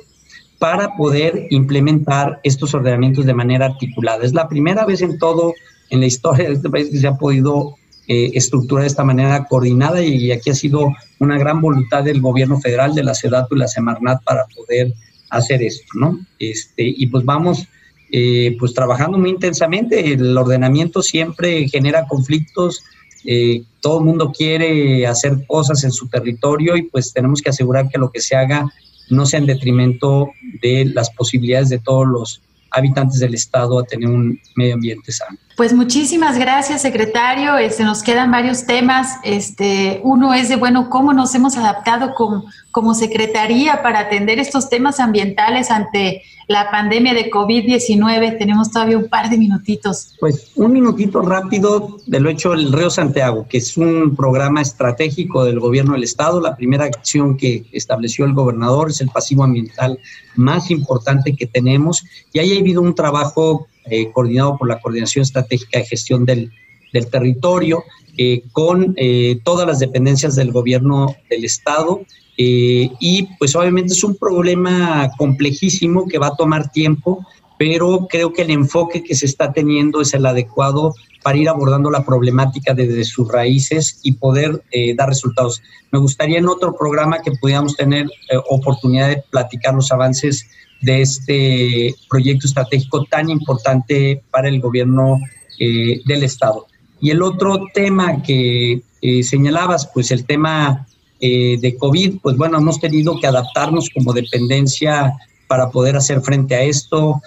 para 0.58 0.96
poder 0.96 1.46
implementar 1.50 2.40
estos 2.42 2.72
ordenamientos 2.74 3.26
de 3.26 3.34
manera 3.34 3.66
articulada. 3.66 4.24
Es 4.24 4.32
la 4.32 4.48
primera 4.48 4.86
vez 4.86 5.02
en 5.02 5.18
todo, 5.18 5.52
en 5.90 6.00
la 6.00 6.06
historia 6.06 6.48
de 6.48 6.54
este 6.54 6.70
país, 6.70 6.88
que 6.90 6.98
se 6.98 7.06
ha 7.06 7.16
podido 7.16 7.76
eh, 8.06 8.32
estructurar 8.34 8.82
de 8.82 8.88
esta 8.88 9.04
manera 9.04 9.44
coordinada 9.44 10.02
y 10.02 10.30
aquí 10.30 10.50
ha 10.50 10.54
sido 10.54 10.92
una 11.18 11.38
gran 11.38 11.60
voluntad 11.60 12.04
del 12.04 12.20
gobierno 12.20 12.60
federal, 12.60 12.94
de 12.94 13.02
la 13.02 13.14
Sedatu 13.14 13.54
y 13.54 13.58
la 13.58 13.68
Semarnat 13.68 14.22
para 14.24 14.44
poder 14.54 14.92
hacer 15.30 15.62
esto, 15.62 15.86
¿no? 15.94 16.18
Este, 16.38 16.82
y 16.84 17.06
pues 17.06 17.24
vamos 17.24 17.66
eh, 18.12 18.56
pues 18.58 18.74
trabajando 18.74 19.18
muy 19.18 19.30
intensamente. 19.30 20.12
El 20.12 20.36
ordenamiento 20.36 21.02
siempre 21.02 21.68
genera 21.68 22.06
conflictos, 22.06 22.84
eh, 23.24 23.62
todo 23.80 24.00
el 24.00 24.04
mundo 24.04 24.32
quiere 24.36 25.06
hacer 25.06 25.46
cosas 25.46 25.82
en 25.84 25.90
su 25.90 26.08
territorio 26.08 26.76
y 26.76 26.82
pues 26.82 27.12
tenemos 27.12 27.40
que 27.40 27.50
asegurar 27.50 27.88
que 27.88 27.98
lo 27.98 28.10
que 28.10 28.20
se 28.20 28.36
haga 28.36 28.70
no 29.08 29.24
sea 29.26 29.40
en 29.40 29.46
detrimento 29.46 30.30
de 30.62 30.84
las 30.84 31.10
posibilidades 31.10 31.70
de 31.70 31.78
todos 31.78 32.06
los 32.06 32.42
habitantes 32.70 33.20
del 33.20 33.34
estado 33.34 33.78
a 33.78 33.84
tener 33.84 34.08
un 34.08 34.38
medio 34.56 34.74
ambiente 34.74 35.10
sano. 35.10 35.38
Pues 35.56 35.72
muchísimas 35.72 36.36
gracias, 36.36 36.82
secretario. 36.82 37.56
Este, 37.58 37.84
nos 37.84 38.02
quedan 38.02 38.32
varios 38.32 38.66
temas. 38.66 39.18
Este, 39.22 40.00
uno 40.02 40.34
es 40.34 40.48
de, 40.48 40.56
bueno, 40.56 40.90
cómo 40.90 41.12
nos 41.12 41.32
hemos 41.36 41.56
adaptado 41.56 42.12
como, 42.14 42.44
como 42.72 42.92
secretaría 42.92 43.80
para 43.80 44.00
atender 44.00 44.40
estos 44.40 44.68
temas 44.68 44.98
ambientales 44.98 45.70
ante 45.70 46.22
la 46.48 46.72
pandemia 46.72 47.14
de 47.14 47.30
COVID-19. 47.30 48.36
Tenemos 48.36 48.72
todavía 48.72 48.98
un 48.98 49.08
par 49.08 49.30
de 49.30 49.38
minutitos. 49.38 50.16
Pues 50.18 50.50
un 50.56 50.72
minutito 50.72 51.22
rápido 51.22 51.98
de 52.04 52.18
lo 52.18 52.30
hecho 52.30 52.52
el 52.52 52.72
Río 52.72 52.90
Santiago, 52.90 53.46
que 53.48 53.58
es 53.58 53.76
un 53.76 54.16
programa 54.16 54.60
estratégico 54.60 55.44
del 55.44 55.60
gobierno 55.60 55.92
del 55.92 56.02
estado. 56.02 56.40
La 56.40 56.56
primera 56.56 56.84
acción 56.84 57.36
que 57.36 57.64
estableció 57.70 58.24
el 58.24 58.34
gobernador 58.34 58.90
es 58.90 59.00
el 59.00 59.08
pasivo 59.08 59.44
ambiental 59.44 60.00
más 60.34 60.72
importante 60.72 61.36
que 61.36 61.46
tenemos 61.46 62.04
y 62.32 62.40
ahí 62.40 62.56
ha 62.56 62.60
habido 62.60 62.82
un 62.82 62.96
trabajo 62.96 63.68
eh, 63.90 64.10
coordinado 64.12 64.56
por 64.56 64.68
la 64.68 64.80
Coordinación 64.80 65.22
Estratégica 65.22 65.78
de 65.78 65.84
Gestión 65.84 66.24
del, 66.24 66.50
del 66.92 67.10
Territorio, 67.10 67.84
eh, 68.16 68.42
con 68.52 68.94
eh, 68.96 69.38
todas 69.44 69.66
las 69.66 69.78
dependencias 69.78 70.36
del 70.36 70.52
gobierno 70.52 71.14
del 71.28 71.44
Estado. 71.44 72.00
y 72.36 73.28
pues 73.38 73.54
obviamente 73.54 73.92
es 73.92 74.02
un 74.02 74.16
problema 74.16 75.08
complejísimo 75.18 76.08
que 76.08 76.18
va 76.18 76.28
a 76.28 76.36
tomar 76.36 76.72
tiempo, 76.72 77.24
pero 77.58 78.08
creo 78.10 78.32
que 78.32 78.42
el 78.42 78.50
enfoque 78.50 79.04
que 79.04 79.14
se 79.14 79.26
está 79.26 79.52
teniendo 79.52 80.00
es 80.00 80.14
el 80.14 80.26
adecuado 80.26 80.94
para 81.22 81.38
ir 81.38 81.48
abordando 81.48 81.90
la 81.90 82.04
problemática 82.04 82.74
desde 82.74 83.04
sus 83.04 83.28
raíces 83.28 84.00
y 84.02 84.12
poder 84.12 84.64
dar 84.96 85.08
resultados. 85.08 85.62
Me 85.92 86.00
gustaría 86.00 86.38
en 86.38 86.48
otro 86.48 86.74
programa 86.76 87.22
que 87.22 87.30
pudiéramos 87.40 87.76
tener 87.76 88.08
oportunidad 88.50 89.10
de 89.10 89.22
platicar 89.30 89.74
los 89.74 89.92
avances 89.92 90.48
de 90.84 91.02
este 91.02 91.94
proyecto 92.08 92.46
estratégico 92.46 93.04
tan 93.04 93.30
importante 93.30 94.22
para 94.30 94.48
el 94.48 94.60
gobierno 94.60 95.18
eh, 95.58 96.00
del 96.04 96.24
Estado. 96.24 96.66
Y 97.00 97.10
el 97.10 97.22
otro 97.22 97.66
tema 97.72 98.22
que 98.22 98.82
eh, 99.00 99.22
señalabas, 99.22 99.88
pues 99.92 100.10
el 100.10 100.24
tema 100.24 100.86
eh, 101.20 101.58
de 101.60 101.76
COVID, 101.76 102.18
pues 102.22 102.36
bueno, 102.36 102.58
hemos 102.58 102.80
tenido 102.80 103.18
que 103.18 103.26
adaptarnos 103.26 103.88
como 103.90 104.12
dependencia 104.12 105.12
para 105.48 105.70
poder 105.70 105.96
hacer 105.96 106.20
frente 106.22 106.54
a 106.54 106.62
esto, 106.62 107.20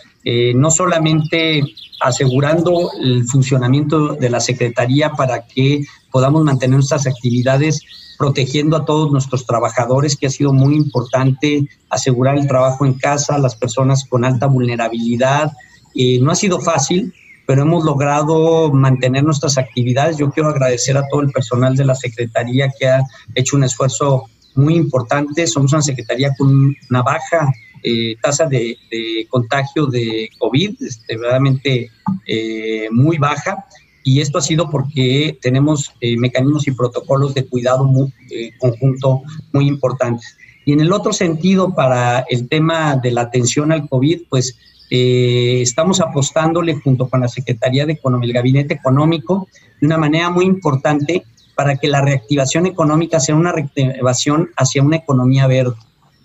no 0.56 0.72
solamente 0.72 1.62
asegurando 2.02 2.92
el 3.02 3.24
funcionamiento 3.26 4.16
de 4.16 4.30
la 4.30 4.42
Secretaría 4.42 5.12
para 5.12 5.46
que 5.48 5.86
podamos 6.12 6.44
mantener 6.44 6.76
nuestras 6.76 7.08
actividades, 7.08 7.80
protegiendo 8.18 8.76
a 8.76 8.86
todos 8.86 9.12
nuestros 9.12 9.46
trabajadores, 9.46 10.16
que 10.16 10.28
ha 10.28 10.32
sido 10.32 10.54
muy 10.54 10.76
importante 10.76 11.68
asegurar 11.90 12.38
el 12.38 12.48
trabajo 12.48 12.86
en 12.86 12.94
casa, 12.94 13.38
las 13.38 13.56
personas 13.56 14.06
con 14.06 14.26
alta 14.26 14.48
vulnerabilidad. 14.48 15.52
No 16.22 16.32
ha 16.32 16.36
sido 16.36 16.60
fácil, 16.60 17.14
pero 17.46 17.62
hemos 17.62 17.86
logrado 17.86 18.72
mantener 18.72 19.24
nuestras 19.24 19.58
actividades. 19.58 20.18
Yo 20.18 20.30
quiero 20.32 20.50
agradecer 20.50 20.98
a 20.98 21.08
todo 21.10 21.22
el 21.22 21.32
personal 21.32 21.76
de 21.76 21.86
la 21.86 21.96
Secretaría 21.96 22.70
que 22.78 22.88
ha 22.88 23.04
hecho 23.36 23.56
un 23.56 23.64
esfuerzo 23.64 24.26
muy 24.56 24.76
importante. 24.76 25.48
Somos 25.48 25.72
una 25.74 25.82
Secretaría 25.82 26.34
con 26.38 26.76
una 26.90 27.02
baja 27.02 27.52
eh, 27.84 28.16
tasa 28.22 28.46
de, 28.48 28.78
contagio 29.30 29.86
de 29.86 30.30
COVID, 30.40 30.76
este, 30.82 31.16
verdaderamente 31.16 31.92
eh, 32.26 32.88
muy 32.92 33.18
baja 33.18 33.66
y 34.08 34.22
esto 34.22 34.38
ha 34.38 34.42
sido 34.42 34.70
porque 34.70 35.38
tenemos 35.42 35.92
eh, 36.00 36.16
mecanismos 36.16 36.66
y 36.66 36.72
protocolos 36.72 37.34
de 37.34 37.46
cuidado 37.46 37.86
eh, 38.32 38.52
conjunto 38.58 39.22
muy 39.52 39.68
importantes. 39.68 40.38
Y 40.64 40.72
en 40.72 40.80
el 40.80 40.94
otro 40.94 41.12
sentido, 41.12 41.76
para 41.76 42.22
el 42.30 42.48
tema 42.48 42.96
de 42.96 43.12
la 43.12 43.24
atención 43.24 43.74
al 43.74 43.90
COVID, 43.90 44.22
pues 44.30 44.58
eh, 44.90 45.60
estamos 45.62 46.00
apostándole 46.00 46.76
junto 46.76 47.10
con 47.10 47.20
la 47.20 47.28
Secretaría 47.28 47.86
de 47.86 47.94
Economía, 47.94 48.28
el 48.28 48.34
Gabinete 48.34 48.76
Económico, 48.76 49.50
de 49.82 49.88
una 49.88 49.98
manera 49.98 50.30
muy 50.30 50.46
importante 50.46 51.26
para 51.54 51.76
que 51.76 51.90
la 51.90 52.02
reactivación 52.02 52.66
económica 52.66 53.20
sea 53.20 53.36
una 53.36 53.52
reactivación 53.52 54.52
hacia 54.56 54.84
una 54.84 54.96
economía 54.96 55.48
verde. 55.48 55.76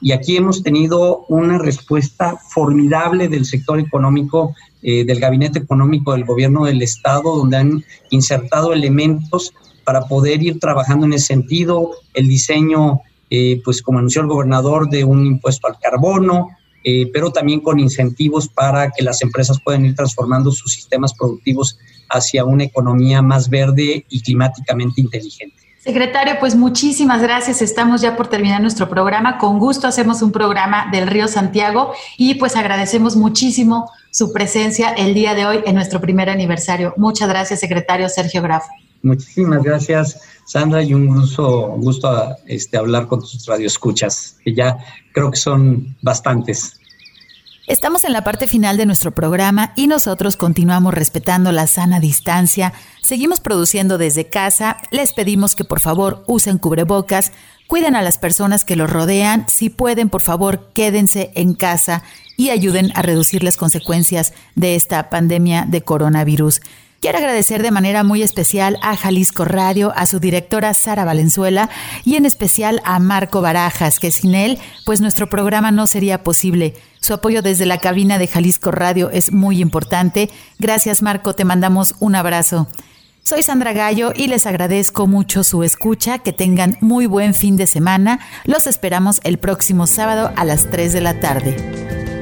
Y 0.01 0.13
aquí 0.13 0.37
hemos 0.37 0.63
tenido 0.63 1.25
una 1.29 1.59
respuesta 1.59 2.37
formidable 2.49 3.27
del 3.27 3.45
sector 3.45 3.81
económico 3.81 4.55
eh, 4.83 5.05
del 5.05 5.21
Gabinete 5.21 5.61
Económico 5.61 6.13
del 6.13 6.25
Gobierno 6.25 6.65
del 6.65 6.83
Estado, 6.83 7.37
donde 7.37 7.57
han 7.57 7.85
insertado 8.11 8.73
elementos 8.73 9.53
para 9.85 10.03
poder 10.03 10.43
ir 10.43 10.59
trabajando 10.59 11.07
en 11.07 11.13
ese 11.13 11.27
sentido, 11.27 11.91
el 12.15 12.29
diseño, 12.29 13.01
eh, 13.31 13.61
pues 13.65 13.83
como 13.83 13.99
anunció 13.99 14.23
el 14.23 14.29
gobernador, 14.29 14.89
de 14.89 15.05
un 15.05 15.27
impuesto 15.27 15.67
al 15.67 15.79
carbono, 15.79 16.49
eh, 16.85 17.09
pero 17.13 17.31
también 17.31 17.61
con 17.61 17.79
incentivos 17.79 18.49
para 18.49 18.91
que 18.91 19.05
las 19.05 19.23
empresas 19.23 19.59
puedan 19.65 19.87
ir 19.87 19.95
transformando 19.95 20.51
sus 20.51 20.73
sistemas 20.73 21.15
productivos 21.15 21.79
hacia 22.11 22.45
una 22.45 22.65
economía 22.65 23.23
más 23.23 23.49
verde 23.49 24.05
y 24.09 24.21
climáticamente 24.21 25.01
inteligente. 25.01 25.57
Secretario, 25.79 26.35
pues 26.39 26.55
muchísimas 26.55 27.23
gracias. 27.23 27.61
Estamos 27.61 28.01
ya 28.03 28.17
por 28.17 28.29
terminar 28.29 28.61
nuestro 28.61 28.89
programa. 28.89 29.39
Con 29.39 29.59
gusto 29.59 29.89
hacemos 29.89 30.23
un 30.23 30.31
programa 30.31 30.89
del 30.93 31.09
Río 31.09 31.27
Santiago 31.27 31.93
y 32.17 32.35
pues 32.35 32.55
agradecemos 32.55 33.17
muchísimo 33.17 33.91
su 34.13 34.31
presencia 34.31 34.91
el 34.91 35.15
día 35.15 35.35
de 35.35 35.47
hoy 35.47 35.61
en 35.65 35.75
nuestro 35.75 36.01
primer 36.01 36.29
aniversario. 36.29 36.93
Muchas 36.99 37.29
gracias, 37.29 37.61
secretario 37.61 38.09
Sergio 38.09 38.43
Grafo. 38.43 38.69
Muchísimas 39.03 39.63
gracias, 39.63 40.21
Sandra, 40.45 40.83
y 40.83 40.95
un 40.95 41.09
gusto, 41.09 41.69
gusto 41.79 42.37
este, 42.47 42.77
hablar 42.77 43.09
con 43.09 43.21
tus 43.21 43.45
radioescuchas, 43.47 44.37
que 44.45 44.55
ya 44.55 44.79
creo 45.13 45.31
que 45.31 45.39
son 45.39 45.97
bastantes. 46.03 46.79
Estamos 47.67 48.05
en 48.05 48.13
la 48.13 48.23
parte 48.23 48.47
final 48.47 48.77
de 48.77 48.87
nuestro 48.87 49.13
programa 49.13 49.73
y 49.77 49.87
nosotros 49.87 50.37
continuamos 50.37 50.93
respetando 50.93 51.51
la 51.53 51.67
sana 51.67 51.99
distancia. 52.01 52.75
Seguimos 53.01 53.41
produciendo 53.41 53.99
desde 53.99 54.29
casa. 54.29 54.77
Les 54.91 55.13
pedimos 55.13 55.55
que 55.55 55.65
por 55.65 55.81
favor 55.81 56.23
usen 56.27 56.59
cubrebocas, 56.59 57.33
cuiden 57.69 57.97
a 57.97 58.03
las 58.03 58.19
personas 58.19 58.65
que 58.65 58.77
los 58.77 58.91
rodean. 58.91 59.47
Si 59.49 59.71
pueden, 59.71 60.11
por 60.11 60.21
favor, 60.21 60.69
quédense 60.75 61.31
en 61.35 61.55
casa 61.55 62.03
y 62.37 62.51
ayuden 62.51 62.93
a 62.95 63.03
reducir 63.03 63.43
las 63.43 63.57
consecuencias 63.57 64.33
de 64.55 64.75
esta 64.75 65.11
pandemia 65.11 65.67
de 65.69 65.83
coronavirus. 65.83 66.61
Quiero 67.03 67.19
agradecer 67.19 67.65
de 67.65 67.73
manera 67.73 68.05
muy 68.05 68.23
especial 68.23 68.79
a 68.81 68.97
Jalisco 68.97 69.45
Radio, 69.45 69.93
a 69.97 70.07
su 70.07 70.21
directora 70.21 70.73
Sara 70.73 71.05
Valenzuela 71.05 71.69
y 72.05 72.15
en 72.15 72.27
especial 72.27 72.81
a 72.85 73.01
Marco 73.01 73.41
Barajas, 73.41 73.99
que 73.99 74.13
sin 74.13 74.37
él, 74.37 74.61
pues 74.87 75.01
nuestro 75.01 75.29
programa 75.29 75.73
no 75.73 75.89
sería 75.89 76.23
posible. 76.23 76.75
Su 77.01 77.13
apoyo 77.13 77.43
desde 77.43 77.67
la 77.67 77.79
cabina 77.79 78.19
de 78.19 78.29
Jalisco 78.29 78.71
Radio 78.71 79.11
es 79.11 79.33
muy 79.33 79.61
importante. 79.61 80.31
Gracias 80.61 81.03
Marco, 81.03 81.35
te 81.35 81.45
mandamos 81.45 81.97
un 81.99 82.15
abrazo. 82.15 82.69
Soy 83.25 83.43
Sandra 83.43 83.73
Gallo 83.73 84.13
y 84.15 84.29
les 84.29 84.47
agradezco 84.47 85.09
mucho 85.09 85.43
su 85.43 85.65
escucha. 85.65 86.19
Que 86.19 86.33
tengan 86.33 86.77
muy 86.81 87.07
buen 87.07 87.35
fin 87.35 87.57
de 87.57 87.67
semana. 87.67 88.21
Los 88.45 88.69
esperamos 88.69 89.21
el 89.25 89.39
próximo 89.39 89.89
sábado 89.89 90.33
a 90.37 90.45
las 90.45 90.71
3 90.71 90.93
de 90.93 91.01
la 91.01 91.19
tarde. 91.19 92.22